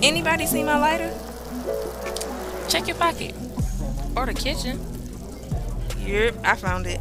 Anybody 0.00 0.46
see 0.46 0.62
my 0.62 0.78
lighter? 0.78 1.12
Check 2.68 2.86
your 2.86 2.96
pocket. 2.96 3.34
Or 4.14 4.26
the 4.26 4.34
kitchen. 4.34 4.78
Yep, 5.98 6.36
I 6.44 6.54
found 6.54 6.86
it. 6.86 7.00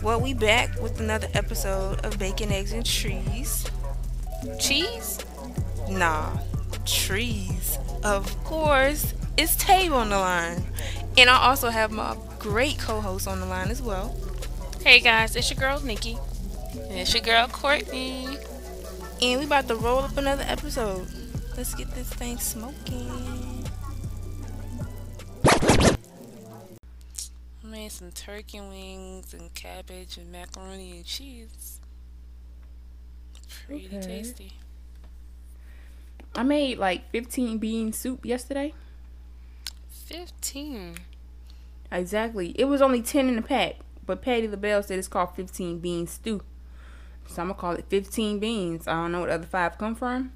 Well, 0.00 0.20
we 0.20 0.34
back 0.34 0.80
with 0.80 1.00
another 1.00 1.26
episode 1.34 2.04
of 2.06 2.16
Bacon, 2.16 2.52
Eggs, 2.52 2.72
and 2.72 2.86
Trees. 2.86 3.68
Cheese? 4.60 5.18
Nah, 5.90 6.38
trees. 6.86 7.78
Of 8.04 8.44
course, 8.44 9.12
it's 9.36 9.56
Tabe 9.56 9.92
on 9.92 10.10
the 10.10 10.18
line. 10.18 10.62
And 11.16 11.28
I 11.28 11.38
also 11.48 11.70
have 11.70 11.90
my 11.90 12.16
great 12.38 12.78
co-host 12.78 13.26
on 13.26 13.40
the 13.40 13.46
line 13.46 13.70
as 13.70 13.82
well. 13.82 14.14
Hey 14.84 15.00
guys, 15.00 15.34
it's 15.34 15.50
your 15.50 15.58
girl 15.58 15.80
Nikki. 15.80 16.16
And 16.74 17.00
it's 17.00 17.12
your 17.12 17.24
girl 17.24 17.48
Courtney. 17.48 18.28
And 19.20 19.40
we 19.40 19.46
about 19.46 19.66
to 19.66 19.74
roll 19.74 19.98
up 19.98 20.16
another 20.16 20.44
episode. 20.46 21.08
Let's 21.58 21.74
get 21.74 21.90
this 21.90 22.08
thing 22.10 22.38
smoking. 22.38 23.64
I 25.44 25.96
made 27.64 27.90
some 27.90 28.12
turkey 28.12 28.60
wings 28.60 29.34
and 29.34 29.52
cabbage 29.54 30.18
and 30.18 30.30
macaroni 30.30 30.92
and 30.92 31.04
cheese. 31.04 31.80
Pretty 33.66 33.88
Okay. 33.88 34.00
tasty. 34.00 34.52
I 36.36 36.44
made 36.44 36.78
like 36.78 37.10
15 37.10 37.58
bean 37.58 37.92
soup 37.92 38.24
yesterday. 38.24 38.72
15. 39.90 40.94
Exactly. 41.90 42.50
It 42.50 42.66
was 42.66 42.80
only 42.80 43.02
10 43.02 43.28
in 43.28 43.34
the 43.34 43.42
pack, 43.42 43.78
but 44.06 44.22
Patti 44.22 44.46
LaBelle 44.46 44.84
said 44.84 45.00
it's 45.00 45.08
called 45.08 45.34
15 45.34 45.80
bean 45.80 46.06
stew. 46.06 46.40
So 47.26 47.42
I'm 47.42 47.48
gonna 47.48 47.58
call 47.58 47.72
it 47.72 47.86
15 47.88 48.38
beans. 48.38 48.86
I 48.86 48.92
don't 48.92 49.10
know 49.10 49.20
what 49.22 49.26
the 49.30 49.34
other 49.34 49.46
five 49.48 49.76
come 49.76 49.96
from. 49.96 50.30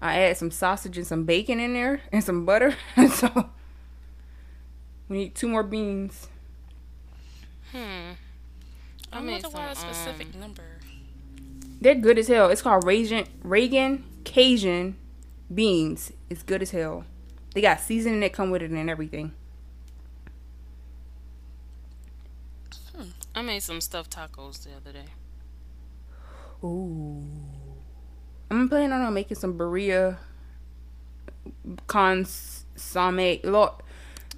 I 0.00 0.20
add 0.20 0.36
some 0.36 0.50
sausage 0.50 0.96
and 0.96 1.06
some 1.06 1.24
bacon 1.24 1.58
in 1.58 1.74
there 1.74 2.00
and 2.12 2.22
some 2.22 2.44
butter. 2.44 2.76
so 3.12 3.50
we 5.08 5.18
need 5.18 5.34
two 5.34 5.48
more 5.48 5.62
beans. 5.62 6.28
Hmm. 7.72 8.12
I 9.12 9.18
I 9.18 9.20
made 9.20 9.42
wonder 9.42 9.48
some 9.50 9.60
a 9.60 9.70
a 9.70 9.74
specific 9.74 10.28
um, 10.34 10.40
number. 10.40 10.62
They're 11.80 11.94
good 11.94 12.18
as 12.18 12.28
hell. 12.28 12.50
It's 12.50 12.62
called 12.62 12.84
Reagan 12.84 13.26
Reagan 13.42 14.04
Cajun 14.24 14.96
beans. 15.52 16.12
It's 16.30 16.42
good 16.42 16.62
as 16.62 16.70
hell. 16.70 17.04
They 17.54 17.60
got 17.60 17.80
seasoning 17.80 18.20
that 18.20 18.32
come 18.32 18.50
with 18.50 18.62
it 18.62 18.70
and 18.70 18.90
everything. 18.90 19.32
Hmm. 22.94 23.08
I 23.34 23.42
made 23.42 23.62
some 23.62 23.80
stuffed 23.80 24.14
tacos 24.14 24.62
the 24.62 24.74
other 24.76 24.92
day. 24.92 25.06
Ooh. 26.62 27.24
I'm 28.50 28.68
planning 28.68 28.92
on 28.92 29.12
making 29.14 29.36
some 29.36 29.58
burrito 29.58 30.16
consomme. 31.86 33.40
Lord, 33.44 33.72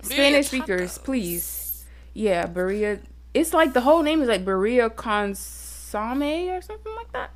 Spanish 0.02 0.48
speakers, 0.48 0.98
please. 0.98 1.84
Yeah, 2.14 2.46
burrito. 2.46 3.00
It's 3.32 3.52
like 3.52 3.72
the 3.72 3.82
whole 3.82 4.02
name 4.02 4.22
is 4.22 4.28
like 4.28 4.44
burrito 4.44 4.94
consomme 4.94 6.22
or 6.50 6.60
something 6.60 6.94
like 6.96 7.12
that. 7.12 7.30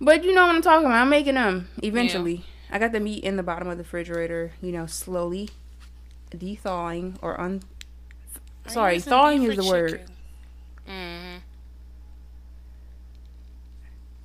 But 0.00 0.22
you 0.24 0.34
know 0.34 0.46
what 0.46 0.54
I'm 0.54 0.62
talking 0.62 0.86
about. 0.86 1.00
I'm 1.00 1.08
making 1.08 1.34
them 1.34 1.68
eventually. 1.82 2.44
I 2.70 2.78
got 2.78 2.92
the 2.92 3.00
meat 3.00 3.24
in 3.24 3.36
the 3.36 3.42
bottom 3.42 3.68
of 3.68 3.78
the 3.78 3.82
refrigerator, 3.82 4.52
you 4.60 4.70
know, 4.72 4.86
slowly 4.86 5.48
de-thawing 6.30 7.18
or 7.22 7.40
un. 7.40 7.62
Sorry, 8.66 9.00
thawing 9.00 9.42
is 9.44 9.56
the 9.56 9.64
word. 9.64 9.90
chicken? 9.92 10.06
Mhm. 10.86 11.40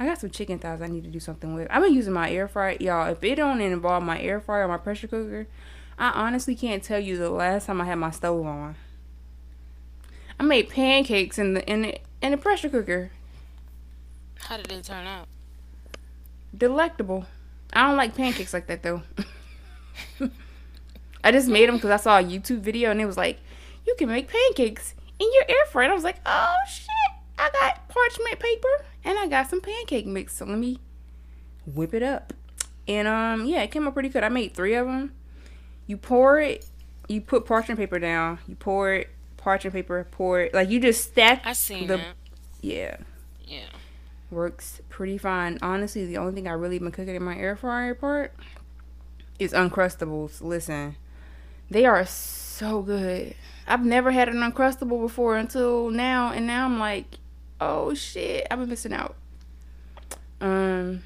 I 0.04 0.08
got 0.08 0.20
some 0.20 0.32
chicken 0.32 0.60
thighs 0.60 0.82
I 0.82 0.88
need 0.88 1.06
to 1.06 1.10
do 1.10 1.22
something 1.22 1.54
with. 1.56 1.70
I've 1.72 1.82
been 1.82 1.94
using 1.94 2.12
my 2.12 2.30
air 2.30 2.50
fryer. 2.50 2.76
Y'all, 2.78 3.10
if 3.10 3.24
it 3.24 3.36
don't 3.36 3.62
involve 3.62 4.04
my 4.04 4.20
air 4.20 4.42
fryer 4.42 4.66
or 4.66 4.68
my 4.68 4.76
pressure 4.76 5.08
cooker, 5.08 5.48
I 5.98 6.10
honestly 6.10 6.56
can't 6.56 6.84
tell 6.84 7.00
you 7.00 7.18
the 7.18 7.30
last 7.30 7.68
time 7.68 7.80
I 7.80 7.86
had 7.86 7.96
my 7.96 8.12
stove 8.12 8.46
on. 8.46 8.76
I 10.38 10.44
made 10.44 10.68
pancakes 10.68 11.40
in 11.40 11.54
the 11.54 11.66
in 11.72 11.84
the 11.84 12.00
in 12.22 12.32
the 12.32 12.38
pressure 12.38 12.68
cooker. 12.68 13.12
How 14.40 14.58
did 14.58 14.70
it 14.74 14.84
turn 14.84 15.08
out? 15.08 15.26
Delectable. 16.58 17.26
I 17.72 17.88
don't 17.88 17.96
like 17.96 18.14
pancakes 18.14 18.54
like 18.54 18.68
that 18.68 18.84
though. 18.84 19.04
I 21.24 21.32
just 21.32 21.48
made 21.48 21.70
them 21.70 21.76
because 21.76 21.92
I 21.92 21.96
saw 21.98 22.20
a 22.20 22.24
YouTube 22.24 22.60
video 22.60 22.92
and 22.92 23.00
it 23.00 23.06
was 23.06 23.16
like, 23.16 23.40
you 23.88 23.96
can 23.98 24.10
make 24.10 24.28
pancakes 24.28 24.96
in 25.18 25.30
your 25.34 25.46
air 25.48 25.66
fryer. 25.72 25.86
And 25.86 25.94
I 25.94 25.96
was 25.96 26.04
like, 26.04 26.20
oh 26.26 26.56
shit, 26.68 26.90
I 27.44 27.50
got 27.52 27.88
parchment 27.90 28.40
paper 28.40 28.86
and 29.04 29.18
I 29.20 29.28
got 29.28 29.50
some 29.50 29.62
pancake 29.62 30.06
mix. 30.06 30.38
So 30.38 30.46
let 30.46 30.58
me 30.58 30.80
whip 31.66 31.94
it 31.94 32.04
up. 32.04 32.34
And 32.88 33.08
um, 33.08 33.46
yeah, 33.46 33.62
it 33.62 33.72
came 33.72 33.88
out 33.88 33.94
pretty 33.94 34.10
good. 34.10 34.24
I 34.24 34.30
made 34.30 34.54
three 34.54 34.76
of 34.76 34.88
them. 34.88 35.14
You 35.88 35.98
pour 35.98 36.40
it, 36.40 36.66
you 37.08 37.20
put 37.22 37.46
parchment 37.46 37.80
paper 37.80 38.00
down, 38.00 38.40
you 38.48 38.56
pour 38.56 38.94
it, 38.94 39.10
parchment 39.38 39.74
paper, 39.74 40.08
pour 40.12 40.40
it. 40.42 40.54
Like 40.54 40.70
you 40.70 40.80
just 40.80 41.04
stack 41.04 41.42
I 41.46 41.54
seen 41.54 41.88
the 41.88 41.98
that. 41.98 42.16
yeah 42.62 42.98
Yeah. 43.46 43.66
works 44.32 44.82
pretty 44.90 45.18
fine. 45.18 45.60
Honestly, 45.62 46.06
the 46.06 46.18
only 46.18 46.34
thing 46.34 46.48
I 46.48 46.54
really 46.54 46.80
been 46.80 46.92
cooking 46.92 47.16
in 47.16 47.24
my 47.24 47.36
air 47.38 47.56
fryer 47.58 47.94
part 47.94 48.34
is 49.40 49.52
Uncrustables. 49.52 50.42
Listen, 50.42 50.96
they 51.70 51.86
are 51.86 52.06
so 52.06 52.82
good. 52.82 53.36
I've 53.68 53.86
never 53.86 54.12
had 54.12 54.30
an 54.30 54.36
Uncrustable 54.36 55.02
before 55.02 55.38
until 55.38 55.90
now, 55.90 56.32
and 56.32 56.48
now 56.48 56.66
I'm 56.66 56.80
like, 56.80 57.18
oh 57.64 57.94
shit, 57.94 58.48
I've 58.50 58.60
been 58.60 58.70
missing 58.70 58.94
out. 58.94 59.16
Um, 60.42 61.04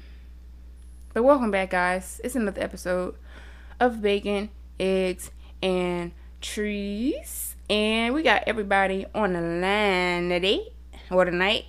but 1.14 1.22
welcome 1.22 1.50
back, 1.50 1.70
guys. 1.70 2.20
It's 2.24 2.34
another 2.34 2.62
episode 2.62 3.14
of 3.80 4.02
Bacon, 4.02 4.50
Eggs, 4.78 5.30
and 5.62 6.12
Trees, 6.40 7.56
and 7.70 8.14
we 8.14 8.22
got 8.22 8.44
everybody 8.46 9.06
on 9.14 9.32
the 9.32 9.40
line 9.40 10.28
today 10.28 10.72
or 11.10 11.24
tonight 11.24 11.64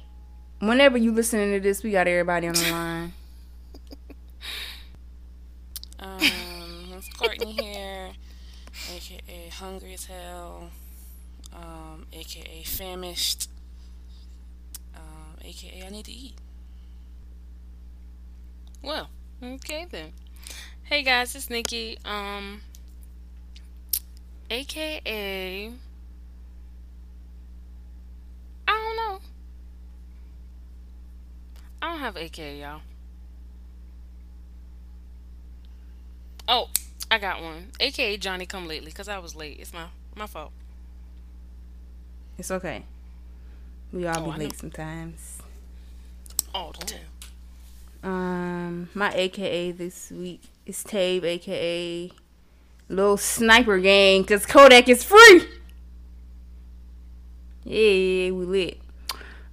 whenever 0.59 0.97
you 0.97 1.11
listening 1.11 1.53
to 1.53 1.59
this, 1.59 1.83
we 1.83 1.91
got 1.91 2.07
everybody 2.07 2.47
on 2.47 2.53
the 2.53 2.71
line. 2.71 3.13
Um, 6.01 6.21
it's 6.95 7.09
Courtney 7.09 7.51
here, 7.51 8.11
aka 8.95 9.49
hungry 9.49 9.95
as 9.95 10.05
hell, 10.05 10.69
um, 11.53 12.05
aka 12.13 12.63
famished, 12.63 13.49
aka 15.49 15.85
I 15.85 15.89
need 15.89 16.05
to 16.05 16.11
eat. 16.11 16.35
Well, 18.81 19.09
okay 19.43 19.85
then. 19.89 20.13
Hey 20.83 21.03
guys, 21.03 21.35
it's 21.35 21.49
Nikki. 21.49 21.97
Um, 22.05 22.61
aka 24.49 25.71
I 28.67 28.71
don't 28.71 28.95
know. 28.97 29.19
I 31.81 31.91
don't 31.91 31.99
have 31.99 32.17
aka 32.17 32.59
y'all. 32.59 32.81
Oh, 36.47 36.69
I 37.11 37.17
got 37.19 37.41
one. 37.41 37.71
AKA 37.79 38.17
Johnny 38.17 38.45
Come 38.45 38.67
Lately, 38.67 38.91
because 38.91 39.07
I 39.07 39.19
was 39.19 39.35
late. 39.35 39.59
It's 39.59 39.73
my 39.73 39.87
my 40.15 40.27
fault. 40.27 40.51
It's 42.37 42.51
okay. 42.51 42.85
We 43.91 44.07
all 44.07 44.21
Oh, 44.21 44.23
be 44.23 44.31
I 44.31 44.37
late 44.37 44.55
know. 44.55 44.55
sometimes. 44.55 45.38
All 46.53 46.73
the 46.77 46.85
time. 46.85 46.99
Um, 48.01 48.89
my 48.93 49.11
AKA 49.13 49.71
this 49.71 50.11
week 50.11 50.41
is 50.65 50.83
Tave, 50.83 51.23
AKA 51.23 52.11
Little 52.87 53.17
Sniper 53.17 53.77
Gang, 53.79 54.23
cause 54.23 54.45
Kodak 54.45 54.87
is 54.87 55.03
free. 55.03 55.43
Yeah, 57.65 58.31
we 58.31 58.45
lit. 58.45 58.81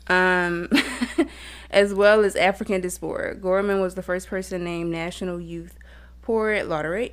Um, 0.08 0.70
as 1.70 1.92
well 1.92 2.24
as 2.24 2.34
African 2.34 2.80
diaspora. 2.80 3.34
Gorman 3.34 3.82
was 3.82 3.94
the 3.94 4.02
first 4.02 4.28
person 4.28 4.64
named 4.64 4.90
National 4.90 5.38
Youth 5.38 5.76
Poet 6.22 6.66
Laureate. 6.66 7.12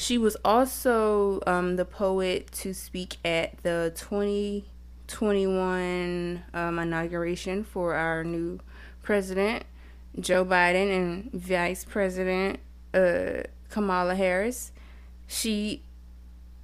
She 0.00 0.16
was 0.16 0.36
also 0.42 1.42
um, 1.46 1.76
the 1.76 1.84
poet 1.84 2.50
to 2.52 2.72
speak 2.72 3.18
at 3.22 3.62
the 3.62 3.92
2021 3.96 6.42
um, 6.54 6.78
inauguration 6.78 7.64
for 7.64 7.92
our 7.92 8.24
new 8.24 8.60
President 9.02 9.64
Joe 10.18 10.46
Biden 10.46 10.90
and 10.90 11.30
Vice 11.32 11.84
President 11.84 12.60
uh, 12.94 13.42
Kamala 13.68 14.14
Harris. 14.14 14.72
She 15.26 15.82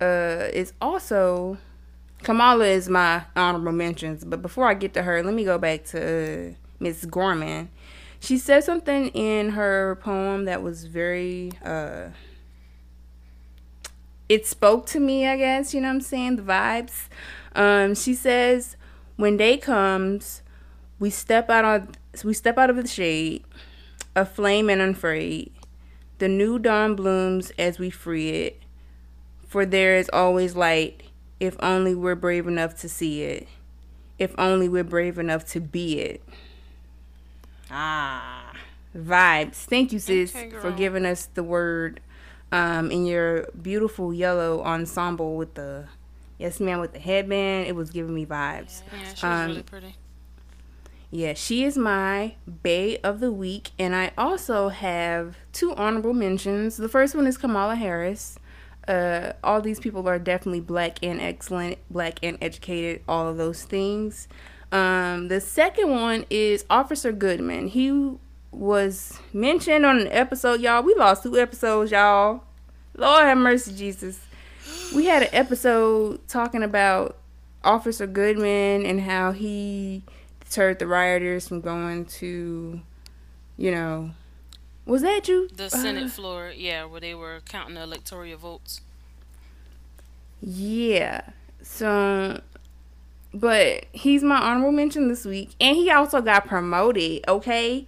uh, 0.01 0.49
is 0.55 0.73
also 0.81 1.59
Kamala 2.23 2.65
is 2.65 2.89
my 2.89 3.25
honorable 3.37 3.73
mentions, 3.73 4.25
but 4.25 4.41
before 4.41 4.67
I 4.67 4.73
get 4.73 4.95
to 4.95 5.03
her, 5.03 5.23
let 5.23 5.35
me 5.35 5.45
go 5.45 5.59
back 5.59 5.85
to 5.89 6.01
uh, 6.01 6.53
Miss 6.81 7.05
Gorman. 7.05 7.69
She 8.19 8.39
said 8.39 8.65
something 8.65 9.09
in 9.09 9.51
her 9.51 9.99
poem 10.01 10.47
that 10.47 10.63
was 10.63 10.87
very 10.87 11.53
uh, 11.63 12.07
it 14.29 14.47
spoke 14.47 14.87
to 14.87 15.01
me, 15.01 15.27
I 15.27 15.37
guess, 15.37 15.73
you 15.73 15.81
know 15.81 15.89
what 15.89 15.95
I'm 15.95 16.01
saying? 16.01 16.37
The 16.37 16.43
vibes. 16.43 17.09
Um, 17.55 17.95
she 17.95 18.15
says, 18.15 18.77
When 19.17 19.37
day 19.37 19.57
comes, 19.57 20.43
we 20.99 21.11
step 21.11 21.51
out 21.51 21.65
on 21.65 21.89
we 22.25 22.33
step 22.33 22.57
out 22.57 22.71
of 22.71 22.77
the 22.77 22.89
shade, 22.89 23.45
aflame 24.15 24.71
and 24.71 24.81
unafraid. 24.81 25.53
The 26.19 26.29
new 26.29 26.59
dawn 26.59 26.95
blooms 26.95 27.53
as 27.59 27.79
we 27.79 27.91
free 27.91 28.31
it. 28.31 28.63
For 29.47 29.67
there 29.67 29.97
is 29.97 30.11
always 30.13 30.57
light 30.57 31.03
if 31.39 31.57
only 31.61 31.95
we're 31.95 32.15
brave 32.15 32.47
enough 32.47 32.75
to 32.81 32.89
see 32.89 33.23
it. 33.23 33.49
If 34.19 34.35
only 34.39 34.69
we're 34.69 34.85
brave 34.85 35.19
enough 35.19 35.45
to 35.49 35.61
be 35.61 36.01
it. 36.01 36.23
Ah, 37.71 38.53
vibes. 38.97 39.57
Thank 39.57 39.93
you, 39.93 39.99
sis, 39.99 40.35
Okay, 40.35 40.51
for 40.51 40.71
giving 40.71 41.05
us 41.05 41.27
the 41.27 41.43
word 41.43 42.01
um, 42.53 42.91
in 42.91 43.07
your 43.07 43.47
beautiful 43.61 44.13
yellow 44.15 44.63
ensemble 44.63 45.37
with 45.37 45.55
the 45.55 45.87
yes, 46.39 46.61
man, 46.61 46.81
with 46.81 46.93
the 46.93 46.99
headband. 46.99 47.67
It 47.67 47.75
was 47.75 47.91
giving 47.91 48.15
me 48.15 48.27
vibes. 48.27 48.83
Yeah, 48.93 48.99
she 49.03 49.11
was 49.11 49.25
Um, 49.25 49.47
really 49.49 49.63
pretty. 49.63 49.97
Yeah, 51.11 51.35
she 51.35 51.65
is 51.65 51.79
my 51.79 52.35
Bay 52.63 52.99
of 52.99 53.21
the 53.21 53.31
Week, 53.31 53.71
and 53.79 53.95
I 53.95 54.11
also 54.19 54.69
have 54.69 55.37
two 55.53 55.73
honorable 55.75 56.13
mentions. 56.13 56.77
The 56.77 56.89
first 56.89 57.15
one 57.15 57.27
is 57.27 57.39
Kamala 57.39 57.77
Harris. 57.77 58.39
Uh, 58.89 59.33
all 59.43 59.61
these 59.61 59.79
people 59.81 60.07
are 60.09 60.19
definitely 60.19 60.61
black 60.61 60.99
and 61.03 61.21
excellent, 61.21 61.79
black 61.91 62.19
and 62.23 62.37
educated, 62.41 63.03
all 63.09 63.29
of 63.29 63.37
those 63.37 63.63
things. 63.65 64.29
Um, 64.73 65.29
the 65.29 65.41
second 65.41 65.91
one 65.91 66.27
is 66.29 66.65
Officer 66.69 67.13
Goodman. 67.13 67.69
He 67.69 67.89
was 68.57 69.19
mentioned 69.33 69.85
on 69.85 69.99
an 70.01 70.09
episode, 70.09 70.61
y'all. 70.61 70.83
We 70.83 70.95
lost 70.95 71.23
two 71.23 71.39
episodes, 71.39 71.91
y'all. 71.91 72.43
Lord 72.97 73.25
have 73.25 73.39
mercy, 73.39 73.75
Jesus. 73.75 74.19
We 74.95 75.05
had 75.07 75.23
an 75.25 75.29
episode 75.33 76.27
talking 76.27 76.63
about 76.63 77.17
Officer 77.63 78.07
Goodman 78.07 78.87
and 78.87 79.01
how 79.03 79.33
he 79.33 80.03
deterred 80.41 80.79
the 80.79 80.87
rioters 80.87 81.49
from 81.49 81.61
going 81.61 82.07
to, 82.07 82.81
you 83.59 83.71
know, 83.71 84.11
was 84.87 85.03
that 85.03 85.29
you? 85.29 85.49
The 85.55 85.67
Uh, 85.67 85.69
Senate 85.69 86.11
floor, 86.11 86.53
yeah, 86.57 86.85
where 86.85 87.01
they 87.01 87.15
were 87.15 87.41
counting 87.45 87.75
the 87.75 87.83
electoral 87.83 88.37
votes. 88.37 88.81
Yeah. 90.41 91.23
So, 91.61 92.41
but 93.35 93.87
he's 93.93 94.23
my 94.23 94.37
honorable 94.37 94.73
mention 94.73 95.09
this 95.09 95.25
week, 95.25 95.51
and 95.61 95.77
he 95.77 95.91
also 95.91 96.21
got 96.23 96.47
promoted. 96.47 97.25
Okay. 97.29 97.87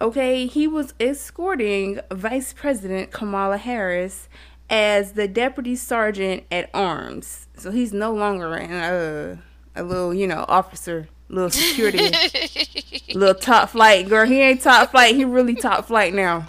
You 0.00 0.06
better 0.06 0.20
have. 0.20 0.44
Okay, 0.44 0.46
he 0.46 0.66
was 0.68 0.94
escorting 1.00 2.00
Vice 2.10 2.52
President 2.52 3.10
Kamala 3.12 3.58
Harris 3.58 4.28
as 4.70 5.12
the 5.12 5.28
deputy 5.28 5.76
sergeant 5.76 6.44
at 6.50 6.70
arms. 6.74 7.48
So 7.56 7.70
he's 7.70 7.92
no 7.92 8.12
longer 8.12 8.56
in 8.56 8.72
a, 8.72 9.38
a 9.76 9.82
little, 9.82 10.14
you 10.14 10.26
know, 10.26 10.44
officer, 10.48 11.08
little 11.28 11.50
security, 11.50 12.10
little 13.14 13.34
top 13.34 13.70
flight. 13.70 14.08
Girl, 14.08 14.26
he 14.26 14.40
ain't 14.40 14.62
top 14.62 14.90
flight. 14.90 15.14
He 15.14 15.24
really 15.24 15.54
top 15.54 15.86
flight 15.86 16.14
now. 16.14 16.46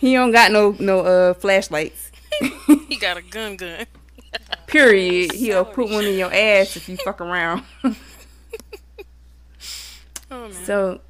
He 0.00 0.14
don't 0.14 0.32
got 0.32 0.52
no 0.52 0.76
no 0.78 1.00
uh 1.00 1.34
flashlights. 1.34 2.12
he 2.88 2.96
got 2.98 3.16
a 3.16 3.22
gun 3.22 3.56
gun. 3.56 3.86
Period. 4.66 5.32
He'll 5.32 5.64
put 5.64 5.90
one 5.90 6.04
in 6.04 6.18
your 6.18 6.32
ass 6.32 6.76
if 6.76 6.88
you 6.88 6.96
fuck 6.98 7.20
around. 7.20 7.64
Oh 10.30 10.42
man. 10.48 10.52
So, 10.52 11.00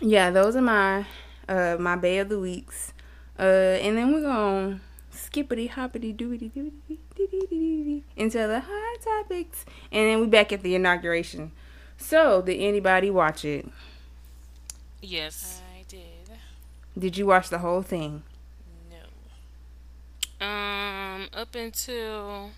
yeah, 0.00 0.30
those 0.30 0.56
are 0.56 0.62
my 0.62 1.06
uh 1.48 1.76
my 1.78 1.96
bay 1.96 2.18
of 2.18 2.28
the 2.28 2.38
weeks. 2.38 2.92
Uh, 3.38 3.76
and 3.82 3.98
then 3.98 4.12
we're 4.12 4.22
gonna 4.22 4.80
skippity 5.10 5.66
hoppity 5.68 6.12
doody 6.12 6.50
doody 6.50 6.98
doody 7.14 8.02
into 8.16 8.38
the 8.38 8.60
hot 8.60 9.00
topics, 9.02 9.64
and 9.92 10.08
then 10.08 10.20
we 10.20 10.26
back 10.26 10.52
at 10.52 10.62
the 10.62 10.74
inauguration. 10.74 11.52
So, 11.98 12.42
did 12.42 12.58
anybody 12.60 13.10
watch 13.10 13.44
it? 13.44 13.66
yes. 15.02 15.62
I 15.74 15.84
did. 15.88 16.02
Did 16.98 17.16
you 17.16 17.26
watch 17.26 17.48
the 17.48 17.58
whole 17.58 17.82
thing? 17.82 18.22
No. 20.40 20.46
Um, 20.46 21.28
up 21.34 21.54
until 21.54 22.50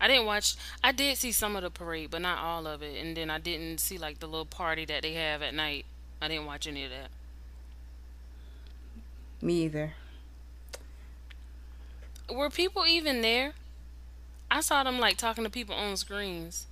I 0.00 0.08
didn't 0.08 0.26
watch. 0.26 0.56
I 0.82 0.92
did 0.92 1.16
see 1.16 1.32
some 1.32 1.56
of 1.56 1.62
the 1.62 1.70
parade, 1.70 2.10
but 2.10 2.22
not 2.22 2.38
all 2.38 2.66
of 2.66 2.82
it. 2.82 3.02
And 3.02 3.16
then 3.16 3.30
I 3.30 3.38
didn't 3.38 3.78
see 3.78 3.98
like 3.98 4.20
the 4.20 4.26
little 4.26 4.46
party 4.46 4.84
that 4.86 5.02
they 5.02 5.14
have 5.14 5.42
at 5.42 5.54
night. 5.54 5.84
I 6.24 6.28
didn't 6.28 6.46
watch 6.46 6.66
any 6.66 6.84
of 6.84 6.90
that. 6.90 7.10
Me 9.42 9.64
either. 9.64 9.92
Were 12.32 12.48
people 12.48 12.86
even 12.86 13.20
there? 13.20 13.52
I 14.50 14.62
saw 14.62 14.82
them 14.84 14.98
like 14.98 15.18
talking 15.18 15.44
to 15.44 15.50
people 15.50 15.74
on 15.74 15.98
screens. 15.98 16.64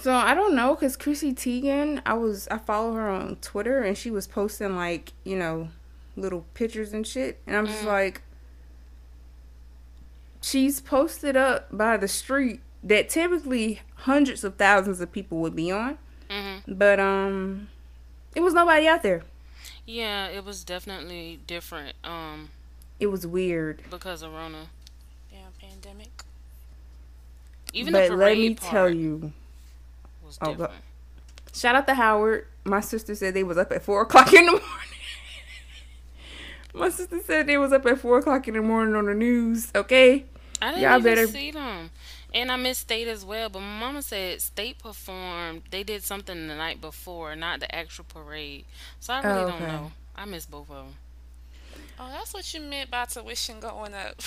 So 0.00 0.12
I 0.12 0.34
don't 0.34 0.56
know, 0.56 0.74
cause 0.74 0.96
Chrissy 0.96 1.32
Teigen, 1.32 2.02
I 2.04 2.14
was 2.14 2.48
I 2.48 2.58
follow 2.58 2.94
her 2.94 3.08
on 3.08 3.36
Twitter, 3.36 3.82
and 3.82 3.96
she 3.96 4.10
was 4.10 4.26
posting 4.26 4.74
like 4.74 5.12
you 5.22 5.36
know 5.36 5.68
little 6.16 6.44
pictures 6.54 6.92
and 6.92 7.06
shit, 7.06 7.38
and 7.46 7.54
I'm 7.56 7.66
just 7.66 7.84
Mm. 7.84 7.86
like, 7.86 8.22
she's 10.42 10.80
posted 10.80 11.36
up 11.36 11.68
by 11.70 11.96
the 11.96 12.08
street 12.08 12.60
that 12.82 13.08
typically 13.08 13.80
hundreds 13.98 14.42
of 14.42 14.56
thousands 14.56 15.00
of 15.00 15.12
people 15.12 15.38
would 15.38 15.54
be 15.54 15.70
on, 15.70 15.98
hmm 16.28 16.56
but 16.66 16.98
um, 16.98 17.68
it 18.34 18.40
was 18.40 18.54
nobody 18.54 18.86
out 18.88 19.02
there. 19.02 19.22
Yeah, 19.86 20.28
it 20.28 20.44
was 20.44 20.64
definitely 20.64 21.40
different. 21.46 21.94
Um, 22.04 22.50
It 23.00 23.08
was 23.08 23.26
weird. 23.26 23.82
because 23.90 24.22
of 24.22 24.32
Rona. 24.32 24.66
Damn 25.30 25.52
pandemic. 25.60 26.10
Even 27.72 27.92
but 27.92 28.08
the 28.08 28.16
let 28.16 28.24
parade 28.34 28.38
me 28.38 28.54
part 28.54 28.70
tell 28.70 28.90
you, 28.90 29.32
was 30.24 30.38
Oh, 30.40 30.50
different. 30.52 30.72
shout 31.52 31.74
out 31.74 31.86
to 31.88 31.94
Howard. 31.94 32.46
My 32.64 32.80
sister 32.80 33.14
said 33.14 33.34
they 33.34 33.42
was 33.44 33.58
up 33.58 33.72
at 33.72 33.82
four 33.82 34.02
o'clock 34.02 34.32
in 34.32 34.46
the 34.46 34.52
morning. 34.52 34.68
My 36.74 36.88
sister 36.88 37.20
said 37.24 37.46
they 37.46 37.58
was 37.58 37.72
up 37.72 37.84
at 37.86 38.00
four 38.00 38.18
o'clock 38.18 38.48
in 38.48 38.54
the 38.54 38.62
morning 38.62 38.94
on 38.96 39.06
the 39.06 39.14
news. 39.14 39.70
Okay. 39.74 40.24
I 40.62 40.70
didn't 40.70 40.82
Y'all 40.82 40.98
even 40.98 41.02
better- 41.02 41.26
see 41.26 41.50
them. 41.50 41.90
And 42.34 42.50
I 42.50 42.56
missed 42.56 42.80
State 42.82 43.06
as 43.08 43.24
well, 43.24 43.48
but 43.48 43.60
my 43.60 43.78
mama 43.78 44.02
said 44.02 44.40
State 44.42 44.78
performed. 44.80 45.62
They 45.70 45.84
did 45.84 46.02
something 46.02 46.48
the 46.48 46.56
night 46.56 46.80
before, 46.80 47.34
not 47.36 47.60
the 47.60 47.72
actual 47.74 48.04
parade. 48.04 48.64
So 49.00 49.14
I 49.14 49.20
really 49.22 49.44
Oh, 49.44 49.46
don't 49.48 49.62
okay. 49.62 49.66
know. 49.72 49.92
I 50.16 50.24
missed 50.26 50.50
both 50.50 50.68
of 50.68 50.76
them. 50.84 50.94
Oh, 51.98 52.08
that's 52.10 52.34
what 52.34 52.52
you 52.52 52.60
meant 52.60 52.90
by 52.90 53.04
tuition 53.04 53.60
going 53.60 53.94
up. 53.94 54.20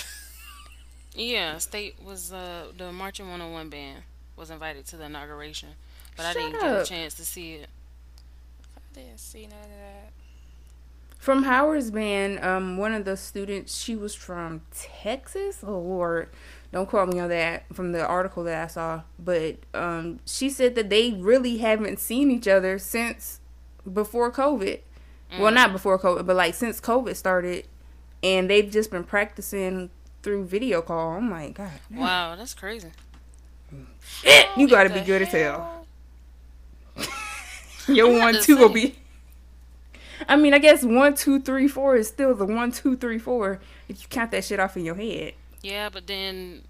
Yeah, 1.14 1.58
State 1.58 1.96
was 2.04 2.32
uh, 2.32 2.66
the 2.76 2.92
Marching 2.92 3.26
101 3.28 3.68
band 3.70 4.02
was 4.36 4.50
invited 4.50 4.86
to 4.86 4.96
the 4.96 5.04
inauguration, 5.04 5.70
but 6.16 6.26
I 6.26 6.32
Shut 6.32 6.42
didn't 6.42 6.60
get 6.60 6.70
a 6.70 6.80
up. 6.80 6.86
chance 6.86 7.14
to 7.14 7.24
see 7.24 7.54
it. 7.54 7.68
I 8.76 8.80
didn't 8.94 9.18
see 9.18 9.42
none 9.46 9.58
of 9.58 9.68
that. 9.70 10.12
From 11.18 11.42
Howard's 11.42 11.90
band, 11.90 12.38
um, 12.44 12.76
one 12.78 12.92
of 12.94 13.04
the 13.04 13.16
students, 13.16 13.76
she 13.76 13.96
was 13.96 14.14
from 14.14 14.60
Texas. 14.72 15.64
Oh 15.66 15.78
Lord, 15.80 16.28
don't 16.72 16.88
quote 16.88 17.08
me 17.08 17.18
on 17.18 17.28
that 17.30 17.64
from 17.74 17.92
the 17.92 18.04
article 18.06 18.44
that 18.44 18.62
I 18.64 18.66
saw. 18.66 19.02
But 19.18 19.56
um, 19.74 20.20
she 20.26 20.50
said 20.50 20.74
that 20.74 20.90
they 20.90 21.12
really 21.12 21.58
haven't 21.58 21.98
seen 21.98 22.30
each 22.30 22.46
other 22.48 22.78
since 22.78 23.40
before 23.90 24.30
COVID. 24.30 24.80
Well, 25.38 25.50
Mm. 25.52 25.54
not 25.54 25.72
before 25.72 25.98
COVID, 25.98 26.26
but 26.26 26.36
like 26.36 26.54
since 26.54 26.80
COVID 26.80 27.14
started, 27.16 27.66
and 28.22 28.48
they've 28.48 28.70
just 28.70 28.90
been 28.90 29.04
practicing 29.04 29.90
through 30.22 30.44
video 30.46 30.80
call. 30.82 31.12
I'm 31.12 31.30
like, 31.30 31.54
God, 31.54 31.70
damn. 31.90 32.00
Wow, 32.00 32.36
that's 32.36 32.54
crazy. 32.54 32.90
you 34.56 34.68
gotta 34.68 34.88
be 34.90 35.00
good 35.00 35.22
as 35.22 35.28
hell. 35.28 35.86
hell? 36.96 37.06
Your 37.94 38.10
I'm 38.12 38.18
one 38.18 38.42
two 38.42 38.56
will 38.56 38.68
be. 38.70 38.96
I 40.28 40.36
mean, 40.36 40.52
I 40.54 40.58
guess 40.58 40.82
one 40.84 41.14
two 41.14 41.40
three 41.40 41.68
four 41.68 41.96
is 41.96 42.08
still 42.08 42.34
the 42.34 42.44
one 42.44 42.72
two 42.72 42.96
three 42.96 43.18
four 43.18 43.60
if 43.88 44.00
you 44.02 44.08
count 44.08 44.30
that 44.32 44.44
shit 44.44 44.58
off 44.60 44.76
in 44.76 44.84
your 44.84 44.94
head. 44.96 45.34
Yeah, 45.62 45.88
but 45.88 46.06
then 46.06 46.62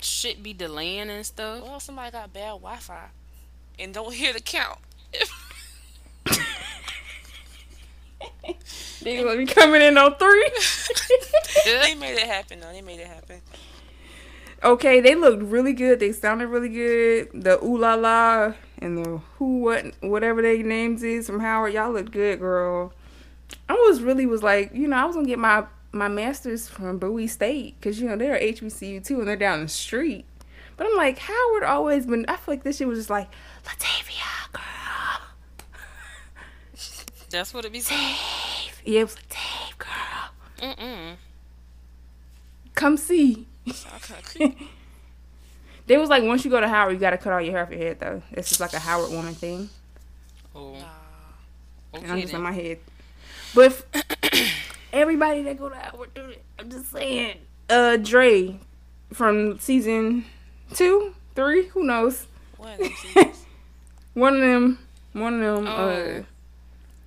shit 0.00 0.42
be 0.42 0.52
delaying 0.52 1.10
and 1.10 1.26
stuff. 1.26 1.62
Well, 1.62 1.80
somebody 1.80 2.12
got 2.12 2.32
bad 2.32 2.50
Wi-Fi 2.50 3.08
and 3.78 3.94
don't 3.94 4.14
hear 4.14 4.32
the 4.32 4.40
count. 4.40 4.78
They 9.02 9.22
gonna 9.22 9.36
be 9.36 9.46
coming 9.46 9.80
in 9.80 9.96
on 9.96 10.14
three. 10.16 10.50
they 11.64 11.94
made 11.94 12.14
it 12.14 12.26
happen 12.26 12.60
though. 12.60 12.72
They 12.72 12.82
made 12.82 13.00
it 13.00 13.06
happen. 13.06 13.40
okay, 14.62 15.00
they 15.00 15.14
looked 15.14 15.42
really 15.42 15.72
good. 15.72 16.00
They 16.00 16.12
sounded 16.12 16.48
really 16.48 16.68
good. 16.68 17.30
The 17.32 17.62
ooh 17.64 17.78
la 17.78 17.94
la 17.94 18.54
and 18.78 18.98
the 18.98 19.20
who 19.38 19.60
what 19.60 19.86
whatever 20.00 20.42
their 20.42 20.62
names 20.62 21.02
is 21.02 21.26
from 21.26 21.40
Howard. 21.40 21.72
Y'all 21.72 21.92
look 21.92 22.10
good, 22.10 22.40
girl. 22.40 22.92
I 23.68 23.72
was 23.72 24.02
really 24.02 24.26
was 24.26 24.42
like, 24.42 24.74
you 24.74 24.86
know, 24.86 24.96
I 24.96 25.04
was 25.04 25.16
gonna 25.16 25.28
get 25.28 25.38
my 25.38 25.64
my 25.92 26.08
masters 26.08 26.68
from 26.68 26.98
Bowie 26.98 27.26
State 27.26 27.74
because 27.78 28.00
you 28.00 28.08
know 28.08 28.16
they're 28.16 28.36
at 28.36 28.42
HBCU 28.42 29.04
too, 29.04 29.20
and 29.20 29.28
they're 29.28 29.36
down 29.36 29.62
the 29.62 29.68
street. 29.68 30.24
But 30.76 30.86
I'm 30.86 30.96
like, 30.96 31.18
Howard 31.18 31.62
always 31.64 32.06
been. 32.06 32.24
I 32.28 32.36
feel 32.36 32.54
like 32.54 32.62
this 32.62 32.78
shit 32.78 32.88
was 32.88 32.98
just 32.98 33.10
like 33.10 33.28
Latavia, 33.64 34.52
girl. 34.52 35.20
That's 37.30 37.52
what 37.52 37.64
it 37.64 37.72
be 37.72 37.80
saying. 37.80 38.00
Dave. 38.00 38.82
Yeah, 38.84 39.00
it 39.00 39.04
was 39.04 39.16
like 39.16 39.28
Dave, 39.28 39.78
girl. 39.78 40.74
Mm-mm. 40.76 41.16
Come 42.74 42.96
see. 42.96 43.46
They 45.90 45.98
was 45.98 46.08
like, 46.08 46.22
once 46.22 46.44
you 46.44 46.52
go 46.52 46.60
to 46.60 46.68
Howard, 46.68 46.92
you 46.94 47.00
gotta 47.00 47.18
cut 47.18 47.32
all 47.32 47.40
your 47.40 47.50
hair 47.50 47.64
off 47.64 47.70
your 47.72 47.80
head 47.80 47.98
though. 47.98 48.22
It's 48.30 48.48
just 48.48 48.60
like 48.60 48.74
a 48.74 48.78
Howard 48.78 49.10
woman 49.10 49.34
thing. 49.34 49.68
Oh. 50.54 50.74
And 51.92 52.04
I'm 52.04 52.12
Okay 52.12 52.20
just 52.22 52.32
in 52.32 52.42
my 52.42 52.52
head. 52.52 52.78
But 53.56 53.64
if 53.64 53.84
everybody 54.92 55.42
that 55.42 55.58
go 55.58 55.68
to 55.68 55.74
Howard 55.76 56.14
do 56.14 56.24
it. 56.26 56.42
I'm 56.58 56.70
just 56.70 56.90
saying. 56.92 57.36
Uh, 57.68 57.96
Dre 57.96 58.58
from 59.12 59.58
season 59.58 60.24
two, 60.74 61.14
three, 61.34 61.66
who 61.68 61.84
knows? 61.84 62.26
One 62.56 62.72
of 62.72 62.78
them. 63.14 63.32
One 64.14 64.34
of 64.34 64.40
them, 64.40 64.78
one 65.12 65.34
of 65.42 65.56
them. 65.64 65.66
Oh. 65.68 66.24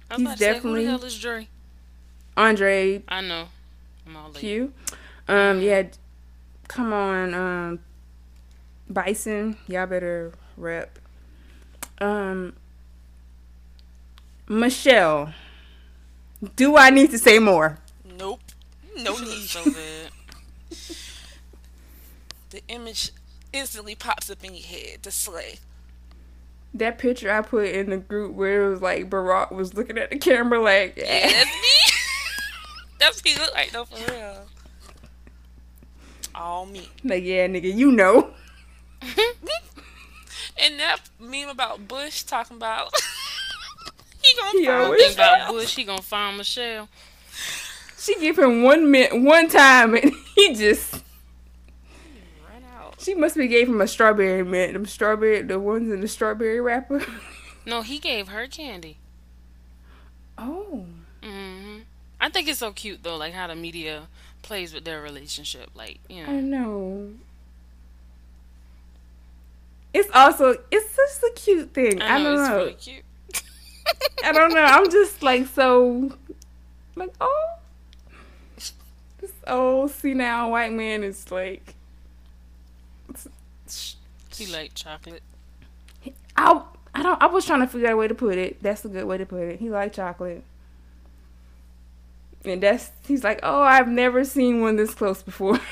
Uh, 0.10 0.16
He's 0.18 0.28
to 0.30 0.38
say, 0.38 0.54
definitely- 0.54 0.82
Who 0.86 0.92
the 0.92 0.98
hell 0.98 1.04
is 1.06 1.20
Dre? 1.20 1.48
Andre 2.38 3.04
I 3.10 3.22
know. 3.22 3.50
I'm 4.08 4.16
all 4.16 4.30
late. 4.30 4.40
Q. 4.40 4.74
Um, 5.28 5.62
yeah. 5.62 5.84
Come 6.70 6.94
on, 6.94 7.34
um, 7.34 7.80
Bison. 8.90 9.58
Y'all 9.68 9.86
better 9.86 10.32
rep. 10.56 10.98
Um, 12.00 12.54
Michelle. 14.48 15.34
Do 16.56 16.78
I 16.78 16.90
need 16.90 17.12
to 17.12 17.18
say 17.18 17.40
more? 17.40 17.80
Nope. 18.18 18.42
No 18.98 19.14
need. 19.18 19.28
looks 19.28 19.50
so 19.52 19.64
bad. 19.66 20.12
The 22.50 22.62
image 22.68 23.10
instantly 23.52 23.96
pops 23.96 24.30
up 24.30 24.44
in 24.44 24.54
your 24.54 24.64
head. 24.64 25.00
The 25.02 25.10
slay. 25.10 25.56
That 26.76 27.00
picture 27.00 27.32
I 27.32 27.42
put 27.42 27.66
in 27.70 27.90
the 27.90 27.98
group 27.98 28.36
where 28.36 28.66
it 28.68 28.70
was 28.70 28.80
like 28.80 29.10
Barack 29.10 29.52
was 29.52 29.74
looking 29.74 29.98
at 29.98 30.12
the 30.12 30.20
camera 30.20 30.62
like, 30.62 30.96
Yeah, 30.96 31.04
yeah. 31.06 31.28
that's 31.32 31.50
eh. 31.50 31.62
me. 31.62 31.94
that's 33.00 33.18
what 33.24 33.28
he 33.28 33.40
look 33.40 33.54
like 33.56 33.72
though, 33.72 33.86
for 33.86 34.12
real. 34.12 34.46
All 36.36 36.68
me. 36.68 36.90
like 37.04 37.24
yeah, 37.24 37.48
nigga, 37.48 37.74
you 37.74 37.92
know. 37.92 38.30
And 40.64 40.80
that 40.80 41.00
meme 41.20 41.50
about 41.50 41.88
Bush 41.88 42.22
talking 42.24 42.56
about 42.58 42.94
gonna 44.40 44.60
He 44.60 44.66
find 44.66 44.84
always- 44.84 45.02
Think 45.02 45.14
about 45.16 45.38
Michelle. 45.40 45.54
Bush, 45.54 45.76
he 45.76 45.84
gonna 45.84 46.02
find 46.02 46.38
Michelle. 46.38 46.90
She 48.00 48.16
give 48.20 48.38
him 48.38 48.64
one 48.64 48.92
minute, 48.92 49.20
one 49.22 49.48
time, 49.50 49.96
and 49.96 50.12
he 50.36 50.54
just. 50.56 51.04
She 53.00 53.14
must 53.16 53.36
be 53.36 53.48
gave 53.50 53.68
him 53.68 53.82
a 53.82 53.88
strawberry 53.88 54.44
mint. 54.46 54.74
Them 54.74 54.86
strawberry, 54.86 55.42
the 55.42 55.60
ones 55.60 55.92
in 55.92 56.00
the 56.00 56.08
strawberry 56.08 56.60
wrapper. 56.62 57.04
No, 57.66 57.82
he 57.82 57.98
gave 57.98 58.28
her 58.28 58.46
candy. 58.48 58.98
Oh. 60.38 60.86
hmm 61.24 61.78
I 62.20 62.28
think 62.30 62.50
it's 62.50 62.60
so 62.60 62.74
cute 62.74 63.04
though, 63.04 63.16
like 63.16 63.32
how 63.34 63.48
the 63.48 63.56
media 63.56 64.08
plays 64.42 64.74
with 64.74 64.84
their 64.84 65.02
relationship. 65.02 65.70
Like, 65.74 66.00
you 66.10 66.26
know. 66.26 66.30
I 66.30 66.40
know. 66.42 67.10
It's 69.94 70.10
also 70.14 70.58
it's 70.72 70.96
just 70.96 71.24
a 71.24 71.32
cute 71.36 71.74
thing. 71.74 72.02
I, 72.02 72.16
I 72.16 72.18
know, 72.18 72.24
don't 72.32 72.40
it's 72.42 72.50
know. 72.50 72.58
really 72.58 72.74
cute. 72.74 73.04
I 74.24 74.32
don't 74.32 74.54
know. 74.54 74.64
I'm 74.64 74.90
just 74.90 75.24
like 75.24 75.48
so 75.48 76.12
like 76.96 77.14
oh 77.20 77.50
this 79.20 79.32
old 79.48 79.92
senile 79.92 80.52
white 80.52 80.72
man 80.74 81.04
is 81.04 81.32
like 81.32 81.76
He 84.36 84.46
like 84.48 84.74
chocolate. 84.74 85.24
I 86.36 86.62
I 86.96 87.04
don't 87.04 87.22
I 87.22 87.28
was 87.28 87.46
trying 87.46 87.62
to 87.62 87.68
figure 87.68 87.88
out 87.88 87.94
a 87.94 87.98
way 87.98 88.08
to 88.08 88.16
put 88.16 88.38
it. 88.38 88.62
That's 88.62 88.86
a 88.86 88.90
good 88.90 89.06
way 89.06 89.18
to 89.18 89.26
put 89.26 89.42
it. 89.44 89.60
He 89.60 89.70
like 89.70 89.94
chocolate. 89.94 90.44
And 92.46 92.62
that's 92.62 92.92
he's 93.08 93.24
like, 93.24 93.40
Oh, 93.44 93.62
I've 93.62 93.88
never 93.88 94.24
seen 94.24 94.62
one 94.62 94.76
this 94.76 94.94
close 94.94 95.22
before. 95.24 95.60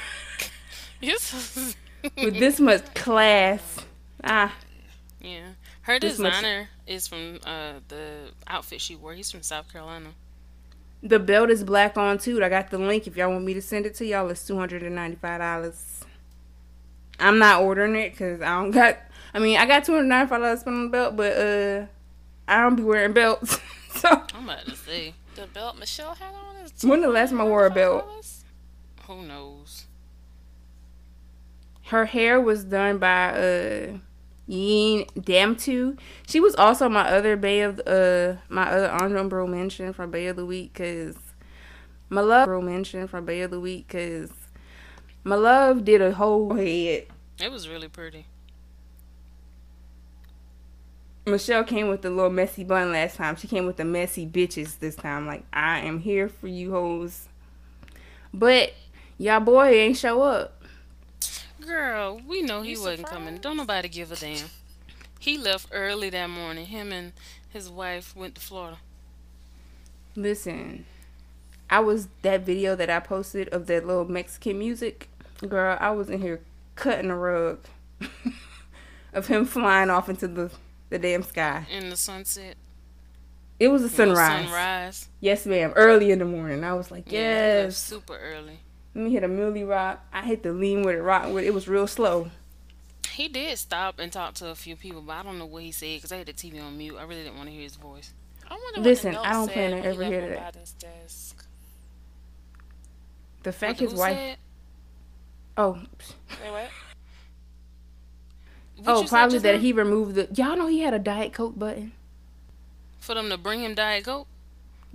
Yes. 1.04 1.76
With 2.16 2.38
this 2.38 2.60
much 2.60 2.94
class. 2.94 3.80
Ah. 4.24 4.54
Yeah. 5.20 5.54
Her 5.84 6.00
This 6.00 6.20
much- 6.20 6.34
designer 6.34 6.70
is 6.86 7.08
from 7.08 7.40
uh, 7.46 7.74
the 7.88 8.30
outfit 8.48 8.82
she 8.82 8.96
wore. 8.96 9.14
He's 9.14 9.32
from 9.32 9.42
South 9.42 9.72
Carolina. 9.72 10.10
The 11.04 11.18
belt 11.20 11.50
is 11.50 11.64
black 11.64 11.98
on 11.98 12.20
too. 12.20 12.44
I 12.44 12.50
got 12.50 12.70
the 12.70 12.78
link. 12.78 13.08
If 13.08 13.18
y'all 13.18 13.32
want 13.32 13.44
me 13.46 13.56
to 13.56 13.62
send 13.62 13.88
it 13.88 13.96
to 13.96 14.06
y'all, 14.06 14.30
it's 14.30 14.46
two 14.46 14.58
hundred 14.58 14.84
and 14.84 14.94
ninety 14.94 15.18
five 15.18 15.40
dollars. 15.40 16.06
I'm 17.20 17.40
not 17.40 17.62
ordering 17.62 17.96
it 17.96 18.12
because 18.12 18.42
I 18.42 18.50
don't 18.62 18.70
got. 18.72 19.00
I 19.34 19.40
mean, 19.40 19.58
I 19.58 19.66
got 19.66 19.84
two 19.84 19.94
hundred 19.94 20.08
ninety 20.10 20.30
five 20.30 20.42
dollars 20.42 20.60
spent 20.60 20.76
on 20.76 20.84
the 20.84 20.90
belt, 20.90 21.16
but 21.16 21.36
uh, 21.38 21.86
I 22.48 22.62
don't 22.62 22.76
be 22.76 22.84
wearing 22.84 23.14
belts. 23.14 23.60
so 23.96 24.10
I'm 24.36 24.44
about 24.48 24.66
to 24.66 24.76
say, 24.76 25.16
The 25.36 25.48
belt 25.48 25.80
Michelle 25.80 26.14
had 26.14 26.36
on 26.36 26.58
is 26.64 26.72
when 26.86 27.02
the 27.02 27.10
last 27.10 27.32
time 27.32 27.42
I 27.42 27.46
wore 27.46 27.66
a 27.66 27.72
belt, 27.72 28.06
$295? 28.08 28.44
who 29.08 29.24
knows? 29.24 29.86
her 31.86 32.06
hair 32.06 32.40
was 32.40 32.64
done 32.64 33.00
by 33.00 33.32
uh 33.32 33.98
Yene 34.52 35.10
Damtew. 35.14 35.98
She 36.28 36.42
was 36.42 36.56
also 36.56 36.90
my 36.90 37.10
other 37.10 37.38
Bay 37.38 37.62
of 37.62 37.80
uh 37.88 38.36
my 38.50 38.70
other 38.70 38.92
honorable 38.92 39.48
mention 39.48 39.94
from 39.94 40.12
Bay 40.12 40.28
of 40.28 40.36
the 40.36 40.46
Week 40.46 40.74
because 40.74 41.16
my 42.10 42.22
love 42.22 42.50
mention 42.64 43.08
from 43.08 43.26
Bay 43.26 43.42
of 43.42 43.52
the 43.52 43.60
Week 43.60 43.88
because 43.88 44.30
my 45.24 45.36
love 45.36 45.86
did 45.86 46.02
a 46.02 46.12
whole 46.12 46.54
head. 46.56 47.06
It 47.40 47.52
was 47.52 47.70
really 47.70 47.88
pretty. 47.88 48.26
Michelle 51.26 51.64
came 51.64 51.88
with 51.88 52.02
the 52.02 52.10
little 52.10 52.32
messy 52.32 52.64
bun 52.64 52.92
last 52.92 53.16
time. 53.16 53.36
She 53.36 53.48
came 53.48 53.66
with 53.66 53.78
the 53.78 53.86
messy 53.86 54.26
bitches 54.26 54.80
this 54.80 54.96
time. 54.96 55.28
Like, 55.28 55.44
I 55.54 55.80
am 55.80 56.00
here 56.00 56.28
for 56.28 56.48
you 56.48 56.72
hoes. 56.72 57.30
But 58.34 58.74
y'all 59.18 59.40
boy 59.40 59.68
ain't 59.68 59.98
show 59.98 60.24
up. 60.24 60.61
Girl, 61.66 62.20
we 62.28 62.42
know 62.42 62.62
he 62.62 62.76
wasn't 62.76 63.08
coming. 63.08 63.38
Don't 63.38 63.58
nobody 63.58 63.88
give 63.88 64.12
a 64.12 64.16
damn. 64.16 64.50
He 65.20 65.38
left 65.38 65.68
early 65.72 66.10
that 66.10 66.30
morning. 66.30 66.66
Him 66.66 66.92
and 66.92 67.14
his 67.50 67.70
wife 67.70 68.16
went 68.16 68.36
to 68.36 68.42
Florida. 68.42 68.78
Listen, 70.16 70.86
I 71.70 71.80
was 71.80 72.08
that 72.24 72.42
video 72.42 72.76
that 72.76 72.90
I 72.90 73.00
posted 73.00 73.48
of 73.50 73.68
that 73.68 73.86
little 73.86 74.06
Mexican 74.06 74.58
music. 74.60 75.10
Girl, 75.48 75.78
I 75.80 75.92
was 75.92 76.10
in 76.10 76.22
here 76.22 76.42
cutting 76.76 77.10
a 77.12 77.18
rug 77.18 77.60
of 79.14 79.28
him 79.28 79.46
flying 79.46 79.90
off 79.90 80.10
into 80.10 80.28
the, 80.28 80.52
the 80.90 81.00
damn 81.00 81.24
sky. 81.24 81.66
In 81.72 81.90
the 81.90 81.96
sunset. 81.98 82.56
It 83.60 83.68
was 83.68 83.84
a 83.84 83.86
you 83.86 83.92
know, 83.92 84.16
sunrise. 84.16 84.46
sunrise. 84.46 85.10
Yes, 85.20 85.46
ma'am. 85.46 85.72
Early 85.76 86.10
in 86.12 86.20
the 86.20 86.26
morning. 86.26 86.64
I 86.64 86.74
was 86.74 86.90
like, 86.90 87.12
Yeah, 87.12 87.20
he 87.20 87.26
left 87.28 87.68
yes. 87.68 87.78
super 87.78 88.18
early. 88.18 88.60
Let 88.94 89.06
me 89.06 89.12
hit 89.12 89.24
a 89.24 89.28
muley 89.28 89.64
rock. 89.64 90.06
I 90.12 90.24
hit 90.24 90.44
the 90.44 90.52
lean 90.52 90.84
with 90.84 90.96
it, 90.96 91.02
rock 91.02 91.32
with 91.34 91.44
it. 91.44 91.48
It 91.48 91.54
was 91.54 91.68
real 91.68 91.88
slow. 91.88 92.30
He 93.10 93.28
did 93.28 93.58
stop 93.58 94.00
and 94.00 94.12
talk 94.12 94.34
to 94.36 94.48
a 94.50 94.56
few 94.56 94.76
people, 94.76 95.02
but 95.02 95.14
I 95.14 95.24
don't 95.24 95.38
know 95.38 95.46
what 95.46 95.64
he 95.64 95.72
said 95.72 95.98
because 95.98 96.12
I 96.12 96.18
had 96.18 96.28
the 96.28 96.34
TV 96.34 96.62
on 96.62 96.78
mute. 96.78 96.98
I 96.98 97.04
really 97.04 97.24
didn't 97.24 97.36
want 97.38 97.50
to 97.50 97.54
hear 97.54 97.64
his 97.64 97.76
voice. 97.76 98.14
I 98.50 98.54
wonder 98.56 98.82
Listen, 98.82 99.16
I 99.16 99.34
don't 99.34 99.52
plan 99.52 99.72
to 99.72 99.78
he 99.78 99.84
ever 99.88 100.04
hear 100.04 100.30
that. 100.30 100.58
Desk. 100.80 101.46
The 103.44 103.52
fact 103.52 103.80
his 103.80 103.94
wife. 103.94 104.16
said? 104.16 104.38
Oh, 105.58 105.74
Wait, 106.44 106.52
what? 106.52 106.70
What 108.84 108.98
oh, 108.98 109.04
probably 109.08 109.38
that 109.38 109.54
now? 109.56 109.60
he 109.60 109.74
removed 109.74 110.16
the. 110.16 110.28
Y'all 110.34 110.58
know 110.58 110.66
he 110.66 110.80
had 110.80 110.96
a 110.96 111.00
Diet 111.00 111.34
Coke 111.34 111.58
button. 111.58 111.92
for 113.00 113.14
them 113.14 113.30
to 113.30 113.38
bring 113.38 113.64
him 113.64 113.76
Diet 113.76 114.06
Coke. 114.06 114.28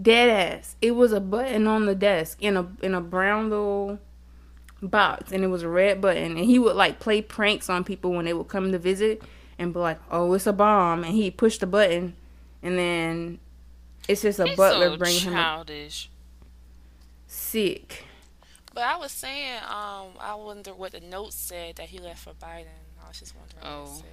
Dead 0.00 0.28
ass. 0.28 0.76
It 0.82 0.90
was 0.92 1.12
a 1.12 1.20
button 1.20 1.66
on 1.66 1.86
the 1.86 1.94
desk 1.94 2.38
in 2.42 2.56
a 2.56 2.68
in 2.82 2.94
a 2.94 3.00
brown 3.00 3.48
little 3.50 3.98
box, 4.82 5.32
and 5.32 5.42
it 5.42 5.46
was 5.48 5.62
a 5.62 5.68
red 5.68 6.00
button. 6.00 6.36
And 6.36 6.44
he 6.44 6.58
would 6.58 6.76
like 6.76 6.98
play 7.00 7.22
pranks 7.22 7.70
on 7.70 7.82
people 7.84 8.12
when 8.12 8.24
they 8.26 8.34
would 8.34 8.48
come 8.48 8.72
to 8.72 8.78
visit, 8.78 9.22
and 9.58 9.72
be 9.72 9.78
like, 9.80 9.98
"Oh, 10.10 10.32
it's 10.34 10.46
a 10.46 10.52
bomb," 10.52 11.02
and 11.04 11.14
he 11.14 11.30
pushed 11.30 11.60
the 11.60 11.66
button, 11.66 12.14
and 12.62 12.78
then 12.78 13.38
it's 14.06 14.20
just 14.22 14.38
a 14.38 14.48
He's 14.48 14.56
butler 14.56 14.90
so 14.90 14.96
bringing 14.98 15.20
him 15.22 15.32
a 15.32 15.36
childish. 15.36 16.10
sick. 17.26 18.04
But 18.74 18.84
I 18.84 18.96
was 18.98 19.10
saying, 19.12 19.56
um, 19.62 20.08
I 20.20 20.34
wonder 20.36 20.74
what 20.74 20.92
the 20.92 21.00
note 21.00 21.32
said 21.32 21.76
that 21.76 21.88
he 21.88 21.98
left 21.98 22.24
for 22.24 22.34
Biden. 22.34 22.66
I 23.02 23.08
was 23.08 23.18
just 23.18 23.34
wondering 23.34 23.62
what 23.62 23.88
Oh. 23.88 23.92
it 23.94 23.96
said. 23.96 24.04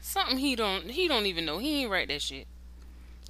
Something 0.00 0.38
he 0.38 0.56
don't 0.56 0.90
he 0.90 1.06
don't 1.06 1.26
even 1.26 1.44
know. 1.44 1.58
He 1.58 1.82
ain't 1.82 1.90
write 1.90 2.08
that 2.08 2.22
shit. 2.22 2.48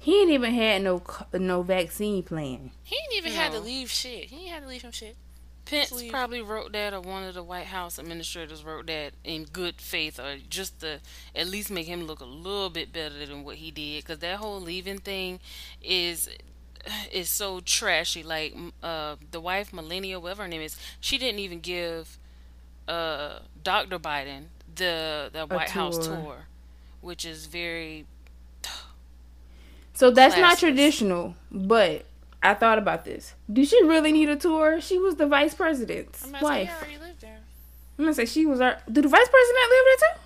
He 0.01 0.21
ain't 0.21 0.31
even 0.31 0.53
had 0.53 0.81
no 0.81 1.03
no 1.33 1.61
vaccine 1.61 2.23
plan. 2.23 2.71
He 2.83 2.95
didn't 2.95 3.17
even 3.17 3.31
have 3.33 3.51
to 3.51 3.59
leave 3.59 3.91
shit. 3.91 4.25
He 4.25 4.45
ain't 4.45 4.53
had 4.53 4.63
to 4.63 4.69
leave 4.69 4.81
him 4.81 4.91
shit. 4.91 5.17
Pence 5.65 5.91
Please. 5.91 6.09
probably 6.09 6.41
wrote 6.41 6.71
that, 6.71 6.93
or 6.93 7.01
one 7.01 7.23
of 7.23 7.35
the 7.35 7.43
White 7.43 7.67
House 7.67 7.99
administrators 7.99 8.63
wrote 8.63 8.87
that 8.87 9.11
in 9.23 9.43
good 9.43 9.79
faith, 9.79 10.19
or 10.19 10.37
just 10.49 10.79
to 10.79 10.99
at 11.35 11.47
least 11.47 11.69
make 11.69 11.85
him 11.85 12.07
look 12.07 12.21
a 12.21 12.25
little 12.25 12.69
bit 12.71 12.91
better 12.91 13.23
than 13.25 13.43
what 13.43 13.57
he 13.57 13.69
did. 13.69 14.03
Because 14.03 14.19
that 14.19 14.37
whole 14.37 14.59
leaving 14.59 14.97
thing 14.97 15.39
is 15.81 16.29
is 17.11 17.29
so 17.29 17.59
trashy. 17.59 18.23
Like 18.23 18.55
uh, 18.81 19.17
the 19.31 19.39
wife, 19.39 19.73
Melania, 19.73 20.19
whatever 20.19 20.43
her 20.43 20.47
name 20.47 20.61
is, 20.61 20.77
she 20.99 21.17
didn't 21.17 21.39
even 21.39 21.59
give 21.59 22.17
uh, 22.87 23.39
Dr. 23.63 23.99
Biden 23.99 24.45
the 24.73 25.29
the 25.31 25.45
White 25.45 25.69
House 25.69 25.97
tour. 25.97 26.15
tour, 26.15 26.35
which 27.01 27.25
is 27.25 27.45
very 27.45 28.05
So 29.99 30.11
that's 30.11 30.37
not 30.37 30.57
traditional, 30.57 31.35
but 31.51 32.05
I 32.41 32.53
thought 32.53 32.77
about 32.77 33.03
this. 33.03 33.33
Do 33.51 33.65
she 33.65 33.83
really 33.83 34.13
need 34.13 34.29
a 34.29 34.37
tour? 34.37 34.79
She 34.79 34.97
was 34.97 35.15
the 35.15 35.27
vice 35.27 35.53
president's 35.53 36.23
I'm 36.23 36.31
gonna 36.31 36.39
say, 36.39 36.45
wife. 36.45 37.01
lived 37.01 37.19
there. 37.19 37.39
I'm 37.97 38.05
gonna 38.05 38.13
say 38.13 38.25
she 38.25 38.45
was 38.45 38.61
our. 38.61 38.77
Do 38.89 39.01
the 39.01 39.09
vice 39.09 39.27
president 39.27 39.69
live 39.69 39.85
there 39.85 39.97
too? 39.97 40.19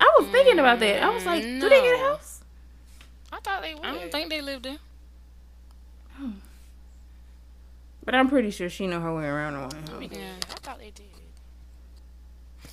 I 0.00 0.16
was 0.18 0.28
thinking 0.30 0.58
about 0.58 0.80
that. 0.80 1.02
I 1.02 1.10
was 1.10 1.26
like, 1.26 1.42
do 1.42 1.68
they 1.68 1.82
get 1.82 1.96
a 1.96 1.98
mm, 1.98 2.08
house? 2.12 2.40
I 3.30 3.40
thought 3.40 3.60
they 3.60 3.74
would. 3.74 3.84
I 3.84 3.92
don't 3.92 4.10
think 4.10 4.30
they 4.30 4.40
lived 4.40 4.64
there. 4.64 4.78
But 8.06 8.14
I'm 8.14 8.30
pretty 8.30 8.52
sure 8.52 8.70
she 8.70 8.86
know 8.86 9.02
her 9.02 9.14
way 9.14 9.26
around 9.26 9.52
the 9.52 9.76
White 9.76 9.88
House. 9.90 10.18
Yeah. 10.18 10.32
I 10.50 10.54
thought 10.54 10.78
they 10.78 10.92
did. 10.92 11.04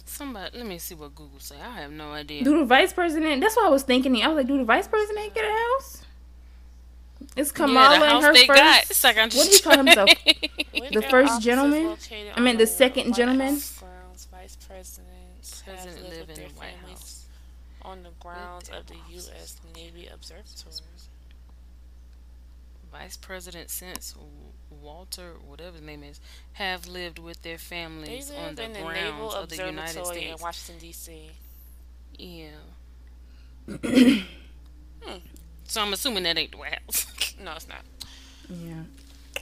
Somebody, 0.06 0.58
let 0.58 0.66
me 0.66 0.78
see 0.78 0.96
what 0.96 1.14
Google 1.14 1.40
say. 1.40 1.58
I 1.60 1.82
have 1.82 1.92
no 1.92 2.14
idea. 2.14 2.42
Do 2.46 2.58
the 2.58 2.66
vice 2.66 2.94
president? 2.94 3.42
That's 3.42 3.58
what 3.58 3.66
I 3.66 3.70
was 3.70 3.84
thinking. 3.84 4.16
I 4.24 4.30
was 4.30 4.38
like, 4.38 4.48
do 4.48 4.58
the 4.58 4.64
vice 4.64 4.88
president 4.88 5.34
get 5.34 5.44
a 5.44 5.50
house? 5.50 5.91
It's 7.36 7.52
Kamala 7.52 8.00
yeah, 8.00 8.00
the 8.00 8.16
and 8.16 8.24
her 8.26 8.34
they 8.34 8.46
first. 8.46 8.62
got. 8.62 8.84
It's 8.90 9.04
what 9.04 9.32
do 9.32 9.40
you 9.40 9.60
call 9.60 9.78
himself? 9.78 10.10
The 10.92 11.02
first 11.04 11.42
gentleman? 11.42 11.96
I 12.12 12.32
on 12.36 12.44
mean, 12.44 12.58
the 12.58 12.64
the 12.64 12.68
second 12.68 13.08
White 13.08 13.16
gentleman? 13.16 13.48
Grounds, 13.80 14.28
vice 14.32 14.58
presidents 14.58 15.62
have 15.62 15.76
Doesn't 15.78 16.04
lived 16.04 16.10
live 16.10 16.28
with 16.28 16.30
in 16.30 16.36
their 16.36 16.48
the 16.50 16.54
White 16.60 16.70
families 16.82 17.00
House. 17.00 17.26
on 17.84 18.04
the 18.04 18.10
grounds 18.20 18.70
of 18.70 18.88
the 18.88 18.96
U.S. 19.12 19.56
Navy 19.76 20.08
Observatory. 20.14 20.74
Vice 22.92 23.16
President 23.16 23.70
since 23.70 24.16
Walter, 24.70 25.36
whatever 25.48 25.78
his 25.78 25.86
name 25.86 26.04
is, 26.04 26.20
have 26.54 26.88
lived 26.88 27.20
with 27.20 27.42
their 27.42 27.58
families 27.58 28.30
on 28.32 28.44
live 28.48 28.56
the 28.58 28.64
in 28.66 28.74
the 28.74 28.80
Naval 28.80 29.30
grounds 29.30 29.36
of 29.36 29.50
the 29.50 29.56
United 29.56 29.98
Observatory 30.00 30.28
in 30.28 30.36
Washington 30.42 30.82
D.C. 30.82 31.32
Yeah. 32.18 32.50
Hmm. 35.04 35.18
So 35.72 35.82
I'm 35.82 35.94
assuming 35.94 36.24
that 36.24 36.38
ain't 36.38 36.52
the 36.52 36.58
White 36.58 36.80
House. 36.86 37.08
No, 37.42 37.54
it's 37.54 37.68
not. 37.68 37.80
Yeah. 38.50 38.84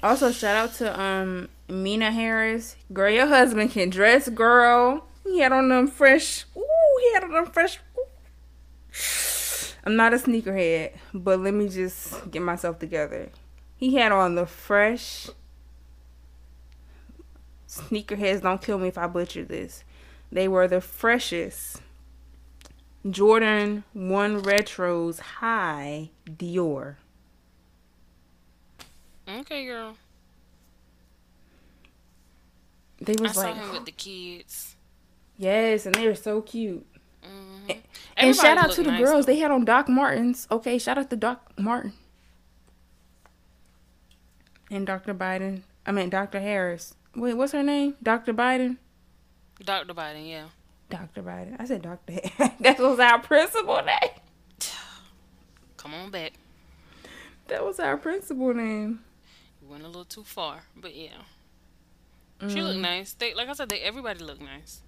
Also, 0.04 0.32
shout 0.32 0.56
out 0.56 0.74
to 0.76 1.02
um 1.02 1.50
Meena 1.68 2.14
Harris. 2.14 2.76
Girl, 2.94 3.10
your 3.10 3.26
husband 3.26 3.72
can 3.72 3.90
dress, 3.90 4.30
girl. 4.30 5.08
He 5.26 5.40
had 5.40 5.52
on 5.52 5.70
them 5.70 5.88
fresh. 5.88 6.46
Ooh, 6.56 7.00
he 7.02 7.14
had 7.16 7.24
on 7.24 7.32
them 7.32 7.48
fresh. 7.48 7.80
ooh. 7.98 8.06
I'm 9.84 9.96
not 9.96 10.14
a 10.14 10.18
sneakerhead, 10.18 10.92
but 11.16 11.40
let 11.40 11.56
me 11.56 11.68
just 11.68 12.30
get 12.30 12.44
myself 12.44 12.78
together. 12.78 13.30
He 13.76 13.96
had 13.96 14.12
on 14.12 14.36
the 14.36 14.46
fresh. 14.46 15.30
Sneakerheads, 17.68 18.44
don't 18.44 18.62
kill 18.62 18.78
me 18.78 18.90
if 18.90 19.00
I 19.00 19.08
butcher 19.08 19.44
this. 19.44 19.84
They 20.32 20.48
were 20.48 20.68
the 20.68 20.80
freshest. 20.80 21.82
Jordan 23.10 23.84
1 23.94 24.42
Retros 24.44 25.20
High 25.20 26.10
Dior. 26.26 26.96
okay, 29.28 29.66
girl. 29.66 29.96
They 33.02 33.16
I 33.18 33.22
was 33.22 33.34
saw 33.34 33.42
like, 33.42 33.56
him 33.56 33.72
with 33.72 33.86
the 33.86 33.92
kids. 33.92 34.76
yes, 35.38 35.86
and 35.86 35.96
they 35.96 36.06
were 36.08 36.16
so 36.16 36.42
cute. 36.42 36.86
hmm 37.24 37.72
And 38.18 38.36
shout 38.36 38.58
out 38.58 38.72
to 38.72 38.84
the 38.84 38.98
girls. 38.98 39.26
They 39.26 39.38
had 39.38 39.52
on 39.52 39.64
Doc 39.64 39.88
Martens. 39.88 40.48
Okay, 40.52 40.78
shout 40.78 40.98
out 40.98 41.10
to 41.10 41.16
Doc 41.16 41.52
Martin. 41.58 41.94
And 44.70 44.86
Dr. 44.86 45.14
Biden. 45.14 45.62
I 45.86 45.92
mean, 45.92 46.10
Dr. 46.10 46.40
Harris. 46.42 46.94
Wait, 47.16 47.34
what's 47.36 47.54
her 47.54 47.64
name? 47.64 47.96
Dr. 48.04 48.34
Biden? 48.34 48.78
Dr. 49.64 49.94
Biden, 49.94 50.30
yeah. 50.30 50.46
Dr. 50.90 51.22
Biden. 51.22 51.56
I 51.60 51.66
said 51.66 51.82
Dr. 51.82 52.14
That 52.60 52.80
was 52.80 53.00
our 53.00 53.20
principal 53.20 53.82
name. 53.84 54.10
Come 55.78 55.94
on 55.94 56.12
back. 56.12 56.34
That 57.48 57.66
was 57.66 57.80
our 57.80 57.98
principal 57.98 58.54
name. 58.54 59.02
We 59.62 59.68
went 59.70 59.84
a 59.84 59.88
little 59.88 60.06
too 60.06 60.24
far, 60.24 60.64
but 60.76 60.96
yeah. 60.96 61.22
She 62.48 62.62
looked 62.62 62.80
nice. 62.80 63.14
They, 63.14 63.34
like 63.34 63.50
I 63.50 63.54
said, 63.54 63.70
they 63.70 63.80
everybody 63.82 64.24
looked 64.24 64.42
nice. 64.42 64.82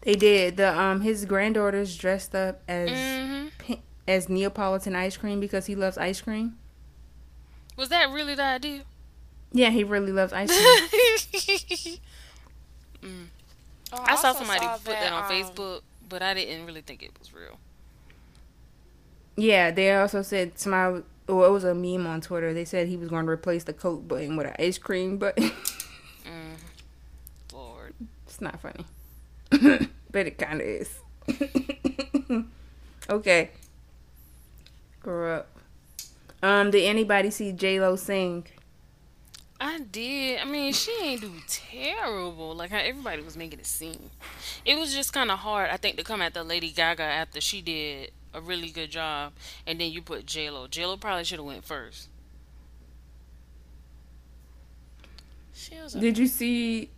They 0.00 0.14
did. 0.16 0.56
The 0.56 0.76
um 0.78 1.00
his 1.02 1.24
granddaughters 1.24 1.96
dressed 1.96 2.34
up 2.34 2.62
as 2.68 2.90
hmm 2.90 3.46
as 4.08 4.28
Neapolitan 4.28 4.96
ice 4.96 5.16
cream 5.16 5.38
because 5.38 5.66
he 5.66 5.76
loves 5.76 5.96
ice 5.96 6.20
cream. 6.20 6.58
Was 7.76 7.88
that 7.90 8.10
really 8.10 8.34
the 8.34 8.44
idea? 8.44 8.82
Yeah, 9.52 9.70
he 9.70 9.84
really 9.84 10.10
loves 10.12 10.32
ice 10.32 10.50
cream. 10.90 11.98
Mm. 13.02 13.26
Oh, 13.92 14.04
I 14.06 14.16
saw 14.16 14.28
also 14.28 14.44
somebody 14.44 14.66
put 14.66 14.84
that, 14.84 15.12
on 15.12 15.24
um, 15.24 15.30
Facebook, 15.30 15.82
but 16.08 16.22
I 16.22 16.34
didn't 16.34 16.66
really 16.66 16.80
think 16.80 17.02
it 17.02 17.10
was 17.18 17.32
real. 17.34 17.58
Yeah, 19.36 19.70
they 19.70 19.94
also 19.94 20.22
said 20.22 20.58
somebody. 20.58 21.04
Well, 21.28 21.44
it 21.44 21.52
was 21.52 21.64
a 21.64 21.74
meme 21.74 22.06
on 22.06 22.20
Twitter. 22.20 22.52
They 22.52 22.64
said 22.64 22.88
he 22.88 22.96
was 22.96 23.08
going 23.08 23.26
to 23.26 23.30
replace 23.30 23.64
the 23.64 23.72
Coke 23.72 24.06
button 24.08 24.36
with 24.36 24.46
an 24.46 24.54
ice 24.58 24.78
cream 24.78 25.18
button. 25.18 25.50
Mm. 26.24 26.54
Lord. 27.52 27.94
it's 28.24 28.40
not 28.40 28.60
funny, 28.60 28.86
but 30.12 30.26
it 30.28 30.38
kind 30.38 30.60
of 30.60 30.66
is. 30.68 31.00
okay, 33.10 33.50
grow 35.00 35.38
up. 35.38 35.48
Um, 36.44 36.70
did 36.70 36.84
anybody 36.84 37.32
see 37.32 37.50
J 37.50 37.80
Lo 37.80 37.96
sing? 37.96 38.46
I 39.64 39.78
did. 39.78 40.40
I 40.40 40.44
mean, 40.44 40.72
she 40.72 40.92
ain't 41.00 41.20
do 41.20 41.30
terrible. 41.46 42.52
Like 42.56 42.72
how 42.72 42.78
everybody 42.78 43.22
was 43.22 43.36
making 43.36 43.60
it 43.60 43.66
seem. 43.66 44.10
It 44.64 44.76
was 44.76 44.92
just 44.92 45.12
kind 45.12 45.30
of 45.30 45.38
hard, 45.38 45.70
I 45.70 45.76
think, 45.76 45.96
to 45.98 46.02
come 46.02 46.20
at 46.20 46.34
the 46.34 46.42
Lady 46.42 46.72
Gaga 46.72 47.04
after 47.04 47.40
she 47.40 47.62
did 47.62 48.10
a 48.34 48.40
really 48.40 48.70
good 48.70 48.90
job, 48.90 49.34
and 49.64 49.80
then 49.80 49.92
you 49.92 50.02
put 50.02 50.26
J 50.26 50.50
Lo. 50.50 50.66
J 50.66 50.84
Lo 50.84 50.96
probably 50.96 51.22
should 51.22 51.38
have 51.38 51.46
went 51.46 51.64
first. 51.64 52.08
She 55.54 55.76
was 55.80 55.94
a 55.94 56.00
Did 56.00 56.18
you 56.18 56.26
see? 56.26 56.90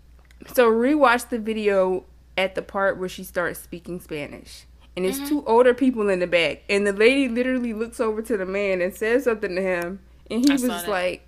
So 0.54 0.70
rewatch 0.70 1.28
the 1.28 1.38
video 1.38 2.06
at 2.38 2.54
the 2.54 2.62
part 2.62 2.98
where 2.98 3.10
she 3.10 3.24
starts 3.24 3.60
speaking 3.60 4.00
Spanish. 4.00 4.64
And 4.96 5.04
it's 5.04 5.18
mm-hmm. 5.18 5.28
two 5.28 5.44
older 5.44 5.74
people 5.74 6.08
in 6.08 6.20
the 6.20 6.26
back. 6.26 6.62
And 6.70 6.86
the 6.86 6.94
lady 6.94 7.28
literally 7.28 7.74
looks 7.74 8.00
over 8.00 8.22
to 8.22 8.36
the 8.38 8.46
man 8.46 8.80
and 8.80 8.94
says 8.94 9.24
something 9.24 9.54
to 9.54 9.60
him. 9.60 10.00
And 10.30 10.40
he 10.46 10.50
I 10.50 10.54
was 10.54 10.88
like, 10.88 11.26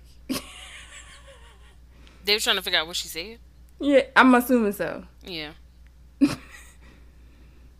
They 2.27 2.33
were 2.33 2.41
trying 2.41 2.57
to 2.57 2.61
figure 2.61 2.77
out 2.77 2.87
what 2.87 2.97
she 2.97 3.07
said. 3.07 3.39
Yeah, 3.79 4.01
I'm 4.13 4.35
assuming 4.35 4.73
so. 4.73 5.05
Yeah. 5.23 5.51
Do 6.19 6.35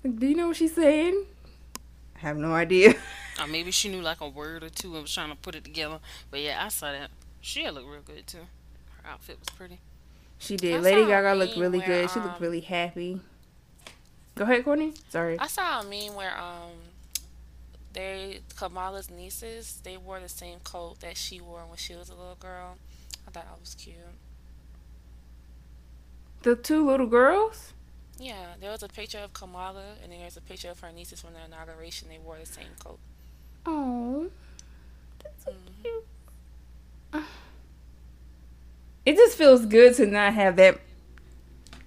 you 0.04 0.36
know 0.36 0.48
what 0.48 0.56
she's 0.56 0.74
saying? 0.74 1.26
I 2.16 2.20
have 2.20 2.38
no 2.38 2.54
idea. 2.54 2.96
Or 3.40 3.46
maybe 3.46 3.70
she 3.70 3.88
knew 3.88 4.02
like 4.02 4.20
a 4.20 4.28
word 4.28 4.64
or 4.64 4.70
two 4.70 4.94
and 4.94 5.04
was 5.04 5.14
trying 5.14 5.30
to 5.30 5.36
put 5.36 5.54
it 5.54 5.64
together. 5.64 6.00
But 6.32 6.40
yeah, 6.40 6.66
I 6.66 6.70
saw 6.70 6.92
that. 6.92 7.12
She 7.40 7.70
looked 7.70 7.88
real 7.88 8.02
good 8.02 8.26
too. 8.26 8.48
Her 9.04 9.12
outfit 9.12 9.38
was 9.40 9.50
pretty. 9.50 9.80
She 10.40 10.58
did. 10.58 10.78
I 10.78 10.80
Lady 10.80 11.06
Gaga 11.06 11.36
looked 11.36 11.56
really 11.56 11.78
where, 11.78 11.88
good. 11.88 12.10
She 12.10 12.18
um, 12.18 12.26
looked 12.26 12.42
really 12.42 12.62
happy. 12.62 13.22
Go 14.34 14.44
ahead, 14.44 14.66
Courtney. 14.66 14.94
Sorry. 15.10 15.38
I 15.38 15.46
saw 15.46 15.82
a 15.82 15.84
meme 15.84 16.16
where 16.16 16.36
um 16.36 16.72
they 17.94 18.40
Kamala's 18.56 19.12
nieces 19.12 19.82
they 19.84 19.98
wore 19.98 20.20
the 20.20 20.30
same 20.30 20.58
coat 20.64 21.00
that 21.02 21.16
she 21.16 21.40
wore 21.40 21.62
when 21.68 21.78
she 21.78 21.94
was 21.94 22.10
a 22.10 22.16
little 22.16 22.38
girl. 22.40 22.80
I 23.28 23.30
thought 23.30 23.46
that 23.46 23.60
was 23.60 23.76
cute. 23.76 23.98
The 26.44 26.56
two 26.56 26.86
little 26.86 27.08
girls? 27.08 27.74
Yeah, 28.20 28.54
there 28.60 28.72
was 28.72 28.84
a 28.84 28.88
picture 28.88 29.20
of 29.20 29.34
Kamala 29.34 29.96
and 30.04 30.12
then 30.12 30.20
there's 30.20 30.38
a 30.38 30.42
picture 30.42 30.70
of 30.70 30.80
her 30.80 30.92
nieces 30.92 31.22
from 31.22 31.34
the 31.34 31.44
inauguration. 31.46 32.08
They 32.10 32.18
wore 32.18 32.38
the 32.40 32.46
same 32.46 32.76
coat. 32.84 33.00
Oh. 33.66 34.30
That's 35.24 35.44
so 35.46 35.52
Mhm. 35.52 35.84
cute. 35.84 36.06
It 39.06 39.16
just 39.16 39.38
feels 39.38 39.66
good 39.66 39.96
to 39.96 40.06
not 40.06 40.34
have 40.34 40.56
that 40.58 40.80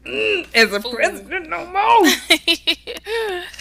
mm, 0.05 0.47
as 0.55 0.73
a 0.73 0.81
Food. 0.81 0.95
president 0.95 1.49
no 1.51 1.67
more. 1.67 2.13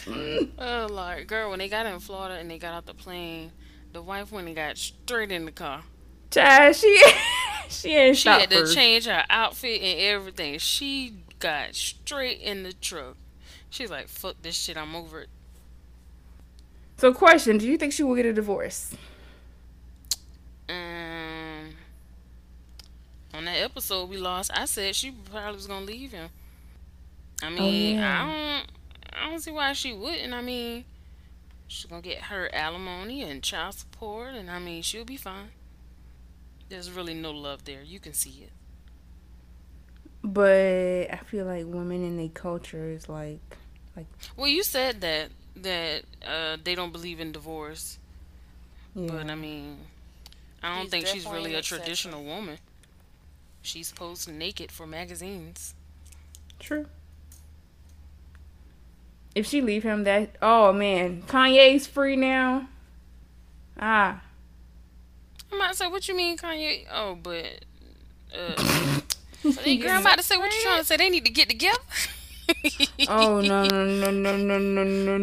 oh 0.60 0.88
Lord, 0.89 1.28
girl, 1.28 1.49
when 1.49 1.60
they 1.60 1.69
got 1.69 1.86
in 1.86 1.99
Florida 1.99 2.36
and 2.36 2.49
they 2.49 2.58
got 2.58 2.73
off 2.73 2.86
the 2.86 2.93
plane, 2.93 3.52
the 3.91 4.02
wife 4.02 4.32
went 4.32 4.47
and 4.47 4.56
got 4.56 4.78
straight 4.78 5.32
in 5.32 5.45
the 5.45 5.52
car. 5.52 5.84
Child, 6.32 6.75
she 6.75 7.02
she 7.69 7.95
ain't 7.95 8.17
She 8.17 8.27
had 8.29 8.49
to 8.49 8.58
first. 8.60 8.75
change 8.75 9.05
her 9.05 9.23
outfit 9.29 9.82
and 9.82 9.99
everything. 10.01 10.58
She 10.60 11.13
got 11.39 11.75
straight 11.75 12.39
in 12.41 12.63
the 12.63 12.73
truck. 12.73 13.15
She's 13.69 13.89
like, 13.89 14.08
"Fuck 14.08 14.41
this 14.41 14.55
shit, 14.55 14.77
I'm 14.77 14.95
over 14.95 15.21
it." 15.21 15.29
So, 16.97 17.13
question: 17.13 17.58
Do 17.58 17.67
you 17.67 17.77
think 17.77 17.93
she 17.93 18.03
will 18.03 18.15
get 18.15 18.25
a 18.25 18.34
divorce? 18.34 18.95
Um, 20.67 21.75
on 23.34 23.45
that 23.45 23.58
episode 23.58 24.10
we 24.10 24.17
lost, 24.17 24.51
I 24.53 24.65
said 24.65 24.95
she 24.95 25.12
probably 25.12 25.55
was 25.55 25.67
gonna 25.67 25.86
leave 25.86 26.12
him. 26.12 26.29
I 27.41 27.47
Oh, 27.47 27.49
mean, 27.51 27.95
yeah. 27.97 28.23
I 28.23 28.25
don't, 28.32 28.71
I 29.25 29.29
don't 29.29 29.39
see 29.39 29.51
why 29.51 29.73
she 29.73 29.93
wouldn't. 29.93 30.34
I 30.34 30.41
mean, 30.41 30.86
she's 31.67 31.86
gonna 31.86 32.01
get 32.01 32.23
her 32.23 32.53
alimony 32.53 33.23
and 33.23 33.41
child 33.41 33.75
support, 33.75 34.34
and 34.34 34.49
I 34.51 34.60
mean, 34.60 34.82
she'll 34.82 35.05
be 35.05 35.17
fine. 35.17 35.51
There's 36.69 36.91
really 36.91 37.15
no 37.15 37.32
love 37.32 37.65
there. 37.65 37.82
You 37.84 37.99
can 37.99 38.13
see 38.13 38.43
it. 38.43 38.51
But 40.23 41.12
I 41.12 41.19
feel 41.25 41.45
like 41.45 41.65
women 41.65 42.03
in 42.03 42.17
their 42.17 42.29
culture 42.29 42.89
is 42.89 43.10
like, 43.10 43.39
like. 43.95 44.05
Well, 44.38 44.47
you 44.47 44.63
said 44.63 45.01
that 45.01 45.29
that 45.55 46.03
uh, 46.25 46.58
they 46.63 46.75
don't 46.75 46.91
believe 46.91 47.19
in 47.19 47.32
divorce, 47.32 47.97
yeah. 48.95 49.08
but 49.12 49.29
I 49.29 49.36
mean, 49.36 49.77
I 50.62 50.75
don't 50.75 50.84
He's 50.84 50.91
think 50.91 51.08
she's 51.08 51.25
really 51.25 51.55
a 51.55 51.60
exception. 51.60 51.77
traditional 51.79 52.23
woman. 52.23 52.58
She's 53.62 53.91
posed 53.91 54.32
naked 54.32 54.71
for 54.71 54.86
magazines. 54.86 55.73
True. 56.60 56.86
If 59.36 59.45
she 59.45 59.62
leave 59.62 59.84
him, 59.84 60.03
that 60.03 60.36
oh 60.41 60.73
man, 60.73 61.23
Kanye's 61.23 61.88
free 61.88 62.15
now. 62.15 62.67
Ah, 63.79 64.21
I 65.51 65.57
might 65.57 65.75
say, 65.75 65.88
what 65.88 66.07
you 66.07 66.15
mean, 66.15 66.38
Kanye? 66.38 66.85
Oh, 66.91 67.15
but 67.21 67.45
uh, 68.38 68.99
Hey, 69.63 69.77
girl, 69.77 69.91
I'm 69.91 70.01
about 70.01 70.17
to 70.17 70.23
say 70.23 70.38
what 70.38 70.51
you 70.53 70.62
trying 70.62 70.79
to 70.79 70.85
say. 70.85 70.97
They 70.97 71.09
need 71.09 71.25
to 71.25 71.31
get 71.31 71.49
together. 71.49 71.77
oh 73.09 73.41
no 73.41 73.63
no 73.65 73.85
no 73.85 74.09
no 74.12 74.35
no 74.38 74.57
no 74.57 74.83
no! 74.83 75.17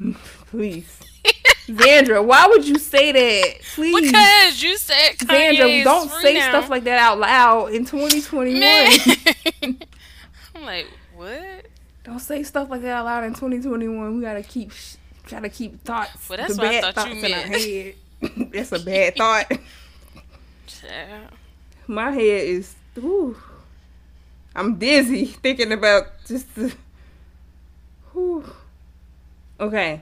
no. 0.00 0.14
Please, 0.50 0.98
Xandra, 1.68 2.24
why 2.24 2.46
would 2.48 2.66
you 2.66 2.78
say 2.78 3.12
that? 3.12 3.62
Please, 3.74 4.10
Because 4.10 4.60
you 4.62 4.76
said 4.76 5.16
Kanye 5.18 5.52
Xandra, 5.56 5.84
don't 5.84 6.10
say 6.10 6.34
now. 6.34 6.48
stuff 6.48 6.68
like 6.68 6.82
that 6.84 6.98
out 6.98 7.18
loud 7.20 7.72
in 7.72 7.84
2021. 7.84 8.60
I'm 10.54 10.62
like, 10.64 10.88
what? 11.14 11.66
Don't 12.04 12.18
say 12.18 12.42
stuff 12.42 12.70
like 12.70 12.82
that 12.82 12.90
out 12.90 13.04
loud 13.04 13.24
in 13.24 13.30
2021. 13.34 14.16
We 14.16 14.20
gotta 14.22 14.42
keep, 14.42 14.72
sh- 14.72 14.96
gotta 15.30 15.48
keep 15.48 15.82
thoughts. 15.84 16.28
Well, 16.28 16.38
that's 16.38 16.56
the 16.56 16.62
what 16.62 16.68
I 16.74 16.80
bad 16.80 16.94
thought 16.94 17.08
you 17.14 17.20
thoughts 17.20 17.26
in 17.26 17.32
our 17.38 17.48
meant. 17.48 17.62
head. 17.62 17.94
that's 18.52 18.72
a 18.72 18.78
bad 18.78 19.16
thought. 19.16 19.50
My 21.86 22.10
head 22.10 22.20
is, 22.44 22.74
whew, 22.94 23.36
I'm 24.54 24.76
dizzy 24.78 25.26
thinking 25.26 25.72
about 25.72 26.04
just 26.26 26.54
the. 26.54 26.74
Whew. 28.12 28.44
Okay. 29.60 30.00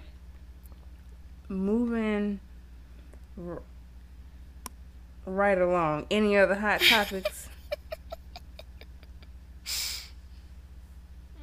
Moving 1.48 2.40
r- 3.38 3.62
right 5.26 5.58
along. 5.58 6.06
Any 6.10 6.36
other 6.36 6.54
hot 6.54 6.80
topics? 6.80 7.48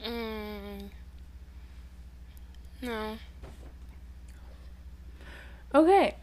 Mm. 0.04 0.90
No. 2.82 3.18
Okay. 5.76 6.16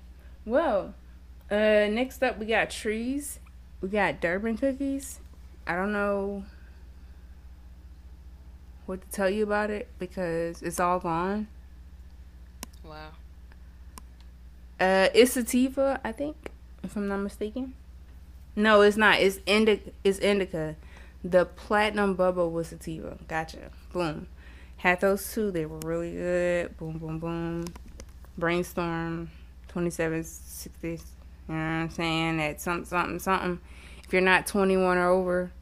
Well, 0.49 0.95
uh, 1.51 1.89
next 1.91 2.23
up 2.23 2.39
we 2.39 2.47
got 2.47 2.71
trees. 2.71 3.39
We 3.83 3.91
got 3.91 4.19
Durban 4.23 4.57
cookies. 4.57 5.21
I 5.67 5.77
don't 5.77 5.93
know 5.93 6.45
what 8.87 9.03
to 9.03 9.09
tell 9.11 9.29
you 9.29 9.43
about 9.43 9.69
it 9.69 9.89
because 9.99 10.63
it's 10.63 10.81
all 10.81 11.01
gone. 11.01 11.49
Wow. 12.83 13.11
Uh, 14.81 15.09
it's 15.13 15.33
sativa, 15.33 16.01
I 16.03 16.13
think, 16.13 16.51
if 16.83 16.97
I'm 16.97 17.09
not 17.09 17.19
mistaken. 17.19 17.75
No, 18.57 18.81
it's 18.81 18.97
not. 18.97 19.21
It's 19.21 19.41
indica. 19.45 19.91
It's 20.03 20.19
indica. 20.19 20.77
The 21.23 21.45
platinum 21.45 22.15
bubble 22.15 22.51
was 22.51 22.69
sativa. 22.69 23.19
Gotcha. 23.29 23.71
Boom. 23.93 24.29
Had 24.79 25.03
those 25.03 25.31
two. 25.31 25.51
They 25.51 25.67
were 25.67 25.81
really 25.81 26.13
good. 26.13 26.79
Boom, 26.79 26.97
boom, 26.97 27.19
boom. 27.19 27.67
Brainstorm. 28.39 29.29
Twenty 29.69 29.91
seven 29.91 30.25
sixty. 30.25 31.01
You 31.49 31.55
know 31.55 31.55
what 31.55 31.61
I'm 31.61 31.91
saying? 31.91 32.41
At 32.41 32.61
something, 32.61 32.85
something, 32.85 33.19
something. 33.19 33.61
If 34.05 34.13
you're 34.13 34.23
not 34.23 34.47
21 34.47 34.99
or 34.99 35.09
over, 35.09 35.53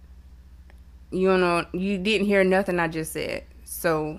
you 1.10 1.28
don't 1.28 1.40
know. 1.40 1.66
You 1.72 1.98
didn't 1.98 2.26
hear 2.26 2.42
nothing 2.44 2.78
I 2.80 2.88
just 2.88 3.12
said. 3.12 3.44
So, 3.64 4.18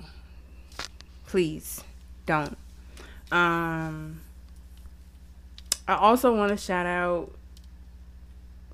please 1.27 1.83
don't. 2.25 2.57
Um. 3.31 4.21
I 5.89 5.95
also 5.95 6.35
want 6.35 6.49
to 6.51 6.57
shout 6.57 6.85
out 6.85 7.31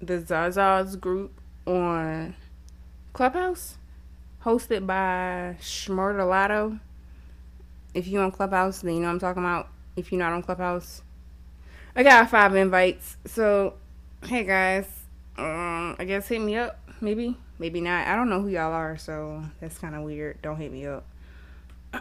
the 0.02 0.20
Zaza's 0.20 0.96
group 0.96 1.40
on 1.68 2.36
Clubhouse, 3.14 3.78
hosted 4.44 4.88
by 4.88 5.58
Schmurtalato. 5.62 6.80
If 7.94 8.08
you 8.08 8.20
on 8.20 8.32
Clubhouse, 8.32 8.82
then 8.82 8.96
you 8.96 9.02
know 9.02 9.10
I'm 9.10 9.20
talking 9.20 9.44
about. 9.44 9.70
If 9.96 10.12
you're 10.12 10.20
not 10.20 10.34
on 10.34 10.42
Clubhouse, 10.42 11.04
I 11.96 12.04
got 12.04 12.30
five 12.30 12.56
invites. 12.56 13.18
So, 13.26 13.76
hey 14.26 14.44
guys, 14.44 14.88
um, 15.38 15.96
I 16.00 16.06
guess 16.06 16.28
hit 16.28 16.42
me 16.42 16.56
up. 16.56 16.80
Maybe, 17.02 17.38
maybe 17.60 17.82
not. 17.82 18.08
I 18.08 18.16
don't 18.16 18.30
know 18.30 18.42
who 18.42 18.50
y'all 18.50 18.74
are, 18.74 18.98
so 18.98 19.44
that's 19.60 19.78
kind 19.78 19.96
of 19.96 20.04
weird. 20.04 20.42
Don't 20.42 20.58
hit 20.58 20.72
me 20.72 20.88
up. 20.88 21.06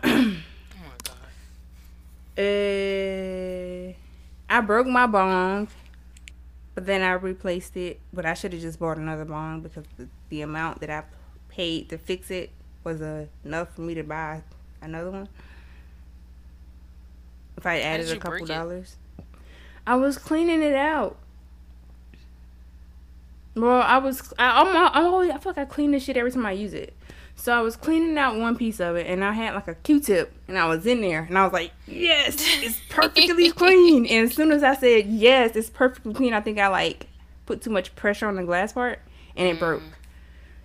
Oh 0.03 0.79
my 0.85 0.93
god. 1.05 2.43
Uh, 2.43 3.93
I 4.49 4.61
broke 4.63 4.87
my 4.87 5.07
bong, 5.07 5.69
but 6.75 6.87
then 6.87 7.03
I 7.03 7.13
replaced 7.13 7.77
it. 7.77 8.01
But 8.13 8.25
I 8.25 8.35
should 8.35 8.53
have 8.55 8.63
just 8.63 8.79
bought 8.79 8.97
another 8.97 9.25
bong 9.27 9.61
because 9.61 9.85
the, 9.99 10.09
the 10.31 10.43
amount 10.43 10.81
that 10.81 10.91
I 10.91 11.05
paid 11.49 11.91
to 11.91 11.99
fix 11.99 12.31
it 12.31 12.51
was 12.85 13.03
uh, 13.03 13.27
enough 13.45 13.75
for 13.75 13.83
me 13.83 13.95
to 13.95 14.03
buy 14.03 14.43
another 14.81 15.11
one. 15.11 15.29
If 17.63 17.67
I 17.67 17.79
added 17.79 18.11
a 18.11 18.17
couple 18.17 18.45
dollars, 18.45 18.97
I 19.87 19.95
was 19.95 20.19
cleaning 20.19 20.63
it 20.63 20.75
out. 20.75 21.17
Well, 23.55 23.83
I 23.83 23.99
was. 23.99 24.35
I, 24.37 24.63
I'm. 24.63 24.67
I'm 24.93 25.07
always. 25.07 25.31
I 25.31 25.39
feel 25.39 25.51
like 25.51 25.59
I 25.59 25.65
clean 25.65 25.93
this 25.93 26.03
shit 26.03 26.17
every 26.17 26.33
time 26.33 26.45
I 26.45 26.51
use 26.51 26.75
it. 26.75 26.93
So 27.37 27.57
I 27.57 27.61
was 27.61 27.77
cleaning 27.77 28.19
out 28.19 28.37
one 28.37 28.57
piece 28.57 28.81
of 28.81 28.97
it, 28.97 29.07
and 29.07 29.25
I 29.25 29.31
had 29.31 29.55
like 29.55 29.69
a 29.69 29.77
Q-tip, 29.77 30.33
and 30.49 30.59
I 30.59 30.67
was 30.67 30.87
in 30.87 31.03
there, 31.03 31.23
and 31.23 31.39
I 31.39 31.45
was 31.45 31.53
like, 31.53 31.71
"Yes, 31.87 32.45
it's 32.65 32.81
perfectly 32.89 33.53
clean." 33.53 34.07
And 34.07 34.29
as 34.29 34.35
soon 34.35 34.51
as 34.51 34.65
I 34.65 34.75
said, 34.75 35.07
"Yes, 35.07 35.55
it's 35.55 35.71
perfectly 35.71 36.15
clean," 36.15 36.35
I 36.35 36.41
think 36.41 36.59
I 36.59 36.67
like 36.67 37.07
put 37.47 37.63
too 37.63 37.71
much 37.71 37.95
pressure 37.95 38.27
on 38.27 38.35
the 38.35 38.43
glass 38.43 38.73
part, 38.73 38.99
and 39.37 39.47
it 39.47 39.61
broke. 39.61 39.85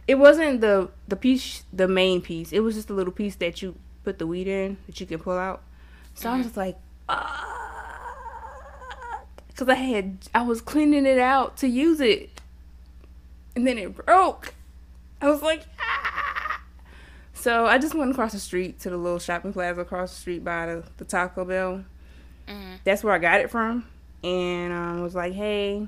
It 0.07 0.15
wasn't 0.15 0.61
the 0.61 0.89
the 1.07 1.15
piece, 1.15 1.63
the 1.71 1.87
main 1.87 2.21
piece. 2.21 2.51
It 2.51 2.61
was 2.61 2.73
just 2.73 2.89
a 2.89 2.93
little 2.95 3.13
piece 3.13 3.35
that 3.35 3.61
you 3.61 3.75
put 4.03 4.17
the 4.17 4.25
weed 4.25 4.47
in 4.47 4.77
that 4.87 4.99
you 4.99 5.05
can 5.05 5.19
pull 5.19 5.37
out. 5.37 5.61
So 6.17 6.31
I 6.31 6.37
was 6.37 6.47
just 6.47 6.57
like, 6.57 6.77
because 9.47 9.67
I 9.69 9.75
had 9.75 10.17
I 10.35 10.43
was 10.43 10.61
cleaning 10.61 11.05
it 11.05 11.19
out 11.19 11.57
to 11.57 11.67
use 11.67 11.99
it, 12.01 12.41
and 13.55 13.65
then 13.65 13.77
it 13.77 13.95
broke. 14.05 14.53
I 15.21 15.29
was 15.29 15.41
like, 15.41 15.63
ah. 15.79 16.61
So 17.33 17.65
I 17.65 17.77
just 17.77 17.95
went 17.95 18.11
across 18.11 18.33
the 18.33 18.39
street 18.39 18.79
to 18.81 18.89
the 18.89 18.97
little 18.97 19.19
shopping 19.19 19.53
plaza 19.53 19.81
across 19.81 20.11
the 20.13 20.19
street 20.19 20.43
by 20.43 20.65
the, 20.67 20.83
the 20.97 21.05
Taco 21.05 21.45
Bell. 21.45 21.85
Mhm. 22.47 22.79
That's 22.83 23.03
where 23.03 23.13
I 23.13 23.19
got 23.19 23.39
it 23.41 23.49
from, 23.49 23.85
and 24.23 24.73
um, 24.73 25.01
was 25.01 25.15
like, 25.15 25.33
hey, 25.33 25.87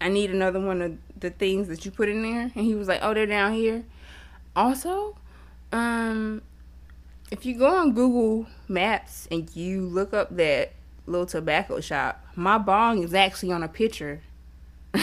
I 0.00 0.08
need 0.08 0.30
another 0.30 0.60
one 0.60 0.82
of 0.82 0.96
the 1.18 1.30
things 1.30 1.68
that 1.68 1.84
you 1.84 1.90
put 1.90 2.08
in 2.08 2.22
there. 2.22 2.42
And 2.42 2.64
he 2.64 2.74
was 2.74 2.88
like, 2.88 3.00
oh, 3.02 3.14
they're 3.14 3.26
down 3.26 3.54
here. 3.54 3.84
Also, 4.54 5.16
um, 5.72 6.42
if 7.30 7.44
you 7.44 7.58
go 7.58 7.66
on 7.66 7.92
Google 7.92 8.46
Maps 8.68 9.26
and 9.30 9.54
you 9.56 9.82
look 9.82 10.14
up 10.14 10.36
that 10.36 10.72
little 11.06 11.26
tobacco 11.26 11.80
shop, 11.80 12.24
my 12.34 12.58
bong 12.58 13.02
is 13.02 13.14
actually 13.14 13.52
on 13.52 13.62
a 13.62 13.68
picture. 13.68 14.20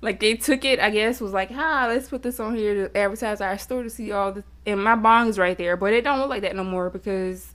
like 0.00 0.20
they 0.20 0.34
took 0.34 0.64
it, 0.64 0.78
I 0.78 0.90
guess, 0.90 1.20
was 1.20 1.32
like, 1.32 1.50
"Ha, 1.50 1.86
let's 1.88 2.08
put 2.08 2.22
this 2.22 2.38
on 2.38 2.54
here 2.54 2.88
to 2.88 2.96
advertise 2.96 3.40
our 3.40 3.58
store 3.58 3.82
to 3.82 3.90
see 3.90 4.12
all 4.12 4.32
the." 4.32 4.44
And 4.66 4.82
my 4.82 4.94
bong 4.94 5.28
is 5.28 5.38
right 5.38 5.58
there, 5.58 5.76
but 5.76 5.92
it 5.92 6.04
don't 6.04 6.18
look 6.18 6.30
like 6.30 6.42
that 6.42 6.54
no 6.54 6.64
more 6.64 6.90
because 6.90 7.52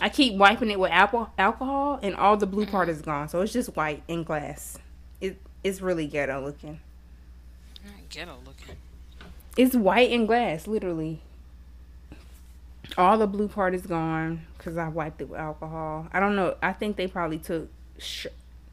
I 0.00 0.08
keep 0.08 0.34
wiping 0.34 0.70
it 0.70 0.78
with 0.78 0.92
apple 0.92 1.30
alcohol, 1.36 1.98
and 2.02 2.14
all 2.14 2.36
the 2.36 2.46
blue 2.46 2.66
part 2.66 2.88
is 2.88 3.02
gone. 3.02 3.28
So 3.28 3.40
it's 3.40 3.52
just 3.52 3.74
white 3.76 4.02
and 4.08 4.24
glass. 4.24 4.78
It 5.20 5.38
it's 5.64 5.80
really 5.80 6.06
ghetto 6.06 6.40
looking. 6.40 6.80
Not 7.84 8.08
ghetto 8.08 8.36
looking. 8.46 8.76
It's 9.56 9.74
white 9.74 10.12
and 10.12 10.28
glass, 10.28 10.66
literally. 10.68 11.22
All 12.98 13.18
the 13.18 13.26
blue 13.26 13.48
part 13.48 13.74
is 13.74 13.86
gone 13.86 14.46
because 14.56 14.76
I 14.76 14.88
wiped 14.88 15.20
it 15.20 15.28
with 15.28 15.38
alcohol. 15.40 16.08
I 16.12 16.20
don't 16.20 16.34
know. 16.36 16.56
I 16.62 16.72
think 16.72 16.96
they 16.96 17.06
probably 17.06 17.38
took 17.38 17.68
sh- 17.98 18.26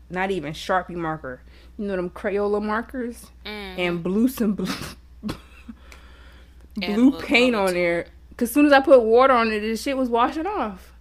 not 0.10 0.32
even 0.32 0.54
Sharpie 0.54 0.96
marker. 0.96 1.42
You 1.78 1.86
know 1.88 1.96
them 1.96 2.10
Crayola 2.10 2.62
markers 2.64 3.28
Mm. 3.46 3.78
and 3.80 4.04
blue 4.04 4.28
some 4.28 4.54
blue 4.56 4.68
blue 6.76 7.20
paint 7.20 7.56
on 7.56 7.74
there. 7.74 8.08
Cause 8.38 8.50
as 8.50 8.54
soon 8.54 8.66
as 8.68 8.74
I 8.74 8.80
put 8.82 9.02
water 9.04 9.34
on 9.34 9.52
it, 9.52 9.60
this 9.62 9.82
shit 9.82 9.98
was 9.98 10.10
washing 10.10 10.46
off. 10.46 10.94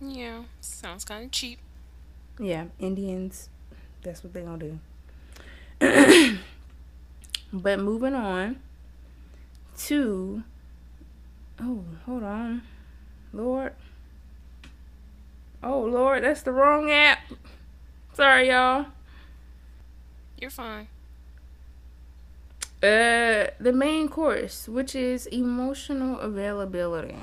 Yeah, 0.00 0.44
sounds 0.60 1.04
kind 1.04 1.24
of 1.24 1.30
cheap. 1.30 1.58
Yeah, 2.38 2.66
Indians 2.78 3.48
That's 4.02 4.22
what 4.24 4.32
they 4.32 4.42
gonna 4.42 4.58
do. 4.58 4.78
but 7.52 7.78
moving 7.80 8.14
on 8.14 8.56
to 9.78 10.42
oh, 11.60 11.84
hold 12.06 12.22
on, 12.22 12.62
Lord. 13.32 13.72
Oh 15.62 15.80
Lord, 15.80 16.24
that's 16.24 16.42
the 16.42 16.52
wrong 16.52 16.90
app. 16.90 17.20
Sorry, 18.12 18.50
y'all. 18.50 18.86
You're 20.38 20.50
fine. 20.50 20.88
Uh, 22.82 23.48
the 23.58 23.72
main 23.72 24.08
course, 24.08 24.68
which 24.68 24.94
is 24.94 25.24
emotional 25.26 26.20
availability. 26.20 27.16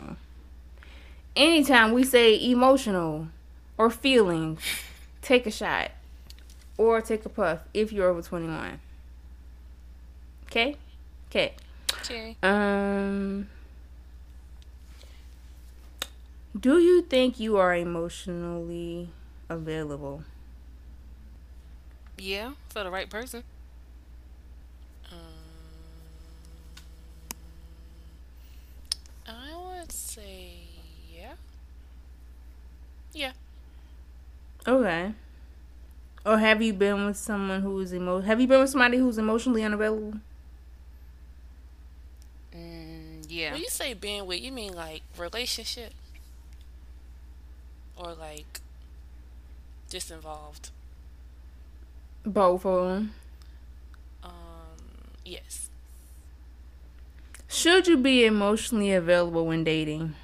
Anytime 1.35 1.91
we 1.91 2.03
say 2.03 2.43
emotional 2.49 3.27
or 3.77 3.91
feelings, 3.91 4.59
take 5.21 5.45
a 5.45 5.51
shot 5.51 5.91
or 6.77 6.99
take 6.99 7.23
a 7.25 7.29
puff 7.29 7.59
if 7.75 7.93
you're 7.93 8.09
over 8.09 8.23
21. 8.23 8.79
Okay? 10.47 10.75
Okay. 11.29 11.53
Okay. 12.01 12.35
Um 12.41 13.47
Do 16.57 16.79
you 16.79 17.01
think 17.01 17.39
you 17.39 17.57
are 17.57 17.75
emotionally 17.75 19.09
available? 19.49 20.23
Yeah, 22.17 22.53
for 22.69 22.83
the 22.83 22.89
right 22.91 23.09
person. 23.09 23.43
Um, 25.11 25.17
I 29.27 29.53
would 29.79 29.91
say 29.91 30.53
yeah. 31.13 31.35
Yeah. 33.13 33.33
Okay. 34.67 35.13
Or 36.25 36.37
have 36.37 36.61
you 36.61 36.73
been 36.73 37.05
with 37.05 37.17
someone 37.17 37.61
who 37.61 37.79
is 37.79 37.93
emo 37.93 38.21
have 38.21 38.39
you 38.41 38.47
been 38.47 38.59
with 38.61 38.69
somebody 38.69 38.97
who's 38.97 39.17
emotionally 39.17 39.63
unavailable? 39.63 40.19
Mm, 42.53 43.25
yeah. 43.29 43.53
When 43.53 43.61
you 43.61 43.69
say 43.69 43.93
being 43.93 44.25
with, 44.25 44.41
you 44.41 44.51
mean 44.51 44.73
like 44.73 45.03
relationship? 45.17 45.93
Or 47.97 48.13
like 48.13 48.59
just 49.89 50.11
involved? 50.11 50.69
Both 52.25 52.65
of 52.65 52.87
them. 52.87 53.13
Um, 54.23 54.31
yes. 55.25 55.69
Should 57.47 57.87
you 57.87 57.97
be 57.97 58.25
emotionally 58.25 58.91
available 58.93 59.45
when 59.45 59.63
dating? 59.63 60.15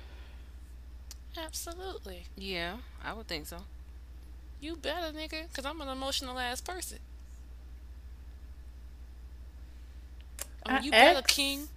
Absolutely. 1.38 2.24
Yeah, 2.36 2.78
I 3.04 3.14
would 3.14 3.28
think 3.28 3.46
so. 3.48 3.58
You 4.62 4.76
better, 4.76 5.12
nigga, 5.16 5.48
because 5.50 5.66
I'm 5.66 5.80
an 5.82 5.88
emotional 5.88 6.40
ass 6.40 6.62
person. 6.62 6.98
Oh, 10.66 10.72
I 10.72 10.80
you 10.80 10.92
better, 10.92 11.20
asked- 11.20 11.28
king. 11.28 11.68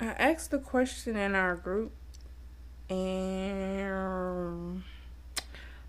I 0.00 0.06
asked 0.06 0.50
the 0.50 0.58
question 0.58 1.16
in 1.16 1.34
our 1.34 1.54
group, 1.54 1.92
and 2.92 4.82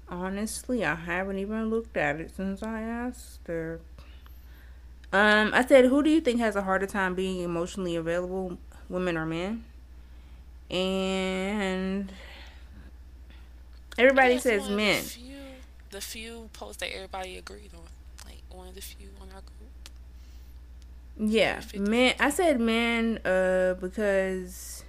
honestly, 0.09 0.85
I 0.85 0.95
haven't 0.95 1.37
even 1.39 1.69
looked 1.69 1.97
at 1.97 2.19
it 2.19 2.31
since 2.35 2.63
I 2.63 2.81
asked 2.81 3.47
her. 3.47 3.79
Um, 5.11 5.51
I 5.53 5.65
said, 5.65 5.85
who 5.85 6.01
do 6.01 6.09
you 6.09 6.21
think 6.21 6.39
has 6.39 6.55
a 6.55 6.63
harder 6.63 6.87
time 6.87 7.13
being 7.13 7.41
emotionally 7.41 7.95
available, 7.95 8.57
women 8.89 9.17
or 9.17 9.25
men? 9.25 9.63
And 10.71 12.11
everybody 13.97 14.39
says 14.39 14.69
men. 14.69 15.03
The 15.03 15.09
few, 15.09 15.37
the 15.91 16.01
few 16.01 16.49
posts 16.53 16.77
that 16.77 16.95
everybody 16.95 17.37
agreed 17.37 17.71
on. 17.75 17.81
Like, 18.25 18.41
one 18.49 18.69
of 18.69 18.75
the 18.75 18.81
few 18.81 19.09
on 19.21 19.27
our 19.35 19.41
group. 19.41 19.51
Yeah, 21.31 21.61
men. 21.75 22.15
I 22.19 22.31
said 22.31 22.59
men, 22.59 23.19
uh, 23.23 23.75
because, 23.79 24.82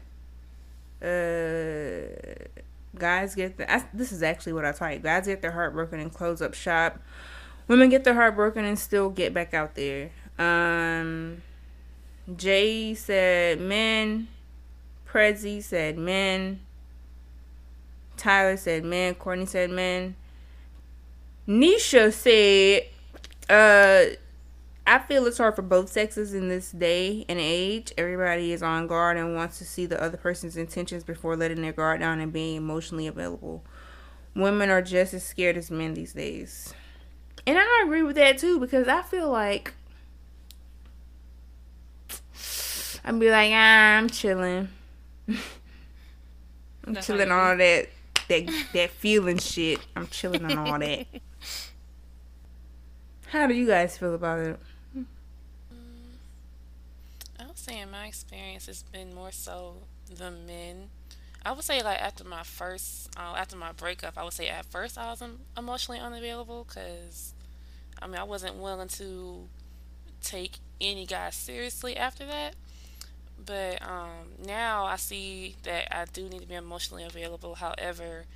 uh, 1.02 2.58
guys 2.98 3.34
get 3.34 3.56
the. 3.56 3.72
I, 3.72 3.84
this 3.92 4.12
is 4.12 4.22
actually 4.22 4.52
what 4.52 4.64
I 4.64 4.72
typed. 4.72 5.02
Guys 5.02 5.26
get 5.26 5.42
their 5.42 5.52
heart 5.52 5.72
broken 5.72 6.00
and 6.00 6.12
close 6.12 6.40
up 6.42 6.54
shop. 6.54 7.00
Women 7.68 7.88
get 7.88 8.04
their 8.04 8.14
heart 8.14 8.36
broken 8.36 8.64
and 8.64 8.78
still 8.78 9.10
get 9.10 9.32
back 9.32 9.54
out 9.54 9.74
there. 9.74 10.10
Um, 10.38 11.42
Jay 12.36 12.94
said 12.94 13.60
men. 13.60 14.28
Prezi 15.08 15.62
said 15.62 15.96
men. 15.96 16.60
Tyler 18.16 18.56
said 18.56 18.84
men. 18.84 19.14
Courtney 19.14 19.46
said 19.46 19.70
men. 19.70 20.16
Nisha 21.46 22.12
said, 22.12 22.84
uh, 23.50 24.16
I 24.86 24.98
feel 24.98 25.26
it's 25.26 25.38
hard 25.38 25.56
for 25.56 25.62
both 25.62 25.90
sexes 25.90 26.34
in 26.34 26.48
this 26.48 26.70
day 26.70 27.24
and 27.28 27.38
age. 27.40 27.92
Everybody 27.96 28.52
is 28.52 28.62
on 28.62 28.86
guard 28.86 29.16
and 29.16 29.34
wants 29.34 29.58
to 29.58 29.64
see 29.64 29.86
the 29.86 30.02
other 30.02 30.18
person's 30.18 30.56
intentions 30.56 31.04
before 31.04 31.36
letting 31.36 31.62
their 31.62 31.72
guard 31.72 32.00
down 32.00 32.20
and 32.20 32.32
being 32.32 32.56
emotionally 32.56 33.06
available. 33.06 33.64
Women 34.34 34.68
are 34.68 34.82
just 34.82 35.14
as 35.14 35.24
scared 35.24 35.56
as 35.56 35.70
men 35.70 35.94
these 35.94 36.12
days. 36.12 36.74
And 37.46 37.58
I 37.58 37.82
agree 37.84 38.02
with 38.02 38.16
that 38.16 38.38
too 38.38 38.60
because 38.60 38.86
I 38.86 39.02
feel 39.02 39.30
like 39.30 39.72
I'd 43.04 43.18
be 43.20 43.30
like, 43.30 43.52
ah, 43.52 43.96
I'm 43.96 44.10
chilling. 44.10 44.68
I'm 45.28 46.94
That's 46.94 47.06
chilling 47.06 47.30
on 47.30 47.38
all 47.38 47.56
that 47.56 47.88
that 48.28 48.66
that 48.74 48.90
feeling 48.90 49.38
shit. 49.38 49.80
I'm 49.96 50.08
chilling 50.08 50.44
on 50.44 50.58
all 50.58 50.78
that. 50.78 51.06
How 53.28 53.46
do 53.46 53.54
you 53.54 53.66
guys 53.66 53.96
feel 53.98 54.14
about 54.14 54.38
it? 54.40 54.60
Say 57.64 57.80
in 57.80 57.90
my 57.90 58.08
experience, 58.08 58.68
it's 58.68 58.82
been 58.82 59.14
more 59.14 59.32
so 59.32 59.76
the 60.14 60.30
men. 60.30 60.90
I 61.46 61.52
would 61.52 61.64
say 61.64 61.82
like 61.82 61.98
after 61.98 62.22
my 62.22 62.42
first, 62.42 63.08
uh, 63.16 63.36
after 63.38 63.56
my 63.56 63.72
breakup, 63.72 64.18
I 64.18 64.24
would 64.24 64.34
say 64.34 64.48
at 64.48 64.66
first 64.66 64.98
I 64.98 65.08
was 65.08 65.22
em- 65.22 65.40
emotionally 65.56 65.98
unavailable 65.98 66.64
because, 66.68 67.32
I 68.02 68.06
mean, 68.06 68.16
I 68.16 68.24
wasn't 68.24 68.56
willing 68.56 68.88
to 68.88 69.48
take 70.20 70.58
any 70.78 71.06
guy 71.06 71.30
seriously 71.30 71.96
after 71.96 72.26
that. 72.26 72.54
But 73.46 73.80
um, 73.80 74.34
now 74.44 74.84
I 74.84 74.96
see 74.96 75.56
that 75.62 75.88
I 75.90 76.04
do 76.04 76.28
need 76.28 76.42
to 76.42 76.46
be 76.46 76.56
emotionally 76.56 77.04
available. 77.04 77.54
However, 77.54 78.26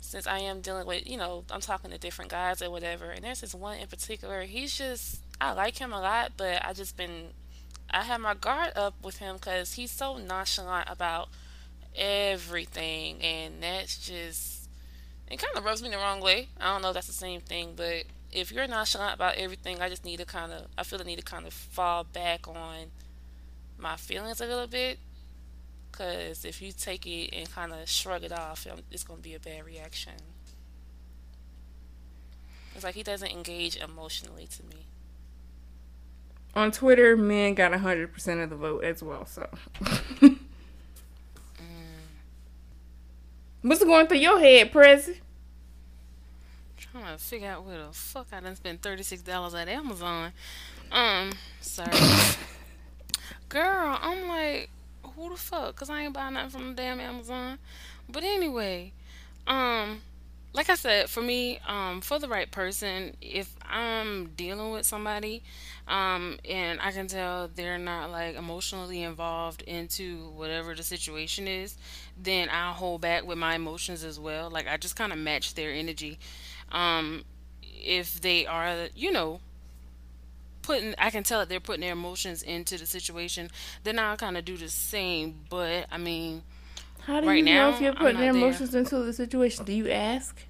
since 0.00 0.26
I 0.26 0.38
am 0.38 0.62
dealing 0.62 0.86
with, 0.86 1.06
you 1.06 1.18
know, 1.18 1.44
I'm 1.50 1.60
talking 1.60 1.90
to 1.90 1.98
different 1.98 2.30
guys 2.30 2.62
or 2.62 2.70
whatever, 2.70 3.10
and 3.10 3.26
there's 3.26 3.42
this 3.42 3.54
one 3.54 3.76
in 3.76 3.88
particular, 3.88 4.44
he's 4.44 4.74
just, 4.74 5.20
I 5.38 5.52
like 5.52 5.76
him 5.76 5.92
a 5.92 6.00
lot, 6.00 6.32
but 6.38 6.64
I 6.64 6.72
just 6.72 6.96
been 6.96 7.28
I 7.94 8.02
have 8.02 8.20
my 8.20 8.34
guard 8.34 8.72
up 8.74 8.94
with 9.04 9.18
him 9.18 9.36
because 9.36 9.74
he's 9.74 9.92
so 9.92 10.18
nonchalant 10.18 10.88
about 10.90 11.28
everything, 11.94 13.22
and 13.22 13.62
that's 13.62 13.96
just 14.04 14.68
it 15.30 15.38
kind 15.38 15.56
of 15.56 15.64
rubs 15.64 15.80
me 15.80 15.90
the 15.90 15.96
wrong 15.96 16.20
way. 16.20 16.48
I 16.60 16.72
don't 16.72 16.82
know 16.82 16.88
if 16.88 16.94
that's 16.94 17.06
the 17.06 17.12
same 17.12 17.40
thing, 17.40 17.74
but 17.76 18.02
if 18.32 18.50
you're 18.50 18.66
nonchalant 18.66 19.14
about 19.14 19.36
everything, 19.36 19.80
I 19.80 19.88
just 19.88 20.04
need 20.04 20.16
to 20.16 20.24
kind 20.24 20.52
of 20.52 20.66
I 20.76 20.82
feel 20.82 20.98
the 20.98 21.04
need 21.04 21.20
to 21.20 21.24
kind 21.24 21.46
of 21.46 21.52
fall 21.52 22.02
back 22.02 22.48
on 22.48 22.86
my 23.78 23.94
feelings 23.94 24.40
a 24.40 24.46
little 24.46 24.66
bit. 24.66 24.98
Because 25.92 26.44
if 26.44 26.60
you 26.60 26.72
take 26.72 27.06
it 27.06 27.32
and 27.32 27.48
kind 27.48 27.72
of 27.72 27.88
shrug 27.88 28.24
it 28.24 28.32
off, 28.32 28.66
um, 28.68 28.80
it's 28.90 29.04
going 29.04 29.20
to 29.20 29.22
be 29.22 29.34
a 29.34 29.38
bad 29.38 29.64
reaction. 29.64 30.14
It's 32.74 32.82
like 32.82 32.96
he 32.96 33.04
doesn't 33.04 33.30
engage 33.30 33.76
emotionally 33.76 34.48
to 34.48 34.64
me. 34.64 34.86
On 36.56 36.70
Twitter, 36.70 37.16
men 37.16 37.54
got 37.54 37.72
100% 37.72 38.42
of 38.42 38.50
the 38.50 38.56
vote 38.56 38.84
as 38.84 39.02
well, 39.02 39.26
so. 39.26 39.48
What's 43.62 43.82
going 43.82 44.06
through 44.06 44.18
your 44.18 44.38
head, 44.38 44.70
Prezi? 44.70 45.16
trying 46.94 47.16
to 47.16 47.22
figure 47.22 47.48
out 47.48 47.64
where 47.64 47.86
the 47.86 47.92
fuck 47.92 48.28
I 48.32 48.40
done 48.40 48.54
spent 48.54 48.82
thirty 48.82 49.02
six 49.02 49.22
dollars 49.22 49.54
at 49.54 49.68
Amazon. 49.68 50.32
Um, 50.92 51.32
sorry, 51.60 51.90
girl. 53.48 53.98
I'm 54.00 54.28
like, 54.28 54.70
who 55.02 55.30
the 55.30 55.36
fuck? 55.36 55.74
Cause 55.74 55.90
I 55.90 56.02
ain't 56.02 56.14
buying 56.14 56.34
nothing 56.34 56.50
from 56.50 56.68
the 56.68 56.74
damn 56.74 57.00
Amazon. 57.00 57.58
But 58.08 58.22
anyway, 58.22 58.92
um, 59.46 60.02
like 60.54 60.70
I 60.70 60.76
said, 60.76 61.10
for 61.10 61.20
me, 61.20 61.58
um, 61.66 62.00
for 62.00 62.20
the 62.20 62.28
right 62.28 62.48
person, 62.48 63.16
if 63.20 63.56
I'm 63.68 64.26
dealing 64.36 64.70
with 64.70 64.86
somebody, 64.86 65.42
um, 65.88 66.38
and 66.48 66.80
I 66.80 66.92
can 66.92 67.08
tell 67.08 67.50
they're 67.52 67.76
not 67.76 68.12
like 68.12 68.36
emotionally 68.36 69.02
involved 69.02 69.62
into 69.62 70.28
whatever 70.36 70.72
the 70.76 70.84
situation 70.84 71.48
is, 71.48 71.76
then 72.16 72.48
I'll 72.52 72.72
hold 72.72 73.00
back 73.00 73.26
with 73.26 73.36
my 73.36 73.56
emotions 73.56 74.04
as 74.04 74.20
well. 74.20 74.48
Like 74.48 74.68
I 74.68 74.76
just 74.76 74.94
kind 74.94 75.12
of 75.12 75.18
match 75.18 75.54
their 75.54 75.72
energy. 75.72 76.20
Um, 76.70 77.24
if 77.62 78.20
they 78.20 78.46
are, 78.46 78.86
you 78.94 79.10
know, 79.10 79.40
putting, 80.62 80.94
I 80.98 81.10
can 81.10 81.24
tell 81.24 81.40
that 81.40 81.48
they're 81.48 81.58
putting 81.58 81.80
their 81.80 81.92
emotions 81.94 82.44
into 82.44 82.78
the 82.78 82.86
situation, 82.86 83.50
then 83.82 83.98
I'll 83.98 84.16
kind 84.16 84.36
of 84.36 84.44
do 84.44 84.56
the 84.56 84.68
same. 84.68 85.40
But 85.50 85.88
I 85.90 85.98
mean, 85.98 86.42
How 87.06 87.20
do 87.20 87.28
Right 87.28 87.44
you 87.44 87.44
know 87.44 87.70
if 87.70 87.80
you're 87.80 87.92
I'm 87.92 87.96
putting 87.96 88.20
not 88.20 88.32
there. 88.32 88.44
emotions 88.44 88.74
into 88.74 88.98
the 88.98 89.12
situation? 89.12 89.64
Do 89.64 89.72
you 89.72 89.90
ask? 89.90 90.46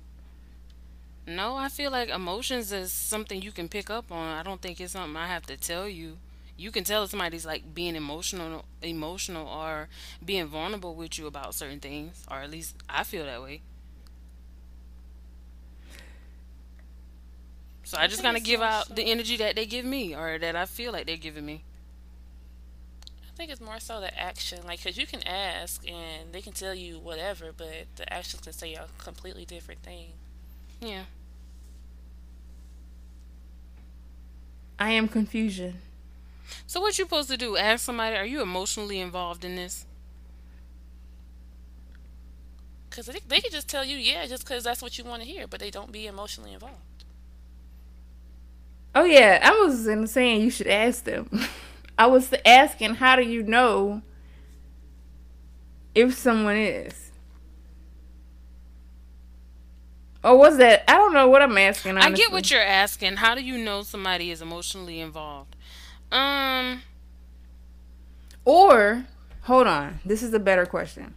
No, 1.27 1.57
I 1.57 1.69
feel 1.69 1.91
like 1.91 2.09
emotions 2.11 2.73
is 2.73 2.93
something 2.93 3.41
you 3.43 3.53
can 3.53 3.69
pick 3.69 3.91
up 3.91 4.11
on. 4.13 4.37
I 4.37 4.43
don't 4.43 4.61
think 4.61 4.81
it's 4.81 4.93
something 4.93 5.17
I 5.17 5.27
have 5.27 5.47
to 5.47 5.57
tell 5.57 5.89
you. 5.89 6.19
You 6.57 6.71
can 6.71 6.85
tell 6.85 7.03
if 7.05 7.11
somebody's 7.11 7.45
like 7.47 7.75
being 7.75 7.97
emotional, 7.97 8.65
emotional, 8.83 9.47
or 9.49 9.89
being 10.25 10.47
vulnerable 10.47 10.95
with 10.95 11.19
you 11.19 11.27
about 11.27 11.55
certain 11.55 11.81
things, 11.81 12.25
or 12.31 12.39
at 12.43 12.51
least 12.51 12.77
I 12.89 13.03
feel 13.05 13.25
that 13.27 13.43
way. 13.43 13.63
So 17.85 17.97
I 17.99 18.05
I 18.05 18.07
just 18.07 18.23
kind 18.23 18.37
of 18.37 18.43
give 18.43 18.61
more 18.61 18.69
out 18.69 18.95
the 18.95 19.03
energy 19.05 19.37
that 19.39 19.57
they 19.57 19.67
give 19.67 19.85
me, 19.85 20.15
or 20.15 20.39
that 20.39 20.57
I 20.57 20.67
feel 20.67 20.93
like 20.93 21.07
they're 21.07 21.17
giving 21.17 21.47
me. 21.47 21.65
I 23.35 23.37
think 23.37 23.51
it's 23.51 23.61
more 23.61 23.81
so 23.81 24.01
the 24.01 24.17
action, 24.17 24.61
like, 24.65 24.85
cause 24.85 24.97
you 24.97 25.09
can 25.09 25.21
ask 25.25 25.85
and 25.91 26.33
they 26.33 26.41
can 26.41 26.53
tell 26.53 26.73
you 26.73 27.01
whatever, 27.01 27.47
but 27.57 27.87
the 27.97 28.13
actions 28.13 28.43
can 28.43 28.53
say 28.53 28.75
a 28.75 28.87
completely 28.99 29.45
different 29.45 29.83
thing. 29.83 30.11
Yeah. 30.81 31.03
I 34.79 34.93
am 34.93 35.09
confusion. 35.09 35.79
So 36.69 36.81
what 36.81 36.97
you 36.97 37.07
supposed 37.07 37.29
to 37.31 37.37
do? 37.37 37.57
Ask 37.57 37.85
somebody, 37.85 38.15
are 38.15 38.25
you 38.25 38.41
emotionally 38.41 39.01
involved 39.01 39.45
in 39.45 39.57
this? 39.57 39.85
Cause 42.91 43.07
they, 43.07 43.19
they 43.27 43.41
can 43.41 43.51
just 43.51 43.69
tell 43.69 43.85
you, 43.85 43.97
yeah, 43.97 44.27
just 44.27 44.47
cause 44.47 44.63
that's 44.63 44.81
what 44.81 44.97
you 44.97 45.03
want 45.03 45.23
to 45.23 45.29
hear, 45.29 45.49
but 45.49 45.59
they 45.59 45.73
don't 45.73 45.91
be 45.91 46.07
emotionally 46.07 46.53
involved. 46.53 47.05
Oh 48.95 49.03
yeah, 49.03 49.41
I 49.43 49.59
wasn't 49.65 50.09
saying 50.09 50.43
you 50.43 50.51
should 50.51 50.69
ask 50.69 51.03
them. 51.03 51.29
I 51.99 52.07
was 52.07 52.33
asking 52.45 52.97
how 52.97 53.17
do 53.17 53.23
you 53.23 53.43
know 53.43 54.03
if 55.95 56.15
someone 56.15 56.57
is? 56.57 57.11
Or 60.23 60.37
was 60.39 60.57
that? 60.57 60.85
I 60.91 60.95
don't 60.95 61.13
know 61.13 61.29
what 61.29 61.43
I'm 61.43 61.57
asking. 61.59 61.93
Honestly. 61.93 62.13
I 62.13 62.17
get 62.17 62.33
what 62.33 62.51
you're 62.51 62.61
asking. 62.63 63.17
How 63.17 63.35
do 63.35 63.43
you 63.43 63.59
know 63.59 63.83
somebody 63.83 64.31
is 64.31 64.41
emotionally 64.41 65.01
involved? 65.01 65.55
Um, 66.11 66.83
Or 68.45 69.05
hold 69.43 69.67
on, 69.67 70.01
this 70.05 70.23
is 70.23 70.33
a 70.33 70.39
better 70.39 70.65
question. 70.67 71.15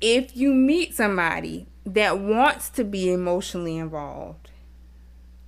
If 0.00 0.36
you 0.36 0.52
meet 0.54 0.94
somebody 0.94 1.66
that 1.84 2.18
wants 2.18 2.68
to 2.70 2.84
be 2.84 3.10
emotionally 3.12 3.76
involved 3.76 4.50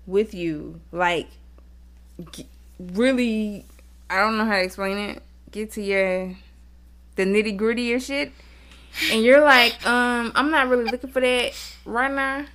with 0.06 0.34
you, 0.34 0.80
like 0.92 1.28
really, 2.78 3.64
I 4.10 4.18
don't 4.20 4.38
know 4.38 4.44
how 4.44 4.56
to 4.56 4.62
explain 4.62 4.98
it. 4.98 5.22
Get 5.50 5.72
to 5.72 5.82
your 5.82 6.34
the 7.16 7.24
nitty 7.24 7.56
gritty 7.56 7.92
of 7.94 8.02
shit, 8.02 8.32
and 9.10 9.22
you're 9.22 9.42
like, 9.42 9.86
um, 9.86 10.32
I'm 10.34 10.50
not 10.50 10.68
really 10.68 10.84
looking 10.84 11.10
for 11.10 11.20
that 11.20 11.52
right 11.84 12.12
now. 12.12 12.46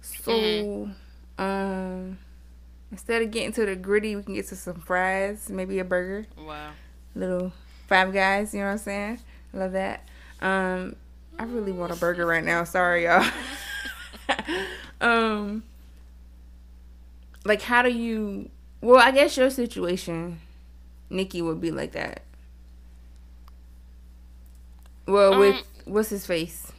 So, 0.00 0.90
um, 1.38 2.18
instead 2.90 3.22
of 3.22 3.30
getting 3.30 3.52
to 3.52 3.66
the 3.66 3.76
gritty, 3.76 4.16
we 4.16 4.22
can 4.22 4.34
get 4.34 4.48
to 4.48 4.56
some 4.56 4.80
fries, 4.80 5.48
maybe 5.48 5.78
a 5.78 5.84
burger 5.84 6.26
wow. 6.46 6.70
little 7.14 7.52
five 7.86 8.12
guys, 8.12 8.54
you 8.54 8.60
know 8.60 8.66
what 8.66 8.72
I'm 8.72 8.78
saying? 8.78 9.18
Love 9.52 9.72
that. 9.72 10.06
Um 10.40 10.96
I 11.38 11.44
really 11.44 11.72
want 11.72 11.92
a 11.92 11.96
burger 11.96 12.26
right 12.26 12.44
now. 12.44 12.64
Sorry 12.64 13.04
y'all. 13.04 13.26
um 15.00 15.62
like 17.44 17.62
how 17.62 17.82
do 17.82 17.90
you 17.90 18.50
well, 18.80 18.98
I 18.98 19.10
guess 19.10 19.36
your 19.36 19.50
situation 19.50 20.40
Nikki 21.10 21.42
would 21.42 21.60
be 21.60 21.70
like 21.70 21.92
that. 21.92 22.22
Well, 25.06 25.38
with 25.38 25.56
Um, 25.56 25.62
what's 25.86 26.10
his 26.10 26.26
face? 26.26 26.70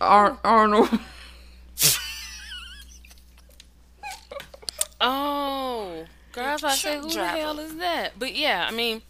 Ar- 0.00 0.38
Arnold. 0.44 0.88
Oh, 5.00 6.04
girl, 6.32 6.44
I 6.46 6.52
was 6.52 6.62
about 6.62 6.72
to 6.74 6.78
say, 6.78 6.98
who 6.98 7.10
the 7.10 7.26
hell 7.26 7.58
is 7.58 7.76
that? 7.76 8.12
But 8.18 8.34
yeah, 8.34 8.66
I 8.68 8.72
mean, 8.74 9.02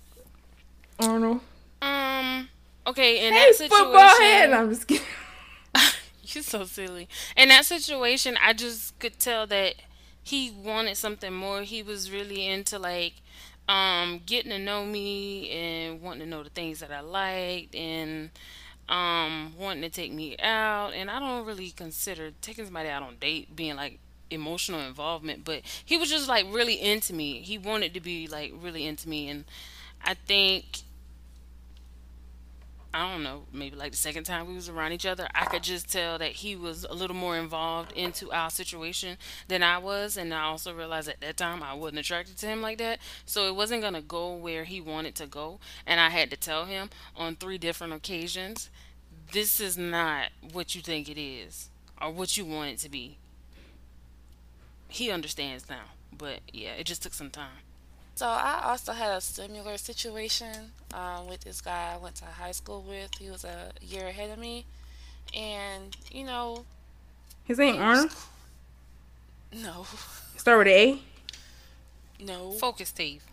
Arnold. 0.99 1.41
um, 1.83 2.49
okay, 2.87 3.27
in 3.27 3.33
Hey, 3.35 3.41
that 3.47 3.55
situation, 3.55 3.85
football 3.85 4.21
head. 4.21 4.53
I'm 4.53 4.71
just 4.71 4.87
kidding. 4.89 5.07
You're 6.25 6.43
so 6.43 6.65
silly. 6.65 7.09
In 7.37 7.49
that 7.51 7.65
situation, 7.65 8.37
I 8.43 8.55
just 8.55 8.99
could 8.99 9.19
tell 9.19 9.47
that 9.49 9.75
he 10.25 10.51
wanted 10.51 10.97
something 10.97 11.33
more. 11.33 11.63
He 11.63 11.83
was 11.85 12.11
really 12.11 12.47
into 12.49 12.79
like 12.79 13.15
um 13.69 14.23
getting 14.27 14.51
to 14.51 14.59
know 14.59 14.85
me 14.85 15.51
and 15.51 16.03
wanting 16.03 16.21
to 16.23 16.27
know 16.27 16.43
the 16.43 16.51
things 16.51 16.81
that 16.81 16.93
I 16.93 17.01
liked 17.01 17.75
and 17.75 18.31
um 18.89 19.55
wanting 19.59 19.83
to 19.83 19.89
take 19.89 20.13
me 20.13 20.37
out 20.39 20.93
and 20.95 21.11
I 21.11 21.19
don't 21.21 21.47
really 21.47 21.71
consider 21.71 22.33
taking 22.43 22.65
somebody 22.67 22.91
out 22.91 23.03
on 23.03 23.17
date 23.21 23.57
being 23.57 23.77
like 23.77 23.99
emotional 24.31 24.81
involvement, 24.81 25.45
but 25.45 25.63
he 25.85 25.97
was 25.97 26.11
just 26.11 26.29
like 26.29 26.47
really 26.51 26.75
into 26.75 27.15
me. 27.15 27.41
He 27.41 27.59
wanted 27.59 27.95
to 27.95 28.01
be 28.01 28.27
like 28.27 28.53
really 28.61 28.87
into 28.87 29.09
me 29.09 29.29
and 29.29 29.45
I 30.05 30.15
think 30.15 30.84
I 32.95 33.11
don't 33.11 33.25
know, 33.25 33.43
maybe 33.53 33.75
like 33.75 33.91
the 33.91 33.97
second 33.97 34.23
time 34.23 34.47
we 34.47 34.55
was 34.55 34.69
around 34.69 34.93
each 34.93 35.05
other, 35.05 35.27
I 35.35 35.47
could 35.47 35.65
just 35.65 35.91
tell 35.91 36.17
that 36.19 36.31
he 36.31 36.55
was 36.55 36.85
a 36.89 36.95
little 36.95 37.17
more 37.17 37.37
involved 37.37 37.91
into 37.91 38.31
our 38.31 38.51
situation 38.51 39.19
than 39.49 39.65
I 39.65 39.79
was, 39.79 40.17
and 40.17 40.33
I 40.33 40.43
also 40.43 40.73
realized 40.73 41.09
at 41.09 41.21
that 41.21 41.37
time 41.37 41.61
I 41.61 41.75
wasn't 41.75 41.99
attracted 41.99 42.37
to 42.39 42.47
him 42.47 42.63
like 42.63 42.79
that, 42.79 43.01
so 43.27 43.49
it 43.49 43.57
wasn't 43.57 43.83
gonna 43.83 44.01
go 44.01 44.33
where 44.33 44.63
he 44.63 44.81
wanted 44.81 45.17
to 45.17 45.27
go, 45.27 45.59
and 45.85 45.99
I 45.99 46.11
had 46.11 46.31
to 46.31 46.37
tell 46.37 46.67
him 46.67 46.89
on 47.17 47.35
three 47.35 47.59
different 47.59 47.93
occasions, 47.93 48.71
this 49.33 49.59
is 49.59 49.77
not 49.77 50.29
what 50.53 50.77
you 50.77 50.81
think 50.81 51.09
it 51.09 51.21
is 51.21 51.71
or 52.01 52.13
what 52.13 52.37
you 52.37 52.45
want 52.45 52.71
it 52.71 52.79
to 52.79 52.89
be. 52.89 53.19
He 54.87 55.11
understands 55.11 55.69
now, 55.69 55.87
but 56.17 56.43
yeah, 56.53 56.75
it 56.75 56.85
just 56.85 57.03
took 57.03 57.15
some 57.15 57.31
time. 57.31 57.65
So 58.17 58.27
I 58.27 58.61
also 58.67 58.93
had 58.93 59.17
a 59.17 59.21
similar 59.21 59.77
situation 59.77 60.71
um, 60.93 61.27
with 61.29 61.41
this 61.41 61.61
guy 61.61 61.95
I 61.95 61.97
went 62.03 62.15
to 62.17 62.25
high 62.27 62.53
school 62.53 62.83
with. 62.89 63.11
He 63.19 63.29
was 63.29 63.45
a 63.45 63.71
year 63.83 64.07
ahead 64.07 64.31
of 64.31 64.39
me, 64.39 64.67
and 65.35 65.97
you 66.13 66.25
know, 66.25 66.65
His 67.45 67.59
name 67.59 67.81
Arnold. 67.83 68.15
no, 69.53 69.87
Start 70.37 70.59
with 70.59 70.69
a 70.69 70.93
A. 70.93 71.03
no. 72.25 72.53
Focus, 72.53 72.89
Steve. 72.91 73.25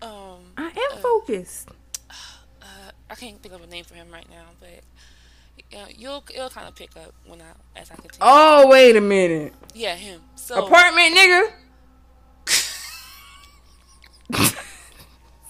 Um, 0.00 0.52
I 0.56 0.68
am 0.92 0.98
focused. 1.02 1.68
uh, 2.10 2.90
I 3.10 3.14
can't 3.14 3.40
think 3.42 3.54
of 3.54 3.62
a 3.62 3.66
name 3.66 3.84
for 3.84 3.94
him 3.94 4.08
right 4.10 4.26
now, 4.30 4.44
but 4.60 5.78
uh, 5.78 5.86
you'll 5.96 6.24
it'll 6.34 6.48
kind 6.50 6.66
of 6.66 6.74
pick 6.74 6.96
up 6.96 7.12
when 7.26 7.40
I 7.42 7.78
as 7.78 7.90
I 7.90 7.94
continue. 7.96 8.18
Oh, 8.22 8.68
wait 8.68 8.96
a 8.96 9.00
minute. 9.02 9.52
Yeah, 9.74 9.94
him. 9.96 10.22
So 10.36 10.64
Apartment 10.66 11.14
nigga. 11.14 11.50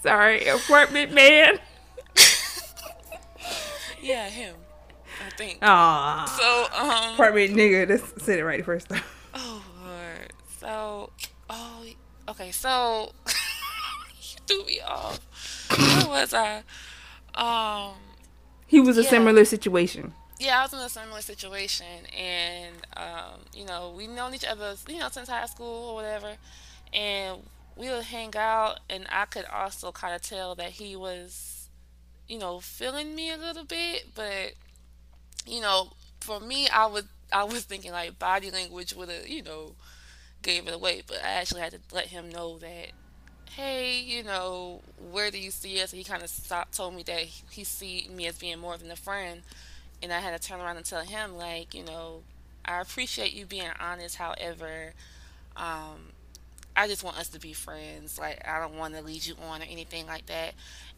Sorry, 0.05 0.45
apartment 0.47 1.13
man. 1.13 1.57
yeah, 4.01 4.29
him. 4.29 4.55
I 5.25 5.29
think. 5.35 5.59
Aw. 5.61 6.25
So 6.37 6.79
um. 6.79 7.13
Apartment 7.15 7.55
nigga. 7.55 7.89
Let's 7.89 8.23
say 8.23 8.39
it 8.39 8.43
right 8.43 8.59
the 8.59 8.63
first 8.65 8.89
time. 8.89 9.01
Oh 9.33 9.63
Lord. 9.83 10.31
So, 10.59 11.09
oh, 11.49 11.85
okay. 12.29 12.51
So, 12.51 13.11
you 13.27 14.37
threw 14.47 14.65
me 14.65 14.79
off. 14.81 15.19
Where 15.77 16.07
was 16.07 16.33
I? 16.33 16.63
Um, 17.35 17.95
He 18.67 18.79
was 18.79 18.97
a 18.97 19.03
Yeah. 19.03 19.09
similar 19.09 19.45
situation. 19.45 20.13
yeah, 20.39 20.59
I 20.59 20.63
was 20.63 20.73
in 20.73 20.79
a 20.79 20.89
similar 20.89 21.21
situation, 21.21 22.05
and 22.17 22.75
um, 22.95 23.41
you 23.53 23.65
know, 23.65 23.93
we 23.95 24.07
known 24.07 24.33
each 24.33 24.45
other, 24.45 24.75
you 24.87 24.99
know, 24.99 25.09
since 25.09 25.29
high 25.29 25.45
school 25.47 25.89
or 25.89 25.95
whatever, 25.95 26.35
and 26.93 27.41
we 27.75 27.89
would 27.89 28.05
hang 28.05 28.35
out, 28.35 28.79
and 28.89 29.05
I 29.11 29.25
could 29.25 29.45
also 29.45 29.91
kind 29.91 30.15
of 30.15 30.21
tell 30.21 30.55
that 30.55 30.71
he 30.71 30.95
was, 30.95 31.69
you 32.27 32.39
know, 32.39 32.59
feeling 32.59 33.15
me 33.15 33.31
a 33.31 33.37
little 33.37 33.65
bit, 33.65 34.07
but 34.15 34.53
you 35.45 35.61
know, 35.61 35.91
for 36.21 36.39
me, 36.39 36.67
I 36.69 36.87
would, 36.87 37.07
I 37.31 37.43
was 37.43 37.63
thinking 37.63 37.91
like 37.91 38.17
body 38.17 38.49
language 38.49 38.93
would 38.93 39.09
have, 39.09 39.27
you 39.27 39.43
know, 39.43 39.75
gave 40.41 40.67
it 40.67 40.73
away, 40.73 41.03
but 41.05 41.17
I 41.23 41.33
actually 41.33 41.61
had 41.61 41.73
to 41.73 41.79
let 41.93 42.07
him 42.07 42.29
know 42.29 42.57
that, 42.59 42.91
hey, 43.51 43.99
you 43.99 44.23
know, 44.23 44.81
where 45.11 45.31
do 45.31 45.37
you 45.37 45.51
see 45.51 45.81
us? 45.81 45.93
And 45.93 45.97
he 45.99 46.03
kind 46.03 46.23
of 46.23 46.29
stopped, 46.29 46.75
told 46.75 46.95
me 46.95 47.03
that 47.03 47.21
he 47.51 47.63
see 47.63 48.09
me 48.11 48.27
as 48.27 48.37
being 48.37 48.59
more 48.59 48.77
than 48.77 48.89
a 48.91 48.95
friend, 48.95 49.41
and 50.01 50.11
I 50.11 50.19
had 50.19 50.39
to 50.39 50.47
turn 50.47 50.59
around 50.59 50.77
and 50.77 50.85
tell 50.85 51.01
him 51.01 51.37
like, 51.37 51.73
you 51.73 51.83
know, 51.83 52.21
I 52.63 52.81
appreciate 52.81 53.33
you 53.33 53.45
being 53.45 53.69
honest. 53.79 54.15
However, 54.15 54.93
um, 55.55 56.11
I 56.75 56.87
just 56.87 57.03
want 57.03 57.17
us 57.17 57.29
to 57.29 57.39
be 57.39 57.53
friends. 57.53 58.19
Like, 58.19 58.45
I 58.47 58.59
don't 58.59 58.77
want 58.77 58.95
to 58.95 59.01
lead 59.01 59.25
you 59.25 59.35
on 59.49 59.61
or 59.61 59.65
anything 59.65 60.05
like 60.07 60.25
that. 60.25 60.53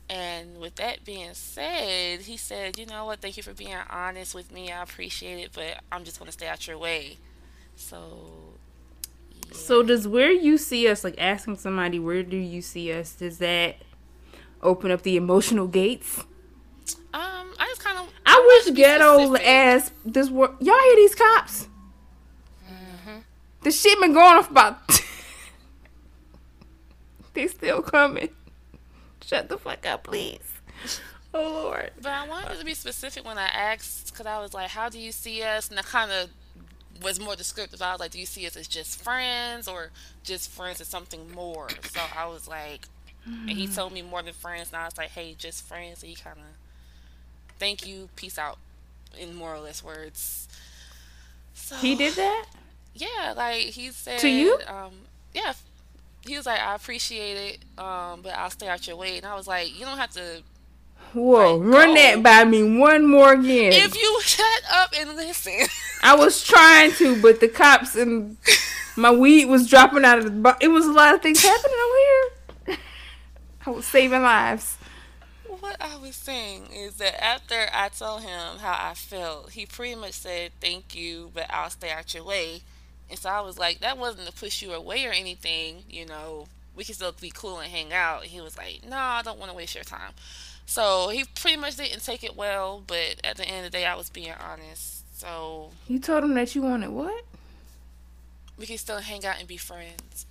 And 0.09 0.59
with 0.59 0.75
that 0.75 1.03
being 1.03 1.33
said, 1.33 2.21
he 2.21 2.37
said, 2.37 2.77
you 2.77 2.85
know 2.85 3.05
what, 3.05 3.19
thank 3.19 3.35
you 3.35 3.43
for 3.43 3.53
being 3.53 3.75
honest 3.89 4.33
with 4.33 4.51
me. 4.51 4.71
I 4.71 4.81
appreciate 4.81 5.43
it, 5.43 5.51
but 5.53 5.83
I'm 5.91 6.05
just 6.05 6.17
going 6.17 6.27
to 6.27 6.31
stay 6.31 6.47
out 6.47 6.65
your 6.65 6.77
way. 6.77 7.17
So, 7.75 8.29
yeah. 9.47 9.53
So 9.53 9.83
does 9.83 10.07
where 10.07 10.31
you 10.31 10.57
see 10.57 10.87
us, 10.87 11.03
like 11.03 11.15
asking 11.17 11.57
somebody 11.57 11.99
where 11.99 12.23
do 12.23 12.37
you 12.37 12.61
see 12.61 12.91
us, 12.93 13.13
does 13.13 13.39
that 13.39 13.75
open 14.63 14.91
up 14.91 15.01
the 15.01 15.17
emotional 15.17 15.67
gates? 15.67 16.19
Um, 17.13 17.53
I 17.59 17.65
just 17.67 17.83
kind 17.83 17.97
of. 17.99 18.09
I 18.25 18.61
wish 18.65 18.75
ghetto 18.75 19.35
ass 19.35 19.91
this 20.05 20.29
work. 20.29 20.55
Y'all 20.61 20.79
hear 20.79 20.95
these 20.95 21.15
cops? 21.15 21.67
Mm-hmm. 22.65 23.19
The 23.63 23.71
shit 23.71 23.99
been 23.99 24.13
going 24.13 24.37
on 24.37 24.43
for 24.43 24.51
about. 24.51 25.01
They 27.37 27.47
still 27.47 27.81
coming. 27.81 28.29
Shut 29.23 29.49
the 29.49 29.57
fuck 29.57 29.85
up, 29.85 30.03
please. 30.03 30.39
Oh 31.33 31.41
Lord. 31.63 31.91
But 32.01 32.11
I 32.11 32.27
wanted 32.27 32.57
to 32.57 32.65
be 32.65 32.73
specific 32.73 33.25
when 33.25 33.37
I 33.37 33.47
asked, 33.47 34.11
because 34.11 34.25
I 34.25 34.39
was 34.39 34.53
like, 34.53 34.69
"How 34.71 34.89
do 34.89 34.99
you 34.99 35.11
see 35.11 35.43
us?" 35.43 35.69
And 35.69 35.77
I 35.77 35.83
kind 35.83 36.11
of 36.11 36.29
was 37.03 37.19
more 37.19 37.35
descriptive. 37.35 37.81
I 37.81 37.91
was 37.91 37.99
like, 37.99 38.11
"Do 38.11 38.19
you 38.19 38.25
see 38.25 38.47
us 38.47 38.55
as 38.55 38.67
just 38.67 39.01
friends, 39.01 39.67
or 39.67 39.91
just 40.23 40.49
friends 40.49 40.81
as 40.81 40.87
something 40.87 41.31
more?" 41.31 41.67
So 41.91 42.01
I 42.15 42.25
was 42.25 42.47
like, 42.47 42.87
and 43.25 43.51
he 43.51 43.67
told 43.67 43.91
me 43.91 44.01
more 44.01 44.23
than 44.23 44.33
friends, 44.33 44.69
and 44.69 44.77
I 44.77 44.85
was 44.85 44.97
like, 44.97 45.09
"Hey, 45.09 45.35
just 45.37 45.63
friends." 45.63 46.01
And 46.01 46.09
he 46.09 46.15
kind 46.15 46.37
of, 46.37 46.45
"Thank 47.59 47.85
you, 47.85 48.09
peace 48.15 48.39
out," 48.39 48.57
in 49.17 49.35
more 49.35 49.53
or 49.53 49.59
less 49.59 49.83
words. 49.83 50.47
So 51.53 51.75
he 51.75 51.95
did 51.95 52.15
that. 52.15 52.45
Yeah, 52.95 53.33
like 53.35 53.61
he 53.61 53.91
said 53.91 54.19
to 54.19 54.29
you. 54.29 54.59
Um, 54.67 54.91
yeah, 55.33 55.53
he 56.27 56.37
was 56.37 56.45
like, 56.45 56.59
"I 56.59 56.75
appreciate 56.75 57.37
it, 57.37 57.81
um, 57.81 58.21
but 58.21 58.33
I'll 58.33 58.49
stay 58.49 58.67
out 58.67 58.87
your 58.87 58.97
way." 58.97 59.17
And 59.17 59.25
I 59.25 59.35
was 59.35 59.47
like, 59.47 59.77
"You 59.77 59.85
don't 59.85 59.97
have 59.97 60.11
to." 60.11 60.41
Whoa, 61.13 61.55
like, 61.55 61.73
run 61.73 61.87
go. 61.89 61.95
that 61.95 62.23
by 62.23 62.43
me 62.43 62.77
one 62.77 63.09
more 63.09 63.33
again. 63.33 63.71
If 63.73 63.95
you 63.95 64.19
shut 64.23 64.63
up 64.71 64.91
and 64.97 65.15
listen. 65.15 65.67
I 66.03 66.15
was 66.15 66.43
trying 66.43 66.91
to, 66.93 67.21
but 67.21 67.39
the 67.39 67.47
cops 67.47 67.95
and 67.95 68.37
my 68.95 69.11
weed 69.11 69.45
was 69.45 69.69
dropping 69.69 70.05
out 70.05 70.17
of 70.19 70.25
the. 70.25 70.31
Bo- 70.31 70.57
it 70.59 70.67
was 70.67 70.85
a 70.85 70.91
lot 70.91 71.15
of 71.15 71.21
things 71.21 71.41
happening 71.41 71.77
over 71.85 71.97
here. 71.97 72.77
I 73.65 73.69
was 73.69 73.85
saving 73.85 74.21
lives. 74.21 74.77
What 75.59 75.77
I 75.81 75.97
was 75.97 76.15
saying 76.15 76.67
is 76.73 76.95
that 76.95 77.21
after 77.23 77.67
I 77.73 77.89
told 77.89 78.21
him 78.21 78.59
how 78.59 78.77
I 78.79 78.93
felt, 78.93 79.51
he 79.51 79.65
pretty 79.65 79.95
much 79.95 80.13
said, 80.13 80.51
"Thank 80.61 80.95
you, 80.95 81.31
but 81.33 81.45
I'll 81.49 81.69
stay 81.69 81.91
out 81.91 82.13
your 82.13 82.23
way." 82.23 82.61
And 83.09 83.17
so 83.17 83.29
I 83.29 83.41
was 83.41 83.57
like, 83.57 83.79
that 83.79 83.97
wasn't 83.97 84.27
to 84.27 84.33
push 84.33 84.61
you 84.61 84.73
away 84.73 85.05
or 85.05 85.11
anything, 85.11 85.83
you 85.89 86.05
know. 86.05 86.47
We 86.75 86.83
can 86.83 86.93
still 86.93 87.13
be 87.19 87.31
cool 87.31 87.59
and 87.59 87.71
hang 87.71 87.91
out. 87.91 88.23
And 88.23 88.31
he 88.31 88.41
was 88.41 88.57
like, 88.57 88.81
no, 88.87 88.97
I 88.97 89.21
don't 89.23 89.39
want 89.39 89.51
to 89.51 89.57
waste 89.57 89.73
your 89.73 89.83
time. 89.83 90.11
So 90.65 91.09
he 91.09 91.23
pretty 91.23 91.57
much 91.57 91.77
didn't 91.77 92.03
take 92.03 92.23
it 92.23 92.35
well, 92.35 92.83
but 92.85 93.15
at 93.23 93.37
the 93.37 93.47
end 93.47 93.65
of 93.65 93.71
the 93.71 93.77
day, 93.77 93.85
I 93.85 93.95
was 93.95 94.09
being 94.09 94.33
honest. 94.33 95.03
So 95.17 95.71
you 95.87 95.97
told 95.99 96.23
him 96.23 96.33
that 96.35 96.53
you 96.53 96.61
wanted 96.61 96.89
what? 96.89 97.23
We 98.59 98.65
can 98.65 98.77
still 98.77 98.99
hang 98.99 99.25
out 99.25 99.39
and 99.39 99.47
be 99.47 99.57
friends. 99.57 100.25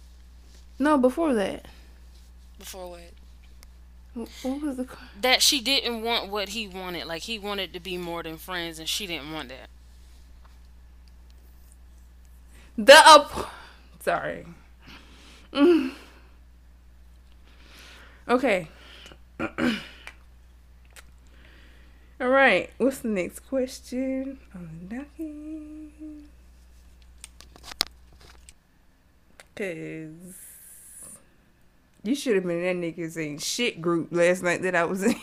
No, 0.78 0.98
before 0.98 1.34
that. 1.34 1.66
Before 2.58 2.90
what? 2.90 4.26
What 4.42 4.62
was 4.62 4.76
the 4.76 4.88
that 5.20 5.42
she 5.42 5.60
didn't 5.60 6.02
want 6.02 6.30
what 6.30 6.50
he 6.50 6.68
wanted. 6.68 7.06
Like 7.06 7.22
he 7.22 7.38
wanted 7.38 7.72
to 7.72 7.80
be 7.80 7.98
more 7.98 8.22
than 8.22 8.36
friends, 8.36 8.78
and 8.78 8.88
she 8.88 9.06
didn't 9.06 9.32
want 9.32 9.48
that. 9.50 9.68
The 12.78 12.94
up. 12.94 13.50
Sorry. 14.00 14.46
Mm. 15.52 15.92
Okay. 18.28 18.68
All 22.20 22.28
right. 22.28 22.70
What's 22.76 22.98
the 22.98 23.08
next 23.08 23.40
question 23.40 24.38
docket? 24.88 26.24
Cause 29.54 30.34
you 32.02 32.14
should 32.14 32.34
have 32.34 32.44
been 32.44 32.62
in 32.62 32.80
that 32.82 32.94
niggas 32.94 33.16
ain't 33.16 33.40
shit 33.42 33.80
group 33.80 34.08
last 34.10 34.42
night 34.42 34.60
that 34.62 34.74
I 34.74 34.84
was 34.84 35.02
in. 35.02 35.14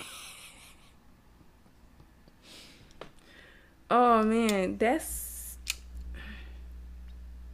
oh 3.91 4.23
man, 4.23 4.77
that's 4.77 5.22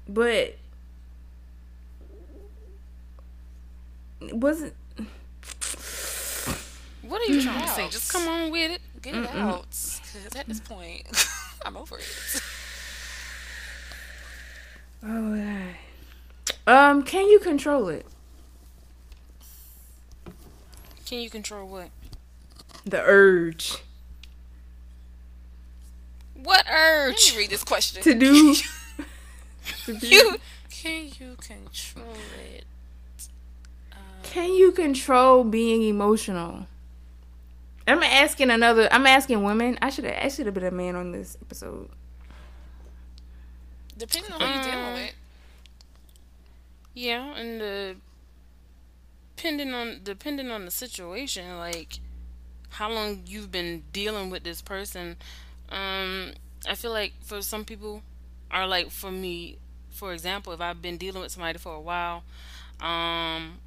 but 0.09 0.57
it 4.21 4.33
wasn't. 4.33 4.73
What 7.01 7.21
are 7.21 7.31
you 7.31 7.41
trying 7.41 7.61
to 7.61 7.67
say? 7.69 7.89
Just 7.89 8.11
come 8.11 8.27
on 8.27 8.51
with 8.51 8.71
it. 8.71 8.81
Get 9.01 9.15
it 9.15 9.25
Mm-mm. 9.25 9.35
out. 9.35 9.67
Because 9.69 10.35
at 10.35 10.47
this 10.47 10.59
point, 10.59 11.03
I'm 11.65 11.77
over 11.77 11.97
it. 11.97 12.41
Oh, 15.03 15.35
God. 15.35 15.75
Um, 16.67 17.03
can 17.03 17.27
you 17.27 17.39
control 17.39 17.87
it? 17.87 18.05
Can 21.05 21.19
you 21.19 21.29
control 21.29 21.67
what? 21.67 21.89
The 22.85 23.01
urge. 23.01 23.77
What 26.35 26.65
urge? 26.69 27.15
Let 27.27 27.33
me 27.33 27.37
read 27.39 27.49
this 27.49 27.63
question. 27.63 28.03
To 28.03 28.13
do 28.13 28.55
you 30.01 30.37
can 30.69 31.09
you 31.19 31.35
control 31.35 32.15
it? 32.55 32.65
Um, 33.91 33.99
can 34.23 34.53
you 34.53 34.71
control 34.71 35.43
being 35.43 35.83
emotional? 35.83 36.67
I'm 37.87 38.03
asking 38.03 38.51
another. 38.51 38.87
I'm 38.91 39.07
asking 39.07 39.43
women. 39.43 39.77
I 39.81 39.89
should 39.89 40.05
have. 40.05 40.23
I 40.23 40.27
should 40.27 40.45
have 40.45 40.55
been 40.55 40.65
a 40.65 40.71
man 40.71 40.95
on 40.95 41.11
this 41.11 41.37
episode. 41.41 41.89
Depending 43.97 44.31
on 44.31 44.39
who 44.39 44.47
you're 44.47 44.63
dealing 44.63 44.93
with. 44.93 45.13
Yeah, 46.93 47.35
and 47.35 47.61
the 47.61 47.95
depending 49.35 49.73
on 49.73 50.01
depending 50.03 50.51
on 50.51 50.65
the 50.65 50.71
situation, 50.71 51.57
like 51.57 51.99
how 52.69 52.91
long 52.91 53.23
you've 53.25 53.51
been 53.51 53.83
dealing 53.91 54.29
with 54.29 54.43
this 54.43 54.61
person. 54.61 55.17
Um, 55.69 56.33
I 56.67 56.75
feel 56.75 56.91
like 56.91 57.13
for 57.23 57.41
some 57.41 57.65
people, 57.65 58.03
are 58.51 58.67
like 58.67 58.89
for 58.89 59.11
me, 59.11 59.57
for 59.99 60.13
example, 60.13 60.53
if 60.53 60.61
I've 60.61 60.81
been 60.81 60.97
dealing 60.97 61.21
with 61.21 61.31
somebody 61.31 61.59
for 61.59 61.75
a 61.75 61.81
while, 61.81 62.23
um, 62.79 63.59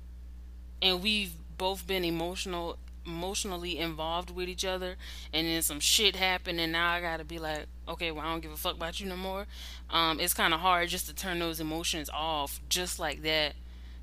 and 0.81 1.03
we've 1.03 1.35
both 1.59 1.87
been 1.87 2.05
emotional 2.05 2.79
emotionally 3.05 3.79
involved 3.79 4.31
with 4.31 4.49
each 4.49 4.65
other 4.65 4.95
and 5.33 5.45
then 5.45 5.61
some 5.61 5.81
shit 5.81 6.15
happened 6.15 6.61
and 6.61 6.71
now 6.71 6.93
I 6.93 7.01
gotta 7.01 7.25
be 7.25 7.41
like, 7.41 7.67
okay, 7.89 8.13
well 8.13 8.25
I 8.25 8.31
don't 8.31 8.41
give 8.41 8.53
a 8.53 8.57
fuck 8.57 8.77
about 8.77 9.01
you 9.01 9.09
no 9.09 9.17
more. 9.17 9.47
Um, 9.91 10.21
it's 10.21 10.33
kinda 10.33 10.57
hard 10.57 10.89
just 10.89 11.09
to 11.09 11.15
turn 11.15 11.41
those 11.41 11.59
emotions 11.59 12.09
off 12.15 12.61
just 12.69 13.01
like 13.01 13.23
that. 13.23 13.55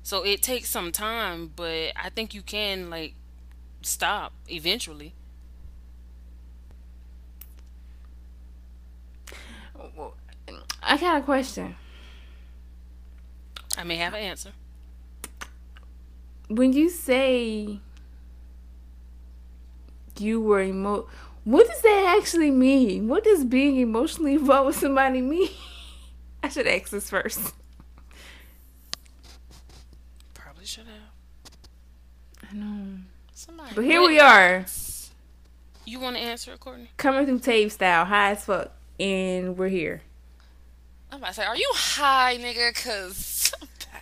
So 0.02 0.22
it 0.22 0.42
takes 0.42 0.68
some 0.68 0.92
time, 0.92 1.50
but 1.56 1.92
I 1.96 2.10
think 2.10 2.34
you 2.34 2.42
can 2.42 2.90
like 2.90 3.14
stop 3.80 4.34
eventually. 4.48 5.14
I 10.82 10.96
got 10.98 11.20
a 11.20 11.24
question. 11.24 11.74
I 13.76 13.84
may 13.84 13.96
have 13.96 14.14
an 14.14 14.20
answer. 14.20 14.52
When 16.48 16.72
you 16.72 16.90
say 16.90 17.80
you 20.18 20.40
were 20.40 20.62
emo, 20.62 21.08
what 21.44 21.66
does 21.66 21.80
that 21.82 22.16
actually 22.18 22.50
mean? 22.50 23.08
What 23.08 23.24
does 23.24 23.44
being 23.44 23.76
emotionally 23.76 24.34
involved 24.34 24.66
with 24.68 24.76
somebody 24.76 25.20
mean? 25.20 25.50
I 26.42 26.48
should 26.48 26.66
ask 26.66 26.90
this 26.90 27.08
first. 27.08 27.54
Probably 30.34 30.64
should 30.64 30.86
have. 30.86 32.50
I 32.50 32.56
know. 32.56 32.98
Somebody 33.34 33.74
but 33.74 33.84
here 33.84 34.00
we 34.02 34.18
are. 34.18 34.64
You 35.86 36.00
want 36.00 36.16
to 36.16 36.22
answer 36.22 36.52
it, 36.52 36.60
Courtney? 36.60 36.88
Coming 36.96 37.26
through 37.26 37.40
tape 37.40 37.72
style, 37.72 38.04
high 38.04 38.32
as 38.32 38.44
fuck, 38.44 38.70
and 38.98 39.56
we're 39.56 39.68
here. 39.68 40.02
I'm 41.10 41.18
about 41.18 41.28
to 41.28 41.34
say, 41.34 41.44
are 41.44 41.56
you 41.56 41.70
high, 41.74 42.36
nigga? 42.38 42.74
Cause 42.84 43.39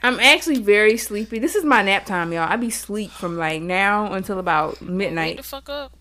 I'm 0.02 0.20
actually 0.20 0.60
very 0.60 0.96
sleepy. 0.96 1.38
This 1.38 1.54
is 1.54 1.64
my 1.64 1.82
nap 1.82 2.06
time, 2.06 2.32
y'all. 2.32 2.48
I 2.48 2.56
be 2.56 2.70
sleep 2.70 3.10
from 3.10 3.36
like 3.36 3.62
now 3.62 4.12
until 4.12 4.38
about 4.38 4.80
midnight. 4.80 5.38
the 5.38 5.42
fuck 5.42 5.68
up. 5.68 5.92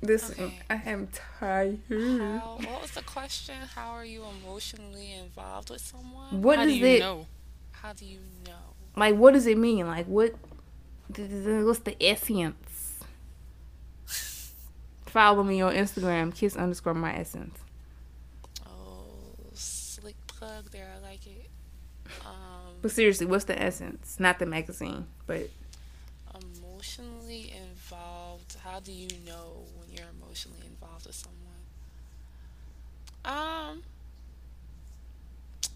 This 0.00 0.30
okay. 0.32 0.58
I 0.68 0.74
am 0.86 1.08
tired. 1.40 1.78
How, 1.88 2.58
what 2.60 2.82
was 2.82 2.90
the 2.90 3.02
question? 3.02 3.54
How 3.74 3.92
are 3.92 4.04
you 4.04 4.22
emotionally 4.42 5.14
involved 5.14 5.70
with 5.70 5.80
someone? 5.80 6.42
What 6.42 6.58
How 6.58 6.64
do 6.64 6.74
you 6.74 6.86
it, 6.86 7.00
know? 7.00 7.26
How 7.72 7.92
do 7.94 8.04
you 8.04 8.18
know? 8.46 8.52
Like, 8.96 9.14
what 9.14 9.32
does 9.32 9.46
it 9.46 9.56
mean? 9.56 9.86
Like, 9.86 10.06
what? 10.06 10.34
What's 11.16 11.80
the 11.80 11.96
essence? 12.02 13.00
Follow 15.06 15.42
me 15.42 15.60
on 15.62 15.74
Instagram, 15.74 16.34
kiss 16.34 16.56
underscore 16.56 16.94
my 16.94 17.16
essence. 17.16 17.58
Oh, 18.66 19.36
slick 19.54 20.16
plug 20.26 20.70
there. 20.70 20.90
I 20.94 20.98
like 20.98 21.03
it. 21.03 21.03
Um, 21.03 21.03
but 22.84 22.92
seriously, 22.92 23.24
what's 23.24 23.44
the 23.46 23.58
essence? 23.58 24.20
Not 24.20 24.38
the 24.38 24.44
magazine, 24.44 25.06
but 25.26 25.48
emotionally 26.34 27.50
involved. 27.56 28.56
How 28.62 28.78
do 28.78 28.92
you 28.92 29.08
know 29.26 29.64
when 29.78 29.90
you're 29.90 30.08
emotionally 30.20 30.66
involved 30.66 31.06
with 31.06 31.14
someone? 31.14 31.40
Um, 33.24 33.84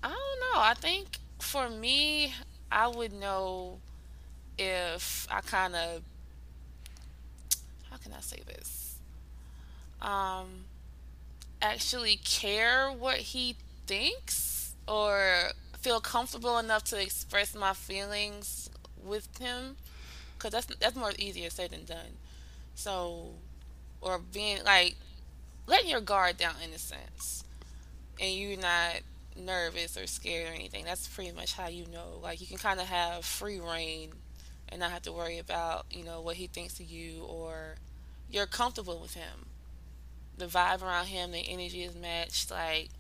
I 0.02 0.08
don't 0.08 0.40
know. 0.40 0.60
I 0.60 0.74
think 0.74 1.18
for 1.40 1.70
me, 1.70 2.34
I 2.70 2.88
would 2.88 3.14
know 3.14 3.78
if 4.58 5.26
I 5.30 5.40
kind 5.40 5.74
of 5.74 6.02
how 7.90 7.96
can 7.96 8.12
I 8.12 8.20
say 8.20 8.42
this? 8.46 8.98
um, 10.02 10.66
actually 11.62 12.16
care 12.16 12.90
what 12.92 13.16
he 13.18 13.56
thinks 13.86 14.74
or 14.86 15.50
feel 15.88 16.00
comfortable 16.00 16.58
enough 16.58 16.84
to 16.84 17.00
express 17.00 17.54
my 17.54 17.72
feelings 17.72 18.68
with 19.02 19.26
him 19.38 19.74
because 20.34 20.52
that's 20.52 20.66
that's 20.80 20.94
more 20.94 21.12
easier 21.18 21.48
said 21.48 21.70
than 21.70 21.86
done. 21.86 22.18
So 22.74 23.30
or 24.02 24.18
being 24.18 24.62
like 24.64 24.96
letting 25.66 25.88
your 25.88 26.02
guard 26.02 26.36
down 26.36 26.56
in 26.62 26.74
a 26.74 26.78
sense 26.78 27.42
and 28.20 28.34
you're 28.34 28.60
not 28.60 28.96
nervous 29.34 29.96
or 29.96 30.06
scared 30.06 30.50
or 30.50 30.54
anything 30.54 30.84
that's 30.84 31.08
pretty 31.08 31.32
much 31.32 31.54
how 31.54 31.68
you 31.68 31.86
know. 31.90 32.20
Like 32.22 32.42
you 32.42 32.46
can 32.46 32.58
kind 32.58 32.80
of 32.80 32.86
have 32.86 33.24
free 33.24 33.58
reign 33.58 34.10
and 34.68 34.80
not 34.80 34.90
have 34.90 35.02
to 35.02 35.12
worry 35.12 35.38
about 35.38 35.86
you 35.90 36.04
know 36.04 36.20
what 36.20 36.36
he 36.36 36.48
thinks 36.48 36.78
of 36.80 36.86
you 36.90 37.22
or 37.22 37.76
you're 38.30 38.44
comfortable 38.44 39.00
with 39.00 39.14
him. 39.14 39.46
The 40.36 40.48
vibe 40.48 40.82
around 40.82 41.06
him 41.06 41.32
the 41.32 41.48
energy 41.48 41.82
is 41.82 41.94
matched 41.94 42.50
like 42.50 42.90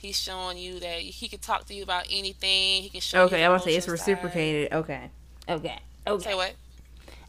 he's 0.00 0.18
showing 0.20 0.58
you 0.58 0.80
that 0.80 0.98
he 1.00 1.28
can 1.28 1.38
talk 1.38 1.66
to 1.66 1.74
you 1.74 1.82
about 1.82 2.06
anything 2.10 2.82
he 2.82 2.88
can 2.88 3.00
show 3.00 3.22
Okay, 3.24 3.40
you 3.40 3.46
I 3.46 3.48
was 3.50 3.64
say 3.64 3.74
it's 3.76 3.86
emotion 3.86 4.04
side. 4.04 4.12
reciprocated. 4.12 4.72
Okay. 4.72 5.10
Okay. 5.48 5.78
Okay. 6.06 6.30
say 6.30 6.34
what 6.34 6.54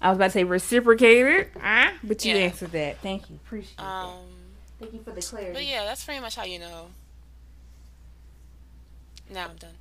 I 0.01 0.09
was 0.09 0.17
about 0.17 0.25
to 0.27 0.31
say 0.31 0.43
reciprocated, 0.43 1.49
ah, 1.61 1.93
but 2.03 2.23
you 2.25 2.31
Yeah. 2.33 2.39
answered 2.41 2.71
that. 2.71 2.99
Thank 3.01 3.29
you. 3.29 3.35
Appreciate 3.45 3.77
that. 3.77 3.83
um 3.83 4.15
Thank 4.79 4.93
you 4.93 5.03
for 5.03 5.11
the 5.11 5.21
clarity. 5.21 5.53
but 5.53 5.65
yeah 5.65 5.85
that's 5.85 6.03
pretty 6.03 6.19
much 6.21 6.35
how 6.35 6.43
you 6.43 6.57
know 6.57 6.87
now 9.31 9.45
i'm 9.45 9.55
done 9.57 9.75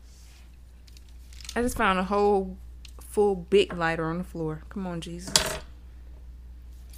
I 1.57 1.63
just 1.63 1.77
found 1.77 1.99
a 1.99 2.05
whole 2.05 2.57
full 3.01 3.35
big 3.35 3.73
lighter 3.73 4.05
on 4.05 4.19
the 4.19 4.25
floor. 4.25 4.63
Come 4.69 4.87
on, 4.87 5.01
Jesus. 5.01 5.35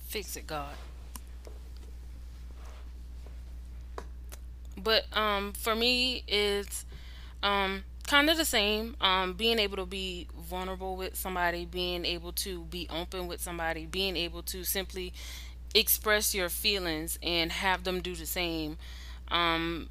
Fix 0.09 0.37
it, 0.37 0.47
God. 0.47 0.75
But 4.83 5.05
um, 5.17 5.53
for 5.53 5.75
me, 5.75 6.25
it's 6.27 6.85
um 7.43 7.85
kind 8.07 8.29
of 8.31 8.37
the 8.37 8.45
same. 8.45 8.97
Um, 9.01 9.35
being 9.35 9.59
able 9.59 9.77
to 9.77 9.87
be 9.87 10.29
vulnerable 10.37 10.97
with 10.97 11.17
somebody, 11.17 11.65
being 11.65 12.05
able 12.05 12.33
to 12.33 12.65
be 12.65 12.89
open 12.91 13.27
with 13.27 13.41
somebody, 13.41 13.87
being 13.87 14.17
able 14.17 14.43
to 14.45 14.65
simply 14.65 15.13
express 15.75 16.35
your 16.35 16.49
feelings 16.49 17.19
and 17.23 17.51
have 17.53 17.85
them 17.85 18.01
do 18.01 18.15
the 18.15 18.27
same. 18.27 18.77
Um, 19.29 19.89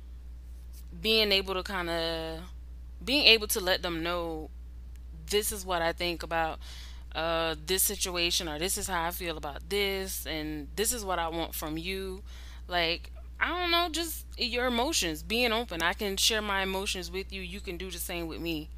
being 1.01 1.31
able 1.31 1.53
to 1.53 1.63
kind 1.63 1.89
of 1.89 2.39
being 3.03 3.25
able 3.25 3.47
to 3.47 3.59
let 3.59 3.81
them 3.81 4.03
know 4.03 4.49
this 5.29 5.51
is 5.51 5.65
what 5.65 5.81
I 5.81 5.93
think 5.93 6.23
about 6.23 6.59
uh, 7.15 7.55
this 7.65 7.83
situation 7.83 8.47
or 8.47 8.59
this 8.59 8.77
is 8.77 8.87
how 8.87 9.05
I 9.05 9.11
feel 9.11 9.37
about 9.37 9.69
this 9.69 10.25
and 10.25 10.67
this 10.75 10.93
is 10.93 11.03
what 11.03 11.19
I 11.19 11.29
want 11.29 11.55
from 11.55 11.77
you. 11.77 12.21
Like, 12.67 13.11
I 13.41 13.49
don't 13.49 13.71
know, 13.71 13.89
just 13.91 14.25
your 14.37 14.67
emotions, 14.67 15.23
being 15.23 15.51
open. 15.51 15.81
I 15.81 15.93
can 15.93 16.15
share 16.15 16.41
my 16.41 16.61
emotions 16.61 17.11
with 17.11 17.33
you. 17.33 17.41
You 17.41 17.59
can 17.59 17.77
do 17.77 17.89
the 17.89 17.97
same 17.97 18.27
with 18.27 18.39
me. 18.39 18.69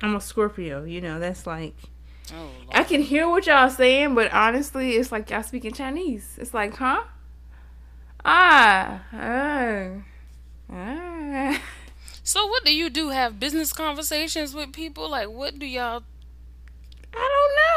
I'm 0.00 0.16
a 0.16 0.20
Scorpio. 0.20 0.84
You 0.84 1.00
know, 1.00 1.18
that's 1.18 1.46
like 1.46 1.74
Oh, 2.34 2.50
I 2.72 2.84
can 2.84 3.00
hear 3.00 3.28
what 3.28 3.46
y'all 3.46 3.70
saying, 3.70 4.14
but 4.14 4.32
honestly, 4.32 4.92
it's 4.92 5.10
like 5.10 5.30
y'all 5.30 5.42
speaking 5.42 5.72
Chinese. 5.72 6.36
It's 6.38 6.52
like, 6.52 6.74
huh? 6.76 7.04
Ah, 8.24 9.02
ah, 9.12 9.88
ah. 10.70 11.62
So, 12.22 12.46
what 12.46 12.64
do 12.64 12.74
you 12.74 12.90
do? 12.90 13.08
Have 13.08 13.40
business 13.40 13.72
conversations 13.72 14.54
with 14.54 14.72
people? 14.72 15.10
Like, 15.10 15.30
what 15.30 15.58
do 15.58 15.64
y'all? 15.64 16.02
I 17.14 17.28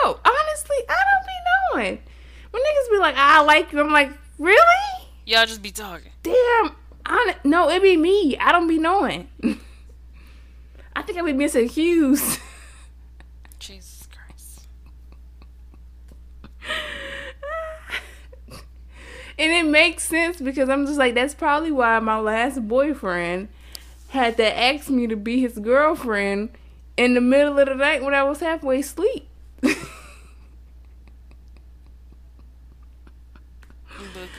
don't 0.04 0.14
know. 0.14 0.20
Honestly, 0.26 0.78
I 0.90 0.98
don't 0.98 1.26
be 1.26 1.84
knowing. 1.86 2.04
When 2.52 2.62
niggas 2.62 2.92
be 2.92 2.98
like, 2.98 3.16
I 3.18 3.42
like 3.44 3.72
you, 3.72 3.80
I'm 3.80 3.92
like, 3.92 4.12
really? 4.38 5.01
Y'all 5.26 5.46
just 5.46 5.62
be 5.62 5.72
talking. 5.72 6.12
Damn. 6.24 6.76
I, 7.06 7.36
no, 7.44 7.70
it 7.70 7.82
be 7.82 7.98
me. 7.98 8.38
I 8.38 8.52
don't 8.52 8.68
be 8.68 8.78
knowing. 8.78 9.28
I 10.96 11.02
think 11.04 11.18
I 11.18 11.22
be 11.22 11.34
misaccused. 11.34 12.40
Jesus 13.60 14.08
Christ. 14.12 14.68
and 19.38 19.52
it 19.52 19.66
makes 19.66 20.04
sense 20.04 20.42
because 20.42 20.70
I'm 20.70 20.86
just 20.86 21.00
like, 21.00 21.14
that's 21.16 21.34
probably 21.34 21.72
why 21.72 22.00
my 22.00 22.20
last 22.20 22.68
boyfriend 22.68 23.50
had 24.10 24.38
to 24.38 24.60
ask 24.60 24.90
me 24.90 25.08
to 25.08 25.16
be 25.16 25.42
his 25.42 25.58
girlfriend 25.58 26.50
in 26.98 27.14
the 27.14 27.22
middle 27.22 27.58
of 27.58 27.68
the 27.68 27.76
night 27.76 28.04
when 28.04 28.14
I 28.14 28.24
was 28.24 28.40
halfway 28.42 28.82
asleep. 28.82 29.28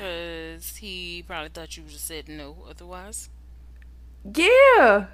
Because 0.03 0.79
he 0.79 1.23
probably 1.25 1.51
thought 1.51 1.77
you 1.77 1.85
would 1.85 1.93
have 1.93 2.01
said 2.01 2.29
no 2.29 2.57
otherwise. 2.69 3.29
yeah. 4.25 5.07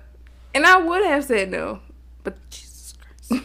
And 0.54 0.64
I 0.64 0.78
would 0.78 1.04
have 1.04 1.24
said 1.24 1.50
no. 1.50 1.80
But 2.24 2.38
Jesus 2.48 2.94
Christ. 3.28 3.44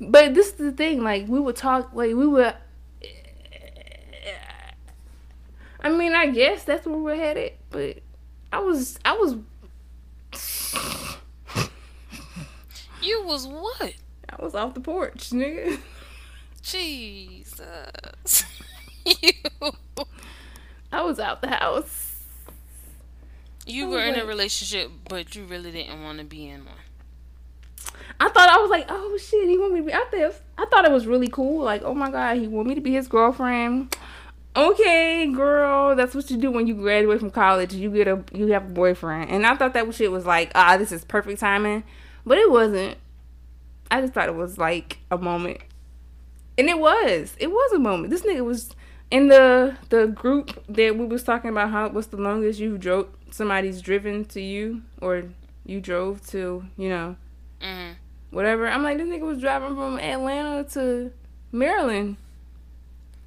but 0.00 0.34
this 0.34 0.48
is 0.48 0.52
the 0.54 0.72
thing, 0.72 1.02
like 1.02 1.28
we 1.28 1.40
would 1.40 1.56
talk 1.56 1.94
like 1.94 2.14
we 2.14 2.26
would 2.26 2.54
I 5.80 5.88
mean, 5.88 6.14
I 6.14 6.26
guess 6.26 6.64
that's 6.64 6.86
where 6.86 6.98
we're 6.98 7.16
headed, 7.16 7.52
but 7.70 8.00
I 8.52 8.58
was 8.58 8.98
I 9.02 9.12
was 9.12 9.36
You 13.02 13.24
was 13.24 13.46
what? 13.46 13.94
I 14.28 14.44
was 14.44 14.54
off 14.54 14.74
the 14.74 14.80
porch, 14.80 15.30
nigga. 15.30 15.78
Jesus. 16.62 18.44
You 19.06 19.32
I 20.92 21.02
was 21.02 21.18
out 21.18 21.40
the 21.40 21.48
house. 21.48 22.16
you 23.66 23.88
were 23.88 23.96
was 23.96 24.16
in 24.16 24.20
a 24.20 24.24
relationship, 24.24 24.90
but 25.08 25.34
you 25.34 25.44
really 25.44 25.72
didn't 25.72 26.02
want 26.02 26.18
to 26.18 26.24
be 26.24 26.48
in 26.48 26.64
one. 26.64 26.74
I 28.18 28.28
thought 28.30 28.48
I 28.48 28.56
was 28.58 28.70
like, 28.70 28.86
oh 28.88 29.18
shit, 29.18 29.48
he 29.48 29.58
want 29.58 29.74
me 29.74 29.80
to 29.80 29.86
be 29.86 29.92
out 29.92 30.10
there. 30.10 30.32
I 30.56 30.64
thought 30.66 30.84
it 30.84 30.90
was 30.90 31.06
really 31.06 31.28
cool. 31.28 31.62
Like, 31.62 31.82
oh 31.82 31.94
my 31.94 32.10
god, 32.10 32.38
he 32.38 32.46
want 32.46 32.68
me 32.68 32.74
to 32.74 32.80
be 32.80 32.92
his 32.92 33.08
girlfriend. 33.08 33.94
Okay, 34.56 35.30
girl, 35.34 35.94
that's 35.94 36.14
what 36.14 36.30
you 36.30 36.38
do 36.38 36.50
when 36.50 36.66
you 36.66 36.74
graduate 36.74 37.20
from 37.20 37.30
college. 37.30 37.74
You 37.74 37.90
get 37.90 38.08
a 38.08 38.24
you 38.32 38.46
have 38.48 38.64
a 38.64 38.70
boyfriend, 38.70 39.30
and 39.30 39.46
I 39.46 39.54
thought 39.54 39.74
that 39.74 39.92
shit 39.94 40.10
was 40.10 40.24
like, 40.24 40.50
ah, 40.54 40.78
this 40.78 40.92
is 40.92 41.04
perfect 41.04 41.40
timing, 41.40 41.84
but 42.24 42.38
it 42.38 42.50
wasn't. 42.50 42.96
I 43.90 44.00
just 44.00 44.14
thought 44.14 44.28
it 44.28 44.34
was 44.34 44.56
like 44.56 44.98
a 45.10 45.18
moment, 45.18 45.58
and 46.56 46.68
it 46.68 46.78
was. 46.78 47.36
It 47.38 47.48
was 47.48 47.72
a 47.72 47.78
moment. 47.78 48.10
This 48.10 48.22
nigga 48.22 48.44
was 48.44 48.74
in 49.10 49.28
the 49.28 49.76
the 49.88 50.06
group 50.06 50.62
that 50.68 50.96
we 50.96 51.06
was 51.06 51.22
talking 51.22 51.50
about. 51.50 51.70
How 51.70 51.88
what's 51.88 52.08
the 52.08 52.16
longest 52.16 52.58
you 52.60 52.78
drove? 52.78 53.08
Somebody's 53.30 53.80
driven 53.82 54.24
to 54.26 54.40
you, 54.40 54.82
or 55.00 55.24
you 55.64 55.80
drove 55.80 56.26
to, 56.28 56.64
you 56.76 56.88
know 56.88 57.16
hmm 57.60 57.92
whatever. 58.30 58.68
I'm 58.68 58.82
like, 58.82 58.98
this 58.98 59.08
nigga 59.08 59.22
was 59.22 59.40
driving 59.40 59.74
from 59.74 59.98
Atlanta 59.98 60.64
to 60.70 61.12
Maryland 61.52 62.16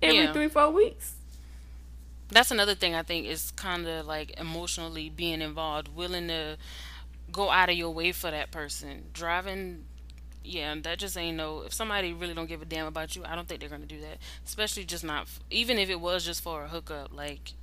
every 0.01 0.25
Yeah. 0.25 0.34
three, 0.34 0.47
four 0.49 0.69
weeks. 0.71 1.15
That's 2.30 2.51
another 2.51 2.75
thing 2.75 2.93
I 2.93 3.01
think 3.03 3.25
is 3.25 3.51
kind 3.51 3.88
of 3.88 4.05
like 4.05 4.39
emotionally 4.39 5.09
being 5.09 5.41
involved, 5.41 5.88
willing 5.95 6.27
to 6.27 6.57
go 7.32 7.49
out 7.49 7.69
of 7.69 7.75
your 7.75 7.91
way 7.91 8.11
for 8.11 8.30
that 8.30 8.51
person. 8.51 9.05
Driving, 9.13 9.86
yeah, 10.43 10.75
that 10.83 10.99
just 10.99 11.17
ain't 11.17 11.37
no. 11.37 11.61
If 11.61 11.73
somebody 11.73 12.13
really 12.13 12.33
don't 12.33 12.47
give 12.47 12.61
a 12.61 12.65
damn 12.65 12.87
about 12.87 13.15
you, 13.15 13.23
I 13.25 13.35
don't 13.35 13.47
think 13.47 13.59
they're 13.59 13.69
gonna 13.69 13.85
do 13.85 14.01
that. 14.01 14.17
Especially 14.45 14.83
just 14.85 15.03
not, 15.03 15.27
even 15.49 15.77
if 15.77 15.89
it 15.89 15.99
was 15.99 16.25
just 16.25 16.41
for 16.41 16.63
a 16.63 16.67
hookup. 16.67 17.15
Like, 17.15 17.53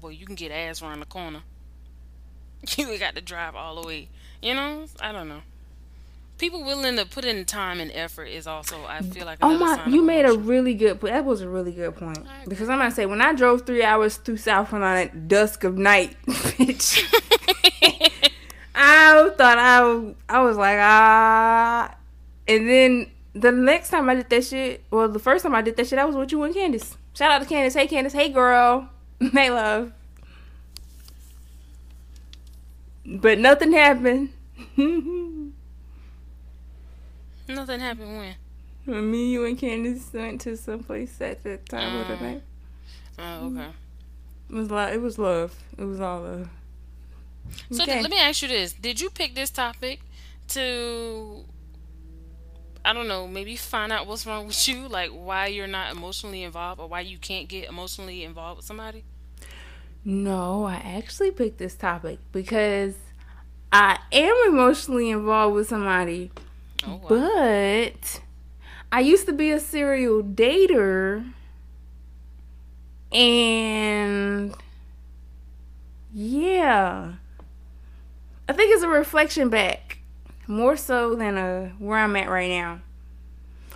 boy, 0.00 0.10
you 0.10 0.26
can 0.26 0.34
get 0.34 0.50
ass 0.50 0.82
around 0.82 1.00
the 1.00 1.06
corner. 1.06 1.42
You 2.76 2.98
got 2.98 3.14
to 3.14 3.22
drive 3.22 3.54
all 3.56 3.80
the 3.80 3.86
way. 3.86 4.08
You 4.42 4.54
know, 4.54 4.84
I 5.00 5.12
don't 5.12 5.28
know. 5.28 5.40
People 6.38 6.64
willing 6.64 6.96
to 6.96 7.04
put 7.04 7.24
in 7.26 7.44
time 7.44 7.80
and 7.80 7.90
effort 7.92 8.24
is 8.24 8.46
also, 8.46 8.84
I 8.86 9.02
feel 9.02 9.26
like. 9.26 9.38
Oh 9.42 9.58
my, 9.58 9.86
you 9.86 10.02
made 10.02 10.24
a 10.24 10.32
really 10.32 10.72
good 10.72 10.98
point. 11.00 11.12
That 11.12 11.26
was 11.26 11.42
a 11.42 11.48
really 11.48 11.72
good 11.72 11.96
point. 11.96 12.18
Because 12.48 12.70
I'm 12.70 12.78
gonna 12.78 12.90
say, 12.90 13.04
when 13.04 13.20
I 13.20 13.34
drove 13.34 13.66
three 13.66 13.82
hours 13.82 14.16
through 14.16 14.38
South 14.38 14.70
Carolina 14.70 15.00
at 15.00 15.28
dusk 15.28 15.64
of 15.64 15.76
night, 15.76 16.16
bitch, 16.26 17.02
I 18.82 19.30
thought 19.36 19.58
I, 19.58 20.14
I 20.28 20.40
was 20.42 20.56
like, 20.56 20.78
ah. 20.80 21.94
And 22.48 22.66
then 22.66 23.10
the 23.34 23.52
next 23.52 23.90
time 23.90 24.08
I 24.08 24.14
did 24.14 24.30
that 24.30 24.44
shit, 24.44 24.82
well, 24.90 25.08
the 25.08 25.18
first 25.18 25.42
time 25.42 25.54
I 25.54 25.60
did 25.60 25.76
that 25.76 25.86
shit, 25.86 25.98
I 25.98 26.04
was 26.06 26.16
with 26.16 26.32
you 26.32 26.42
and 26.44 26.54
Candace. 26.54 26.96
Shout 27.14 27.30
out 27.30 27.42
to 27.42 27.46
Candace. 27.46 27.74
Hey, 27.74 27.86
Candace. 27.86 28.14
Hey, 28.14 28.30
girl. 28.30 28.88
hey, 29.32 29.50
love. 29.50 29.92
But 33.04 33.38
nothing 33.38 33.72
happened. 33.72 34.30
Nothing 37.48 37.80
happened 37.80 38.16
when. 38.16 38.34
when 38.84 39.10
me, 39.10 39.32
you, 39.32 39.44
and 39.44 39.58
Candace 39.58 40.12
went 40.12 40.40
to 40.42 40.56
some 40.56 40.84
place 40.84 41.20
at 41.20 41.42
the 41.42 41.56
time 41.56 41.96
of 41.96 42.06
the 42.06 42.16
night. 42.24 42.42
Oh, 43.18 43.46
okay. 43.46 43.70
It 44.48 44.54
was 44.54 44.70
like 44.70 44.94
it 44.94 45.00
was 45.00 45.18
love. 45.18 45.54
It 45.76 45.84
was 45.84 46.00
all 46.00 46.20
love. 46.20 46.48
So 47.70 47.84
Okay. 47.84 47.92
th- 47.92 48.02
let 48.02 48.10
me 48.10 48.18
ask 48.18 48.42
you 48.42 48.48
this: 48.48 48.72
Did 48.72 49.00
you 49.00 49.10
pick 49.10 49.34
this 49.34 49.50
topic 49.50 50.00
to 50.48 51.44
I 52.84 52.92
don't 52.92 53.08
know, 53.08 53.26
maybe 53.26 53.56
find 53.56 53.92
out 53.92 54.06
what's 54.06 54.26
wrong 54.26 54.46
with 54.46 54.68
you, 54.68 54.88
like 54.88 55.10
why 55.10 55.46
you're 55.46 55.66
not 55.66 55.92
emotionally 55.92 56.42
involved 56.42 56.80
or 56.80 56.88
why 56.88 57.00
you 57.00 57.18
can't 57.18 57.48
get 57.48 57.68
emotionally 57.68 58.24
involved 58.24 58.58
with 58.58 58.66
somebody? 58.66 59.04
No, 60.04 60.64
I 60.64 60.76
actually 60.76 61.30
picked 61.30 61.58
this 61.58 61.74
topic 61.74 62.18
because 62.32 62.94
I 63.72 63.98
am 64.12 64.34
emotionally 64.48 65.10
involved 65.10 65.54
with 65.54 65.68
somebody. 65.68 66.30
Oh, 66.86 66.96
wow. 66.96 67.08
But 67.08 68.20
I 68.90 69.00
used 69.00 69.26
to 69.26 69.32
be 69.32 69.50
a 69.50 69.60
serial 69.60 70.22
dater. 70.22 71.32
And 73.12 74.54
yeah. 76.12 77.14
I 78.50 78.52
think 78.52 78.74
it's 78.74 78.82
a 78.82 78.88
reflection 78.88 79.48
back 79.48 79.98
more 80.48 80.76
so 80.76 81.14
than 81.14 81.38
a 81.38 81.66
uh, 81.66 81.68
where 81.78 82.00
I'm 82.00 82.16
at 82.16 82.28
right 82.28 82.50
now. 82.50 82.80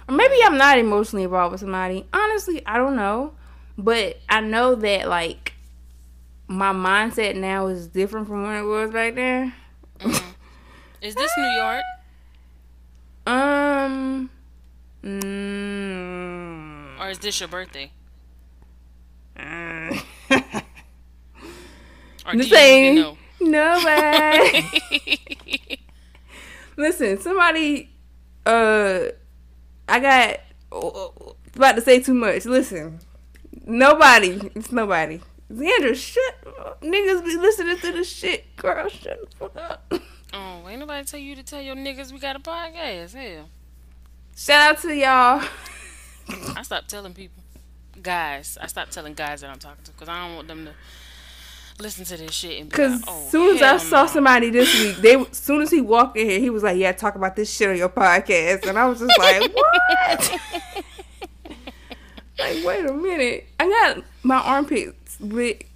Or 0.08 0.16
maybe 0.16 0.34
I'm 0.42 0.58
not 0.58 0.78
emotionally 0.78 1.22
involved 1.22 1.52
with 1.52 1.60
somebody. 1.60 2.04
Honestly, 2.12 2.60
I 2.66 2.76
don't 2.78 2.96
know. 2.96 3.34
But 3.78 4.18
I 4.28 4.40
know 4.40 4.74
that 4.74 5.08
like 5.08 5.52
my 6.48 6.72
mindset 6.72 7.36
now 7.36 7.68
is 7.68 7.86
different 7.86 8.26
from 8.26 8.42
when 8.42 8.56
it 8.56 8.64
was 8.66 8.90
back 8.90 9.14
then. 9.14 9.54
Mm-hmm. 10.00 10.30
Is 11.02 11.14
this 11.14 11.30
New 11.38 11.44
York? 11.44 11.82
Um. 13.26 14.28
Mm, 15.02 17.00
or 17.00 17.08
is 17.08 17.18
this 17.20 17.40
your 17.40 17.48
birthday? 17.48 17.90
Uh, 19.34 19.96
or 22.26 22.36
the 22.36 23.16
same. 23.44 23.50
Nobody. 23.50 25.78
Listen, 26.76 27.20
somebody. 27.20 27.90
Uh, 28.44 29.04
I 29.88 30.00
got 30.00 30.40
uh, 30.72 31.08
about 31.54 31.76
to 31.76 31.80
say 31.80 32.00
too 32.00 32.14
much. 32.14 32.44
Listen, 32.46 32.98
nobody. 33.64 34.50
It's 34.54 34.72
nobody. 34.72 35.20
Xandra, 35.52 35.94
shut 35.94 36.80
niggas 36.80 37.24
be 37.24 37.36
listening 37.36 37.78
to 37.78 37.92
the 37.92 38.04
shit, 38.04 38.56
girl. 38.56 38.88
Shut 38.88 39.18
fuck 39.38 39.56
up. 39.56 39.92
Oh, 40.32 40.68
ain't 40.68 40.80
nobody 40.80 41.04
tell 41.04 41.20
you 41.20 41.36
to 41.36 41.42
tell 41.42 41.60
your 41.60 41.76
niggas 41.76 42.12
we 42.12 42.18
got 42.18 42.36
a 42.36 42.40
podcast. 42.40 43.14
Hell. 43.14 43.48
Shout 44.36 44.76
out 44.76 44.82
to 44.82 44.94
y'all. 44.94 45.42
I 46.56 46.62
stopped 46.62 46.88
telling 46.88 47.14
people, 47.14 47.42
guys. 48.02 48.58
I 48.60 48.66
stopped 48.66 48.92
telling 48.92 49.14
guys 49.14 49.42
that 49.42 49.50
I'm 49.50 49.58
talking 49.58 49.84
to 49.84 49.92
because 49.92 50.08
I 50.08 50.26
don't 50.26 50.36
want 50.36 50.48
them 50.48 50.64
to 50.64 50.72
listen 51.78 52.04
to 52.04 52.16
this 52.16 52.32
shit 52.32 52.60
and 52.60 52.70
because 52.70 53.00
like, 53.00 53.04
oh, 53.08 53.28
soon 53.28 53.56
as 53.56 53.62
I 53.62 53.76
saw 53.78 54.06
somebody 54.06 54.50
this 54.50 54.72
week, 54.80 54.96
they 54.96 55.24
soon 55.32 55.62
as 55.62 55.70
he 55.70 55.80
walked 55.80 56.16
in 56.16 56.28
here, 56.28 56.40
he 56.40 56.50
was 56.50 56.62
like, 56.62 56.78
"Yeah, 56.78 56.92
talk 56.92 57.14
about 57.14 57.36
this 57.36 57.52
shit 57.52 57.68
on 57.68 57.76
your 57.76 57.88
podcast," 57.88 58.66
and 58.66 58.78
I 58.78 58.86
was 58.86 59.00
just 59.00 59.18
like, 59.18 59.52
"What?" 59.54 60.40
like, 62.38 62.64
wait 62.64 62.86
a 62.86 62.92
minute, 62.92 63.46
I 63.58 63.68
got 63.68 64.04
my 64.22 64.36
armpits 64.36 65.20
lit, 65.20 65.66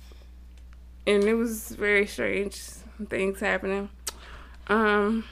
and 1.07 1.25
it 1.25 1.35
was 1.35 1.71
very 1.71 2.07
strange 2.07 2.61
things 3.09 3.41
happening. 3.41 3.89
Um, 4.69 5.25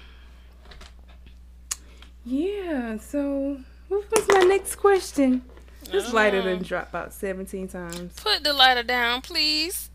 yeah. 2.24 2.98
So, 2.98 3.58
what 3.88 4.04
was 4.10 4.28
my 4.28 4.40
next 4.40 4.76
question? 4.76 5.42
This 5.90 6.12
lighter 6.12 6.42
done 6.42 6.62
drop 6.62 6.88
about 6.88 7.12
seventeen 7.12 7.68
times. 7.68 8.14
Put 8.16 8.42
the 8.42 8.52
lighter 8.52 8.82
down, 8.82 9.20
please. 9.20 9.90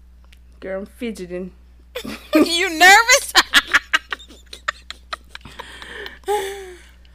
Girl, 0.61 0.81
I'm 0.81 0.85
fidgeting. 0.85 1.51
you 2.35 2.69
nervous? 2.69 3.33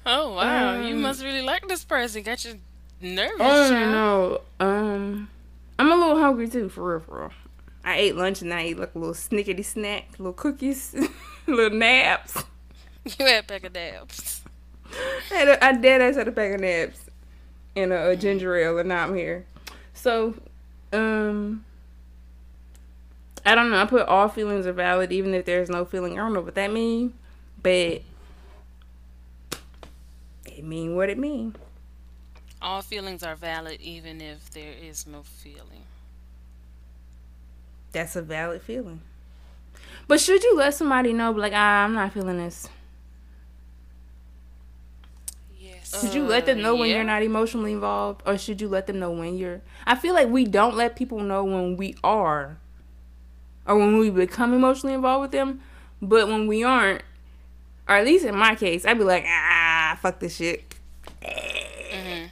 oh 0.05 0.35
wow, 0.35 0.75
um, 0.75 0.83
you 0.85 0.97
must 0.97 1.23
really 1.23 1.43
like 1.43 1.69
this 1.69 1.85
person. 1.85 2.25
Got 2.25 2.45
you 2.45 2.59
nervous. 3.01 3.37
Oh 3.39 3.71
no, 3.71 4.67
um, 4.67 5.29
I'm 5.79 5.93
a 5.93 5.95
little 5.95 6.19
hungry 6.19 6.49
too, 6.49 6.69
for 6.69 6.91
real, 6.91 7.01
for 7.01 7.21
real. 7.21 7.31
I 7.85 7.99
ate 7.99 8.17
lunch 8.17 8.43
and 8.43 8.53
I 8.53 8.63
ate 8.63 8.81
like 8.81 8.97
a 8.97 8.99
little 8.99 9.15
snickety 9.15 9.65
snack, 9.65 10.09
little 10.19 10.33
cookies, 10.33 10.93
little 11.47 11.79
naps. 11.79 12.43
You 13.05 13.27
had 13.27 13.45
a 13.45 13.47
pack 13.47 13.63
of 13.63 13.75
naps. 13.75 14.43
I, 15.31 15.35
had 15.35 15.49
a, 15.49 15.65
I 15.65 15.73
did. 15.73 16.03
I 16.03 16.13
had 16.13 16.27
a 16.27 16.33
pack 16.33 16.53
of 16.53 16.61
naps 16.61 16.99
and 17.77 17.93
a, 17.93 18.09
a 18.09 18.17
ginger 18.17 18.57
ale, 18.57 18.79
and 18.79 18.89
now 18.89 19.05
I'm 19.05 19.15
here. 19.15 19.47
So, 19.95 20.35
um, 20.93 21.65
I 23.47 23.55
don't 23.55 23.71
know. 23.71 23.81
I 23.81 23.87
put 23.87 24.09
all 24.09 24.29
feelings 24.29 24.67
are 24.67 24.73
valid, 24.73 25.13
even 25.13 25.33
if 25.33 25.45
there's 25.45 25.71
no 25.71 25.85
feeling. 25.85 26.15
I 26.15 26.17
don't 26.17 26.33
know 26.35 26.41
what 26.41 26.57
that 26.57 26.73
means, 26.73 27.13
but 27.63 28.03
it 30.45 30.65
mean 30.65 30.97
what 30.97 31.09
it 31.09 31.17
mean. 31.17 31.55
All 32.61 32.83
feelings 32.83 33.23
are 33.23 33.37
valid, 33.37 33.81
even 33.81 34.21
if 34.21 34.51
there 34.51 34.73
is 34.73 35.07
no 35.07 35.23
feeling. 35.23 35.85
That's 37.93 38.17
a 38.17 38.23
valid 38.23 38.63
feeling. 38.63 39.01
But 40.09 40.21
should 40.21 40.43
you 40.43 40.57
let 40.57 40.75
somebody 40.75 41.13
know, 41.13 41.31
like, 41.31 41.53
ah, 41.55 41.85
I'm 41.85 41.95
not 41.95 42.13
feeling 42.13 42.39
this? 42.39 42.69
Yes. 45.57 46.01
Should 46.01 46.15
you 46.15 46.25
let 46.25 46.47
them 46.47 46.61
know 46.61 46.75
uh, 46.75 46.81
when 46.81 46.91
you're 46.91 47.05
not 47.05 47.23
emotionally 47.23 47.73
involved, 47.73 48.23
or 48.27 48.37
should 48.39 48.61
you 48.61 48.67
let 48.69 48.89
them 48.89 48.99
know 48.99 49.13
when 49.13 49.39
you're? 49.39 49.61
I 49.87 49.95
feel 49.95 50.15
like 50.15 50.29
we 50.29 50.45
don't 50.47 50.75
let 50.75 50.97
people 50.97 51.21
know 51.21 51.45
when 51.45 51.77
we 51.77 51.95
are 52.03 52.59
or 53.67 53.77
when 53.77 53.99
we 53.99 54.11
become 54.11 54.55
emotionally 54.55 54.95
involved 54.95 55.23
with 55.23 55.33
them. 55.33 55.61
But 56.01 56.29
when 56.29 56.47
we 56.47 56.63
aren't, 56.63 57.03
or 57.89 57.97
at 57.97 58.05
least 58.05 58.25
in 58.25 58.37
my 58.37 58.55
case, 58.55 58.85
I'd 58.85 58.99
be 58.99 59.05
like, 59.05 59.25
ah, 59.27 59.99
fuck 60.01 60.19
this 60.19 60.37
shit. 60.37 60.75
Mm-hmm. 61.23 62.27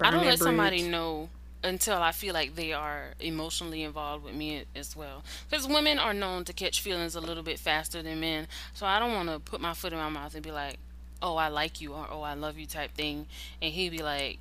I 0.00 0.10
don't 0.10 0.20
let 0.20 0.38
bridge. 0.38 0.38
somebody 0.38 0.82
know 0.82 1.28
until 1.62 1.98
I 1.98 2.12
feel 2.12 2.32
like 2.32 2.54
they 2.54 2.72
are 2.72 3.10
emotionally 3.20 3.82
involved 3.82 4.24
with 4.24 4.34
me 4.34 4.64
as 4.74 4.96
well. 4.96 5.22
Because 5.48 5.66
women 5.66 5.98
are 5.98 6.14
known 6.14 6.44
to 6.44 6.52
catch 6.52 6.80
feelings 6.80 7.14
a 7.14 7.20
little 7.20 7.42
bit 7.42 7.58
faster 7.58 8.02
than 8.02 8.20
men. 8.20 8.46
So 8.72 8.86
I 8.86 8.98
don't 8.98 9.12
want 9.12 9.28
to 9.28 9.38
put 9.38 9.60
my 9.60 9.74
foot 9.74 9.92
in 9.92 9.98
my 9.98 10.08
mouth 10.08 10.34
and 10.34 10.42
be 10.42 10.52
like, 10.52 10.78
oh, 11.22 11.36
I 11.36 11.48
like 11.48 11.80
you 11.80 11.92
or 11.92 12.06
oh, 12.10 12.22
I 12.22 12.34
love 12.34 12.58
you 12.58 12.66
type 12.66 12.94
thing. 12.94 13.26
And 13.60 13.72
he'd 13.72 13.90
be 13.90 14.02
like, 14.02 14.38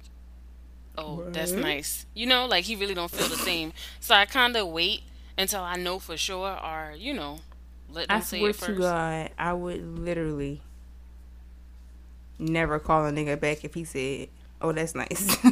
oh, 1.02 1.16
what? 1.16 1.34
that's 1.34 1.52
nice. 1.52 2.06
You 2.14 2.28
know, 2.28 2.45
like 2.45 2.66
he 2.66 2.76
really 2.76 2.93
don't 2.93 3.12
feel 3.12 3.28
the 3.28 3.36
same. 3.36 3.74
So 4.00 4.16
I 4.16 4.26
kind 4.26 4.56
of 4.56 4.68
wait 4.68 5.04
until 5.38 5.62
I 5.62 5.76
know 5.78 6.00
for 6.00 6.18
sure, 6.18 6.58
or 6.64 6.93
you 6.97 7.14
know, 7.14 7.39
let 7.91 8.08
them 8.08 8.18
I 8.18 8.20
say 8.22 8.41
it 8.41 8.56
first. 8.56 8.66
to 8.66 8.74
God, 8.74 9.32
I 9.38 9.54
would 9.54 10.00
literally 10.00 10.62
never 12.38 12.80
call 12.80 13.06
a 13.06 13.12
nigga 13.12 13.39
back 13.39 13.64
if 13.64 13.74
he 13.74 13.84
said, 13.84 14.30
"Oh, 14.62 14.72
that's 14.72 14.95
nice." 14.95 15.38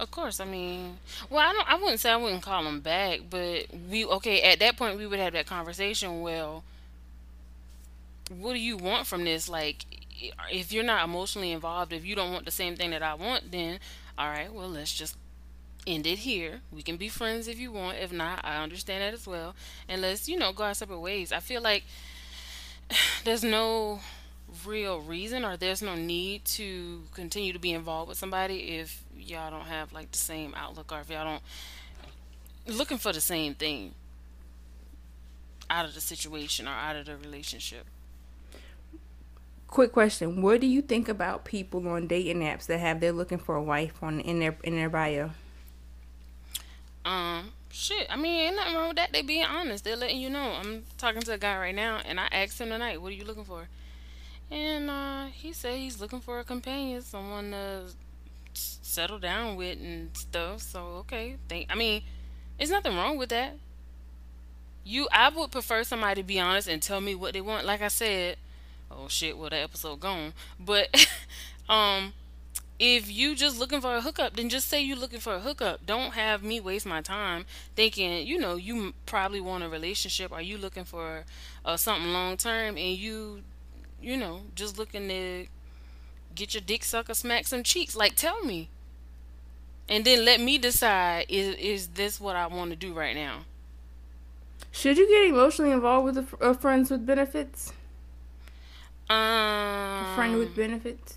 Of 0.00 0.12
course, 0.12 0.38
I 0.38 0.44
mean, 0.44 0.98
well, 1.28 1.48
I 1.48 1.52
don't. 1.52 1.68
I 1.68 1.74
wouldn't 1.74 1.98
say 1.98 2.12
I 2.12 2.16
wouldn't 2.16 2.42
call 2.42 2.64
him 2.64 2.80
back, 2.80 3.20
but 3.28 3.66
we 3.90 4.04
okay 4.04 4.42
at 4.42 4.60
that 4.60 4.76
point 4.76 4.96
we 4.96 5.08
would 5.08 5.18
have 5.18 5.32
that 5.32 5.46
conversation. 5.46 6.20
Well, 6.20 6.62
what 8.30 8.52
do 8.52 8.60
you 8.60 8.76
want 8.76 9.08
from 9.08 9.24
this? 9.24 9.48
Like, 9.48 9.84
if 10.52 10.72
you're 10.72 10.84
not 10.84 11.04
emotionally 11.04 11.50
involved, 11.50 11.92
if 11.92 12.04
you 12.04 12.14
don't 12.14 12.32
want 12.32 12.44
the 12.44 12.52
same 12.52 12.76
thing 12.76 12.90
that 12.90 13.02
I 13.02 13.14
want, 13.14 13.50
then 13.50 13.80
all 14.18 14.28
right, 14.28 14.52
well, 14.52 14.68
let's 14.68 14.92
just 14.92 15.16
end 15.86 16.06
it 16.06 16.18
here. 16.18 16.60
We 16.72 16.82
can 16.82 16.96
be 16.96 17.08
friends 17.08 17.46
if 17.46 17.58
you 17.58 17.70
want. 17.70 17.98
If 17.98 18.12
not, 18.12 18.40
I 18.44 18.62
understand 18.62 19.02
that 19.02 19.14
as 19.14 19.26
well. 19.26 19.54
And 19.88 20.02
let's, 20.02 20.28
you 20.28 20.36
know, 20.36 20.52
go 20.52 20.64
our 20.64 20.74
separate 20.74 20.98
ways. 20.98 21.30
I 21.32 21.38
feel 21.38 21.62
like 21.62 21.84
there's 23.24 23.44
no 23.44 24.00
real 24.66 25.00
reason 25.00 25.44
or 25.44 25.56
there's 25.56 25.82
no 25.82 25.94
need 25.94 26.44
to 26.44 27.02
continue 27.14 27.52
to 27.52 27.58
be 27.58 27.72
involved 27.72 28.08
with 28.08 28.18
somebody 28.18 28.78
if 28.78 29.04
y'all 29.16 29.50
don't 29.50 29.66
have 29.66 29.92
like 29.92 30.10
the 30.10 30.18
same 30.18 30.54
outlook 30.56 30.90
or 30.90 31.00
if 31.00 31.10
y'all 31.10 31.24
don't 32.66 32.76
looking 32.76 32.96
for 32.96 33.12
the 33.12 33.20
same 33.20 33.54
thing 33.54 33.94
out 35.68 35.84
of 35.84 35.94
the 35.94 36.00
situation 36.00 36.66
or 36.66 36.70
out 36.70 36.96
of 36.96 37.04
the 37.04 37.16
relationship 37.16 37.84
quick 39.68 39.92
question: 39.92 40.42
What 40.42 40.60
do 40.60 40.66
you 40.66 40.82
think 40.82 41.08
about 41.08 41.44
people 41.44 41.86
on 41.88 42.08
dating 42.08 42.40
apps 42.40 42.66
that 42.66 42.80
have 42.80 43.00
they're 43.00 43.12
looking 43.12 43.38
for 43.38 43.54
a 43.54 43.62
wife 43.62 44.02
on 44.02 44.20
in 44.20 44.40
their 44.40 44.56
in 44.64 44.74
their 44.74 44.90
bio? 44.90 45.30
Um, 47.04 47.52
shit. 47.70 48.06
I 48.10 48.16
mean, 48.16 48.48
ain't 48.48 48.56
nothing 48.56 48.74
wrong 48.74 48.88
with 48.88 48.96
that. 48.96 49.12
They 49.12 49.22
being 49.22 49.44
honest. 49.44 49.84
They're 49.84 49.96
letting 49.96 50.20
you 50.20 50.30
know. 50.30 50.54
I'm 50.60 50.84
talking 50.96 51.22
to 51.22 51.32
a 51.32 51.38
guy 51.38 51.56
right 51.58 51.74
now, 51.74 52.00
and 52.04 52.18
I 52.18 52.26
asked 52.32 52.60
him 52.60 52.70
tonight, 52.70 53.00
"What 53.00 53.12
are 53.12 53.16
you 53.16 53.24
looking 53.24 53.44
for?" 53.44 53.68
And 54.50 54.90
uh, 54.90 55.26
he 55.26 55.52
said 55.52 55.78
he's 55.78 56.00
looking 56.00 56.20
for 56.20 56.40
a 56.40 56.44
companion, 56.44 57.02
someone 57.02 57.50
to 57.52 57.82
settle 58.54 59.18
down 59.18 59.56
with 59.56 59.78
and 59.78 60.10
stuff. 60.16 60.62
So 60.62 60.80
okay, 61.00 61.36
think. 61.48 61.66
I 61.70 61.74
mean, 61.74 62.02
there's 62.56 62.70
nothing 62.70 62.96
wrong 62.96 63.18
with 63.18 63.28
that. 63.28 63.56
You, 64.84 65.06
I 65.12 65.28
would 65.28 65.50
prefer 65.50 65.84
somebody 65.84 66.22
to 66.22 66.26
be 66.26 66.40
honest 66.40 66.66
and 66.66 66.80
tell 66.80 67.00
me 67.00 67.14
what 67.14 67.34
they 67.34 67.42
want. 67.42 67.66
Like 67.66 67.82
I 67.82 67.88
said, 67.88 68.38
oh 68.90 69.08
shit, 69.08 69.36
well 69.38 69.50
the 69.50 69.56
episode 69.56 70.00
gone. 70.00 70.32
But 70.58 71.08
um 71.68 72.12
if 72.78 73.10
you 73.10 73.34
just 73.34 73.58
looking 73.58 73.80
for 73.80 73.96
a 73.96 74.00
hookup, 74.00 74.36
then 74.36 74.48
just 74.48 74.68
say 74.68 74.80
you 74.80 74.94
looking 74.94 75.18
for 75.18 75.34
a 75.34 75.40
hookup. 75.40 75.84
Don't 75.84 76.14
have 76.14 76.42
me 76.44 76.60
waste 76.60 76.86
my 76.86 77.00
time 77.00 77.44
thinking, 77.74 78.26
you 78.26 78.38
know, 78.38 78.54
you 78.54 78.94
probably 79.04 79.40
want 79.40 79.64
a 79.64 79.68
relationship. 79.68 80.32
Are 80.32 80.42
you 80.42 80.58
looking 80.58 80.84
for 80.84 81.24
uh, 81.64 81.76
something 81.76 82.12
long 82.12 82.36
term? 82.36 82.76
And 82.76 82.96
you, 82.96 83.42
you 84.00 84.16
know, 84.16 84.42
just 84.54 84.78
looking 84.78 85.08
to 85.08 85.46
get 86.36 86.54
your 86.54 86.60
dick 86.60 86.84
sucker, 86.84 87.14
smack 87.14 87.46
some 87.48 87.64
cheeks. 87.64 87.96
Like, 87.96 88.14
tell 88.14 88.44
me. 88.44 88.68
And 89.88 90.04
then 90.04 90.24
let 90.24 90.40
me 90.40 90.58
decide 90.58 91.26
is 91.28 91.56
is 91.56 91.88
this 91.88 92.20
what 92.20 92.36
I 92.36 92.46
want 92.46 92.70
to 92.70 92.76
do 92.76 92.92
right 92.92 93.16
now? 93.16 93.40
Should 94.70 94.98
you 94.98 95.08
get 95.08 95.26
emotionally 95.28 95.72
involved 95.72 96.04
with 96.16 96.40
a, 96.40 96.50
a 96.50 96.54
friends 96.54 96.90
with 96.90 97.04
benefits? 97.06 97.72
Um, 99.10 99.16
A 99.16 100.12
friend 100.14 100.38
with 100.38 100.54
benefits? 100.54 101.16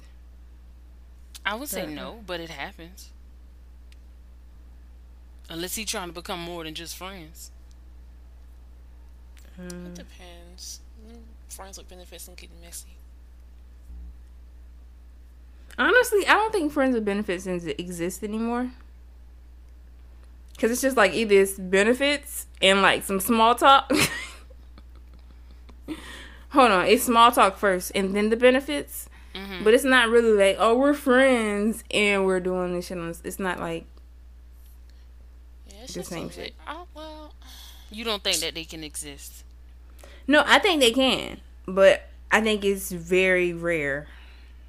I 1.45 1.55
would 1.55 1.67
say 1.67 1.85
no, 1.85 2.23
but 2.25 2.39
it 2.39 2.49
happens. 2.49 3.09
Unless 5.49 5.75
he's 5.75 5.87
trying 5.87 6.07
to 6.07 6.13
become 6.13 6.39
more 6.39 6.63
than 6.63 6.73
just 6.73 6.95
friends. 6.95 7.51
It 9.59 9.93
depends. 9.95 10.79
Mm, 11.07 11.19
Friends 11.49 11.77
with 11.77 11.89
benefits 11.89 12.27
and 12.27 12.37
getting 12.37 12.61
messy. 12.61 12.87
Honestly, 15.77 16.25
I 16.27 16.33
don't 16.33 16.51
think 16.53 16.71
friends 16.71 16.93
with 16.95 17.03
benefits 17.05 17.45
ex- 17.47 17.65
exist 17.65 18.23
anymore. 18.23 18.71
Cause 20.57 20.69
it's 20.71 20.81
just 20.81 20.95
like 20.95 21.13
either 21.13 21.35
it's 21.41 21.53
benefits 21.53 22.45
and 22.61 22.81
like 22.81 23.03
some 23.03 23.19
small 23.19 23.55
talk. 23.55 23.91
Hold 26.51 26.71
on, 26.71 26.85
it's 26.85 27.03
small 27.03 27.31
talk 27.31 27.57
first 27.57 27.91
and 27.95 28.15
then 28.15 28.29
the 28.29 28.35
benefits. 28.37 29.07
Mm-hmm. 29.33 29.63
But 29.63 29.73
it's 29.73 29.85
not 29.85 30.09
really 30.09 30.33
like 30.33 30.57
oh 30.59 30.77
we're 30.77 30.93
friends 30.93 31.83
and 31.91 32.25
we're 32.25 32.41
doing 32.41 32.73
this 32.73 32.87
shit. 32.87 32.97
On, 32.97 33.13
it's 33.23 33.39
not 33.39 33.59
like 33.59 33.85
Yeah, 35.69 35.75
it's 35.83 35.93
The 35.93 36.03
same 36.03 36.29
shit. 36.29 36.53
I, 36.67 36.83
well, 36.93 37.33
You 37.89 38.03
don't 38.03 38.23
think 38.23 38.37
that 38.37 38.53
they 38.55 38.65
can 38.65 38.83
exist? 38.83 39.43
no. 40.27 40.43
I 40.45 40.59
think 40.59 40.81
they 40.81 40.91
can, 40.91 41.39
but 41.65 42.07
I 42.31 42.41
think 42.41 42.63
it's 42.65 42.91
very 42.91 43.53
rare. 43.53 44.07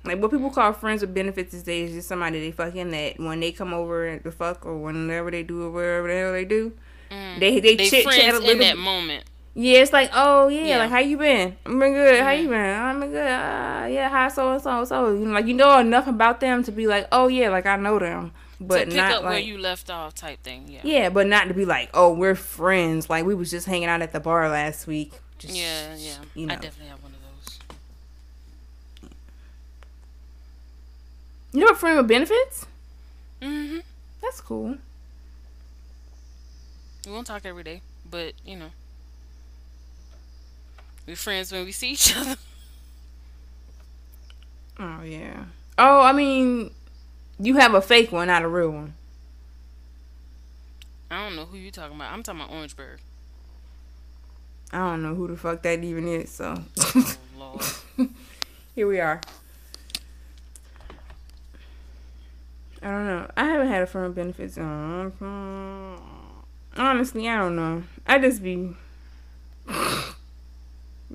Like 0.04 0.20
what 0.20 0.30
people 0.32 0.50
call 0.50 0.72
friends 0.72 1.00
with 1.00 1.14
benefits 1.14 1.52
these 1.52 1.62
days 1.62 1.90
is 1.90 1.96
just 1.96 2.08
somebody 2.08 2.40
they 2.40 2.50
fucking 2.52 2.90
that 2.90 3.18
when 3.20 3.38
they 3.40 3.52
come 3.52 3.72
over 3.72 4.18
to 4.18 4.30
fuck 4.32 4.66
or 4.66 4.76
whenever 4.78 5.30
they 5.30 5.42
do 5.44 5.62
or 5.64 5.70
whatever 5.70 6.08
the 6.08 6.14
hell 6.14 6.32
they 6.32 6.44
do, 6.44 6.72
they 7.10 7.60
they, 7.60 7.74
Mm. 7.74 7.78
They 7.78 7.90
chit 7.90 8.06
chat 8.06 8.34
a 8.34 8.38
little 8.38 8.50
in 8.50 8.58
that 8.58 8.74
bit. 8.74 8.78
moment. 8.78 9.24
Yeah, 9.54 9.80
it's 9.80 9.92
like, 9.92 10.10
oh 10.14 10.48
yeah, 10.48 10.62
Yeah. 10.62 10.78
like 10.78 10.90
how 10.90 10.98
you 11.00 11.18
been? 11.18 11.56
I've 11.66 11.78
been 11.78 11.92
good. 11.92 12.20
How 12.22 12.30
you 12.30 12.48
Mhm. 12.48 12.50
been? 12.50 12.80
I'm 12.80 13.00
been 13.00 13.10
good. 13.10 13.20
Uh, 13.26 13.86
yeah, 13.90 14.08
hi 14.08 14.28
so 14.28 14.52
and 14.52 14.62
so 14.62 14.78
and 14.78 14.88
so. 14.88 15.10
You 15.12 15.26
know, 15.26 15.32
like 15.34 15.46
you 15.46 15.54
know 15.54 15.78
enough 15.78 16.06
about 16.06 16.40
them 16.40 16.62
to 16.64 16.72
be 16.72 16.86
like, 16.86 17.06
oh 17.12 17.28
yeah, 17.28 17.50
like 17.50 17.66
I 17.66 17.76
know 17.76 17.98
them, 17.98 18.32
but 18.60 18.80
to 18.80 18.86
pick 18.86 18.96
not 18.96 19.12
up 19.12 19.22
like 19.24 19.30
where 19.30 19.38
you 19.40 19.58
left 19.58 19.90
off, 19.90 20.14
type 20.14 20.42
thing. 20.42 20.68
Yeah. 20.68 20.80
yeah, 20.84 21.08
but 21.10 21.26
not 21.26 21.48
to 21.48 21.54
be 21.54 21.66
like, 21.66 21.90
oh, 21.92 22.14
we're 22.14 22.34
friends. 22.34 23.10
Like 23.10 23.26
we 23.26 23.34
was 23.34 23.50
just 23.50 23.66
hanging 23.66 23.88
out 23.88 24.00
at 24.00 24.12
the 24.12 24.20
bar 24.20 24.48
last 24.48 24.86
week. 24.86 25.12
Just, 25.38 25.54
Yeah, 25.54 25.96
yeah. 25.96 26.16
You 26.34 26.46
know, 26.46 26.54
I 26.54 26.56
definitely 26.56 26.88
have 26.88 27.02
one 27.02 27.12
of 27.12 27.18
those. 27.20 27.58
you 31.52 31.60
know, 31.60 31.72
a 31.72 31.74
friend 31.74 31.98
with 31.98 32.08
benefits. 32.08 32.64
Mm-hmm. 33.42 33.80
That's 34.22 34.40
cool. 34.40 34.76
We 37.04 37.12
won't 37.12 37.26
talk 37.26 37.44
every 37.44 37.64
day, 37.64 37.82
but 38.08 38.32
you 38.46 38.56
know, 38.56 38.70
we're 41.06 41.16
friends 41.16 41.52
when 41.52 41.64
we 41.64 41.72
see 41.72 41.92
each 41.92 42.16
other. 42.16 42.36
Oh 44.78 45.02
yeah. 45.04 45.44
Oh, 45.78 46.00
I 46.00 46.12
mean, 46.12 46.70
you 47.38 47.56
have 47.56 47.74
a 47.74 47.82
fake 47.82 48.10
one, 48.10 48.28
not 48.28 48.42
a 48.42 48.48
real 48.48 48.70
one. 48.70 48.94
I 51.10 51.22
don't 51.24 51.36
know 51.36 51.44
who 51.44 51.58
you 51.58 51.70
talking 51.70 51.94
about. 51.94 52.10
I'm 52.12 52.22
talking 52.22 52.40
about 52.40 52.52
Orangeburg. 52.54 52.98
I 54.72 54.78
don't 54.78 55.02
know 55.02 55.14
who 55.14 55.28
the 55.28 55.36
fuck 55.36 55.60
that 55.62 55.84
even 55.84 56.08
is. 56.08 56.30
So 56.30 56.54
Oh 56.78 57.16
Lord. 57.38 57.62
here 58.74 58.88
we 58.88 58.98
are. 58.98 59.20
I 62.82 62.90
don't 62.90 63.06
know. 63.06 63.30
I 63.36 63.44
haven't 63.44 63.68
had 63.68 63.82
a 63.82 63.86
firm 63.86 64.14
benefits. 64.14 64.56
Honestly, 64.58 65.28
I 67.28 67.36
don't 67.36 67.56
know. 67.56 67.82
I 68.06 68.18
just 68.18 68.42
be 68.42 68.74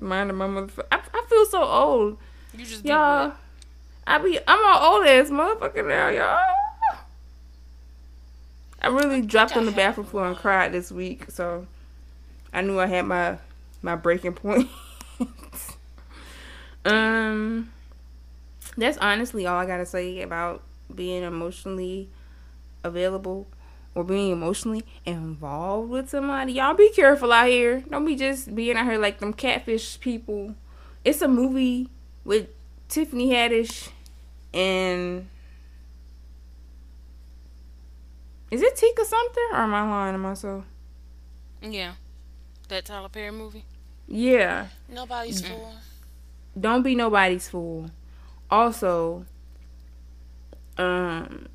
minding 0.00 0.36
my 0.36 0.46
motherfucker. 0.46 0.86
I, 0.92 1.00
I 1.12 1.26
feel 1.28 1.46
so 1.46 1.62
old, 1.62 2.18
You 2.56 2.64
just 2.64 2.84
y'all. 2.84 3.32
I 4.06 4.18
be 4.18 4.38
I'm 4.46 4.58
an 4.58 4.82
old 4.82 5.06
ass 5.06 5.30
motherfucker 5.30 5.86
now, 5.86 6.08
y'all. 6.08 6.38
I 8.80 8.88
really 8.88 9.22
dropped 9.22 9.56
on 9.56 9.66
the 9.66 9.72
bathroom 9.72 10.06
floor 10.06 10.26
and 10.26 10.36
cried 10.36 10.72
this 10.72 10.92
week, 10.92 11.30
so 11.30 11.66
I 12.52 12.62
knew 12.62 12.78
I 12.78 12.86
had 12.86 13.06
my 13.06 13.38
my 13.82 13.96
breaking 13.96 14.34
point. 14.34 14.68
um, 16.84 17.70
that's 18.76 18.96
honestly 18.98 19.46
all 19.46 19.58
I 19.58 19.66
gotta 19.66 19.86
say 19.86 20.22
about 20.22 20.62
being 20.94 21.22
emotionally 21.22 22.08
available 22.84 23.46
or 23.98 24.04
being 24.04 24.30
emotionally 24.30 24.84
involved 25.04 25.90
with 25.90 26.08
somebody. 26.08 26.52
Y'all 26.52 26.72
be 26.72 26.88
careful 26.90 27.32
out 27.32 27.48
here. 27.48 27.80
Don't 27.90 28.04
be 28.06 28.14
just 28.14 28.54
being 28.54 28.76
out 28.76 28.84
here 28.86 28.96
like 28.96 29.18
them 29.18 29.32
catfish 29.32 29.98
people. 29.98 30.54
It's 31.04 31.20
a 31.20 31.26
movie 31.26 31.88
with 32.24 32.46
Tiffany 32.88 33.30
Haddish 33.30 33.88
and 34.54 35.28
is 38.52 38.62
it 38.62 38.76
Tika 38.76 39.04
something 39.04 39.48
or 39.50 39.56
am 39.58 39.74
I 39.74 39.82
lying 39.88 40.14
to 40.14 40.18
myself? 40.18 40.64
Yeah. 41.60 41.94
That 42.68 42.84
Tyler 42.84 43.08
Perry 43.08 43.32
movie. 43.32 43.64
Yeah. 44.06 44.68
nobody's 44.88 45.42
Mm-hmm. 45.42 45.54
fool. 45.54 45.72
Don't 46.58 46.82
be 46.82 46.94
nobody's 46.94 47.48
fool. 47.48 47.90
Also, 48.48 49.26
um, 50.76 51.48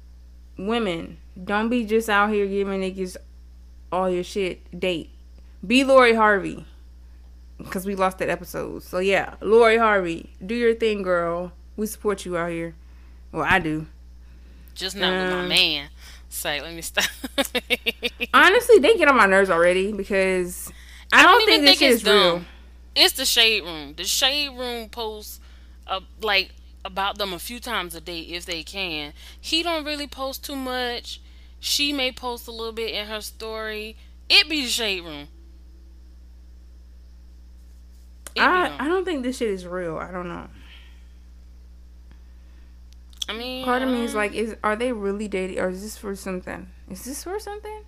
women, 0.58 1.18
don't 1.42 1.70
be 1.70 1.86
just 1.86 2.10
out 2.10 2.30
here 2.32 2.46
giving 2.48 2.82
niggas 2.82 3.18
all 3.92 4.10
your 4.10 4.24
shit. 4.24 4.78
Date. 4.78 5.10
Be 5.66 5.84
Lori 5.84 6.14
Harvey. 6.16 6.66
Because 7.58 7.86
we 7.86 7.96
lost 7.96 8.18
that 8.18 8.30
episode. 8.30 8.84
So, 8.84 9.00
yeah, 9.00 9.36
Lori 9.40 9.78
Harvey, 9.78 10.32
do 10.46 10.56
your 10.56 10.74
thing, 10.74 11.02
girl. 11.02 11.54
We 11.78 11.86
support 11.86 12.26
you 12.26 12.36
out 12.36 12.50
here. 12.52 12.76
Well, 13.32 13.46
I 13.48 13.60
do. 13.60 13.86
Just 14.76 14.96
not 14.96 15.12
with 15.12 15.32
my 15.32 15.40
Um, 15.42 15.48
man. 15.48 15.90
Say, 16.30 16.62
let 16.62 16.74
me 16.74 16.82
stop. 16.82 17.06
Honestly, 18.34 18.80
they 18.80 18.98
get 18.98 19.08
on 19.08 19.16
my 19.16 19.28
nerves 19.28 19.50
already 19.52 19.92
because 19.94 20.72
I, 21.12 21.20
I 21.20 21.24
don't, 21.24 21.40
don't 21.40 21.46
think 21.48 21.62
this 21.64 21.80
think 21.80 21.92
is 21.92 22.04
real. 22.04 22.42
It's 22.96 23.14
the 23.14 23.26
shade 23.26 23.64
room. 23.64 23.94
The 23.96 24.04
shade 24.04 24.50
room 24.58 24.90
posts, 24.90 25.40
uh, 25.88 26.02
like 26.22 26.52
about 26.84 27.18
them 27.18 27.34
a 27.34 27.40
few 27.40 27.60
times 27.60 27.96
a 27.96 28.02
day 28.02 28.20
if 28.22 28.46
they 28.46 28.64
can. 28.64 29.14
He 29.40 29.64
don't 29.64 29.86
really 29.86 30.08
post 30.08 30.44
too 30.44 30.56
much. 30.56 31.22
She 31.64 31.94
may 31.94 32.12
post 32.12 32.46
a 32.50 32.52
little 32.52 32.74
bit 32.74 32.94
in 32.94 33.08
her 33.08 33.22
story. 33.22 33.96
It 34.28 34.50
be 34.50 34.64
the 34.64 34.68
shade 34.68 35.02
room. 35.02 35.30
It 38.36 38.42
I. 38.42 38.76
I 38.78 38.90
don't 38.90 39.06
think 39.06 39.24
this 39.24 39.38
shit 39.38 39.50
is 39.50 39.66
real. 39.66 39.98
I 39.98 40.12
don't 40.12 40.28
know. 40.28 40.50
I 43.30 43.34
mean, 43.34 43.64
Part 43.64 43.82
of 43.82 43.88
me 43.88 44.04
is 44.04 44.12
um, 44.12 44.18
like, 44.18 44.34
is 44.34 44.58
are 44.62 44.76
they 44.76 44.92
really 44.92 45.30
dating 45.30 45.58
or 45.58 45.70
is 45.70 45.82
this 45.82 45.96
for 45.96 46.18
something? 46.18 46.70
Is 46.90 47.06
this 47.06 47.24
for 47.24 47.40
something? 47.40 47.84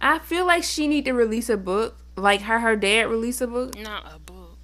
I 0.00 0.18
feel 0.18 0.44
like 0.44 0.64
she 0.64 0.88
need 0.88 1.04
to 1.04 1.12
release 1.12 1.48
a 1.48 1.56
book, 1.56 1.98
like 2.16 2.40
how 2.40 2.58
her 2.58 2.74
dad 2.74 3.06
released 3.06 3.40
a 3.40 3.46
book. 3.46 3.78
not 3.78 4.12
a 4.12 4.18
book. 4.18 4.58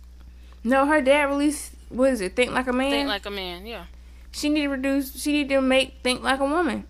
No, 0.65 0.87
her 0.87 1.01
dad 1.01 1.27
released 1.27 1.71
what 1.89 2.11
is 2.11 2.21
it? 2.21 2.35
Think 2.35 2.51
like 2.51 2.67
a 2.67 2.73
man. 2.73 2.91
Think 2.91 3.09
like 3.09 3.27
a 3.27 3.31
man. 3.31 3.65
Yeah. 3.65 3.85
she 4.33 4.49
need 4.49 4.63
to 4.63 4.71
reduce. 4.71 5.23
She 5.23 5.31
need 5.31 5.49
to 5.51 5.61
make 5.61 6.03
think 6.03 6.25
like 6.25 6.41
a 6.41 6.45
woman. 6.45 6.85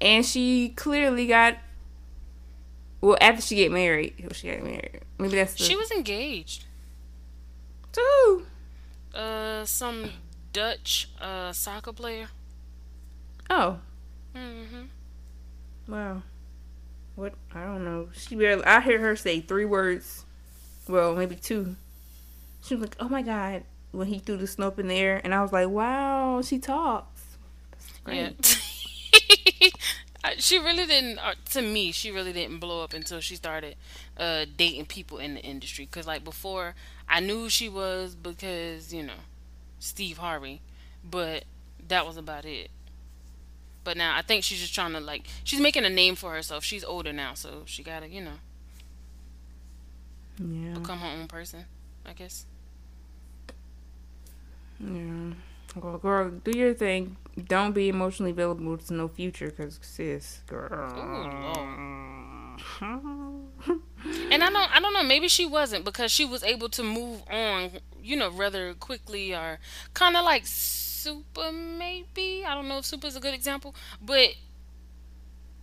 And 0.00 0.24
she 0.24 0.70
clearly 0.70 1.26
got. 1.26 1.56
Well, 3.00 3.16
after 3.20 3.42
she 3.42 3.56
get 3.56 3.70
married, 3.72 4.14
well, 4.20 4.30
she 4.32 4.50
got 4.50 4.62
married. 4.62 5.00
Maybe 5.18 5.36
that's 5.36 5.54
the 5.54 5.64
She 5.64 5.76
was 5.76 5.90
engaged. 5.90 6.64
too. 7.92 8.46
Uh, 9.14 9.64
some 9.64 10.10
Dutch 10.52 11.08
uh 11.20 11.52
soccer 11.52 11.92
player. 11.92 12.28
Oh, 13.48 13.78
hmm 14.34 14.84
Wow. 15.88 16.22
What? 17.14 17.34
I 17.54 17.64
don't 17.64 17.84
know. 17.84 18.08
She 18.12 18.34
barely. 18.34 18.64
I 18.64 18.80
hear 18.80 18.98
her 18.98 19.16
say 19.16 19.40
three 19.40 19.64
words. 19.64 20.24
Well, 20.88 21.14
maybe 21.14 21.36
two. 21.36 21.76
She 22.62 22.74
was 22.74 22.82
like, 22.82 22.96
"Oh 23.00 23.08
my 23.08 23.22
god!" 23.22 23.62
When 23.92 24.08
he 24.08 24.18
threw 24.18 24.36
the 24.36 24.46
snow 24.46 24.66
up 24.68 24.78
in 24.78 24.88
the 24.88 24.94
air, 24.96 25.20
and 25.24 25.32
I 25.34 25.40
was 25.42 25.52
like, 25.52 25.68
"Wow, 25.68 26.42
she 26.42 26.58
talks." 26.58 27.38
That's 27.70 27.98
great. 28.04 28.26
Uh, 28.26 28.32
she 30.38 30.58
really 30.58 30.86
didn't. 30.86 31.18
Uh, 31.18 31.34
to 31.50 31.62
me, 31.62 31.92
she 31.92 32.10
really 32.10 32.32
didn't 32.32 32.58
blow 32.58 32.82
up 32.82 32.92
until 32.92 33.20
she 33.20 33.36
started 33.36 33.76
uh, 34.16 34.46
dating 34.56 34.86
people 34.86 35.18
in 35.18 35.34
the 35.34 35.40
industry. 35.40 35.86
Cause 35.86 36.06
like 36.06 36.24
before, 36.24 36.74
I 37.08 37.20
knew 37.20 37.42
who 37.42 37.48
she 37.48 37.68
was 37.68 38.14
because 38.14 38.92
you 38.92 39.02
know 39.02 39.20
Steve 39.78 40.18
Harvey, 40.18 40.60
but 41.04 41.44
that 41.88 42.06
was 42.06 42.16
about 42.16 42.44
it. 42.44 42.70
But 43.84 43.96
now 43.96 44.16
I 44.16 44.22
think 44.22 44.42
she's 44.44 44.60
just 44.60 44.74
trying 44.74 44.92
to 44.92 45.00
like 45.00 45.26
she's 45.44 45.60
making 45.60 45.84
a 45.84 45.90
name 45.90 46.14
for 46.16 46.32
herself. 46.32 46.64
She's 46.64 46.84
older 46.84 47.12
now, 47.12 47.34
so 47.34 47.62
she 47.66 47.82
gotta 47.82 48.08
you 48.08 48.20
know 48.22 48.38
Yeah. 50.38 50.74
become 50.74 50.98
her 51.00 51.06
own 51.08 51.28
person. 51.28 51.66
I 52.04 52.12
guess. 52.12 52.46
Yeah. 54.78 55.32
Well, 55.74 55.98
girl, 55.98 56.30
do 56.30 56.56
your 56.56 56.74
thing. 56.74 57.16
Don't 57.44 57.72
be 57.72 57.88
emotionally 57.88 58.30
available 58.30 58.78
to 58.78 58.94
no 58.94 59.08
future, 59.08 59.50
cause 59.50 59.78
sis, 59.82 60.40
girl. 60.46 60.90
and 62.80 64.42
I 64.42 64.50
don't, 64.50 64.76
I 64.76 64.80
don't 64.80 64.94
know. 64.94 65.02
Maybe 65.02 65.28
she 65.28 65.44
wasn't 65.44 65.84
because 65.84 66.10
she 66.10 66.24
was 66.24 66.42
able 66.42 66.68
to 66.70 66.82
move 66.82 67.22
on, 67.30 67.72
you 68.02 68.16
know, 68.16 68.30
rather 68.30 68.72
quickly, 68.74 69.34
or 69.34 69.58
kind 69.92 70.16
of 70.16 70.24
like 70.24 70.46
Super. 70.46 71.52
Maybe 71.52 72.44
I 72.44 72.54
don't 72.54 72.68
know 72.68 72.78
if 72.78 72.86
Super 72.86 73.06
is 73.06 73.16
a 73.16 73.20
good 73.20 73.34
example, 73.34 73.74
but 74.00 74.30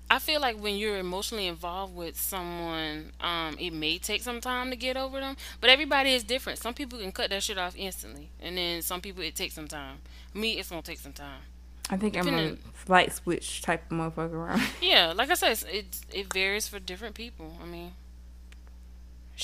I 0.10 0.20
feel 0.20 0.40
like 0.40 0.58
when 0.62 0.76
you're 0.76 1.00
emotionally 1.00 1.48
involved 1.48 1.96
with 1.96 2.20
someone, 2.20 3.14
um, 3.20 3.58
it 3.60 3.72
may 3.74 3.98
take 3.98 4.22
some 4.22 4.40
time 4.42 4.70
to 4.70 4.76
get 4.76 4.96
over 4.96 5.20
them. 5.20 5.36
But 5.60 5.72
everybody 5.72 6.14
is 6.14 6.24
different. 6.24 6.60
Some 6.60 6.76
people 6.76 7.00
can 7.00 7.12
cut 7.12 7.32
that 7.32 7.42
shit 7.42 7.58
off 7.58 7.74
instantly, 7.76 8.30
and 8.40 8.58
then 8.58 8.84
some 8.84 9.02
people 9.02 9.24
it 9.24 9.36
takes 9.36 9.56
some 9.56 9.68
time. 9.68 9.98
Me, 10.36 10.60
it's 10.60 10.70
gonna 10.70 10.84
take 10.84 11.00
some 11.00 11.14
time. 11.14 11.42
I 11.90 11.98
think 11.98 12.18
I'm 12.18 12.28
a 12.28 12.56
light 12.88 13.14
switch 13.14 13.62
type 13.62 13.92
of 13.92 13.98
motherfucker. 13.98 14.34
around. 14.34 14.62
yeah, 14.82 15.14
like 15.16 15.30
I 15.30 15.36
said, 15.36 15.64
it 15.72 16.02
it 16.14 16.34
varies 16.34 16.68
for 16.68 16.80
different 16.80 17.16
people. 17.16 17.58
I 17.62 17.66
mean, 17.66 17.94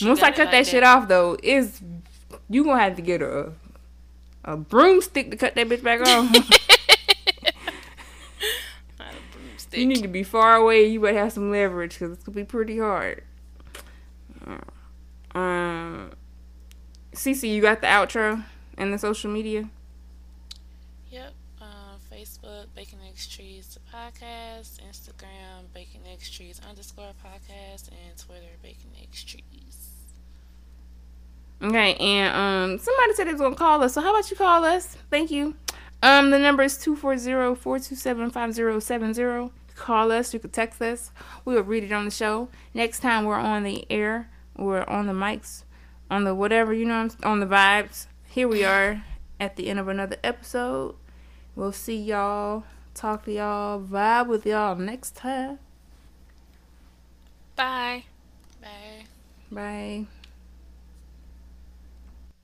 once 0.02 0.20
I 0.20 0.30
cut 0.32 0.38
like 0.38 0.38
that, 0.38 0.52
that 0.52 0.68
shit 0.68 0.84
off, 0.84 1.08
though, 1.08 1.38
is 1.44 1.82
you 2.50 2.64
gonna 2.64 2.82
have 2.82 2.96
to 2.96 3.02
get 3.02 3.22
a 3.22 3.52
a 4.46 4.58
broomstick 4.58 5.32
to 5.32 5.38
cut 5.38 5.56
that 5.56 5.68
bitch 5.68 5.84
back 5.84 6.02
off. 6.02 6.34
You 9.72 9.86
need 9.86 10.02
to 10.02 10.08
be 10.08 10.24
far 10.24 10.56
away. 10.56 10.88
You 10.88 11.00
better 11.00 11.20
have 11.20 11.34
some 11.34 11.52
leverage 11.52 11.94
because 11.94 12.14
it's 12.14 12.24
gonna 12.24 12.36
be 12.36 12.44
pretty 12.44 12.80
hard. 12.80 13.24
Um, 15.36 16.12
Cece, 17.14 17.48
you 17.48 17.62
got 17.62 17.82
the 17.82 17.88
outro 17.88 18.44
and 18.78 18.92
the 18.92 18.98
social 18.98 19.30
media. 19.30 19.70
Facebook, 22.60 22.76
Bacon 22.76 23.00
X 23.08 23.28
Trees 23.28 23.80
podcast, 23.94 24.80
Instagram, 24.82 25.72
Bacon 25.74 26.02
X 26.12 26.30
Trees 26.30 26.60
underscore 26.68 27.14
podcast, 27.24 27.88
and 27.90 28.18
Twitter, 28.18 28.58
Bacon 28.62 28.90
X 29.02 29.24
Trees. 29.24 29.94
Okay, 31.62 31.96
and 31.96 32.36
um, 32.36 32.78
somebody 32.80 33.14
said 33.14 33.28
they 33.28 33.34
was 33.34 33.42
gonna 33.42 33.56
call 33.56 33.84
us. 33.84 33.94
So 33.94 34.02
how 34.02 34.10
about 34.12 34.32
you 34.32 34.38
call 34.38 34.64
us? 34.64 34.96
Thank 35.10 35.32
you. 35.32 35.56
Um, 36.02 36.30
the 36.32 36.40
number 36.40 36.64
is 36.64 36.78
240-427-5070. 36.78 39.52
Call 39.76 40.12
us, 40.12 40.34
you 40.34 40.40
can 40.40 40.50
text 40.50 40.82
us. 40.82 41.12
We 41.46 41.54
will 41.56 41.64
read 41.64 41.84
it 41.84 41.92
on 41.92 42.06
the 42.06 42.12
show. 42.12 42.48
Next 42.74 43.00
time 43.00 43.26
we're 43.26 43.36
on 43.36 43.64
the 43.64 43.86
air, 43.90 44.30
or 44.56 44.90
on 44.90 45.08
the 45.08 45.14
mics, 45.14 45.64
on 46.10 46.24
the 46.24 46.34
whatever, 46.34 46.74
you 46.74 46.86
know, 46.86 47.10
on 47.24 47.42
the 47.42 47.46
vibes. 47.46 48.08
Here 48.28 48.48
we 48.48 48.64
are 48.64 49.04
at 49.40 49.56
the 49.56 49.68
end 49.68 49.80
of 49.80 49.88
another 49.88 50.18
episode. 50.24 50.96
We'll 51.60 51.74
see 51.74 51.98
y'all, 51.98 52.64
talk 52.94 53.26
to 53.26 53.34
y'all, 53.34 53.82
vibe 53.82 54.28
with 54.28 54.46
y'all 54.46 54.78
next 54.78 55.18
time. 55.18 55.60
Bye. 57.58 58.06
Bye. 58.62 59.04
Bye. 59.52 60.06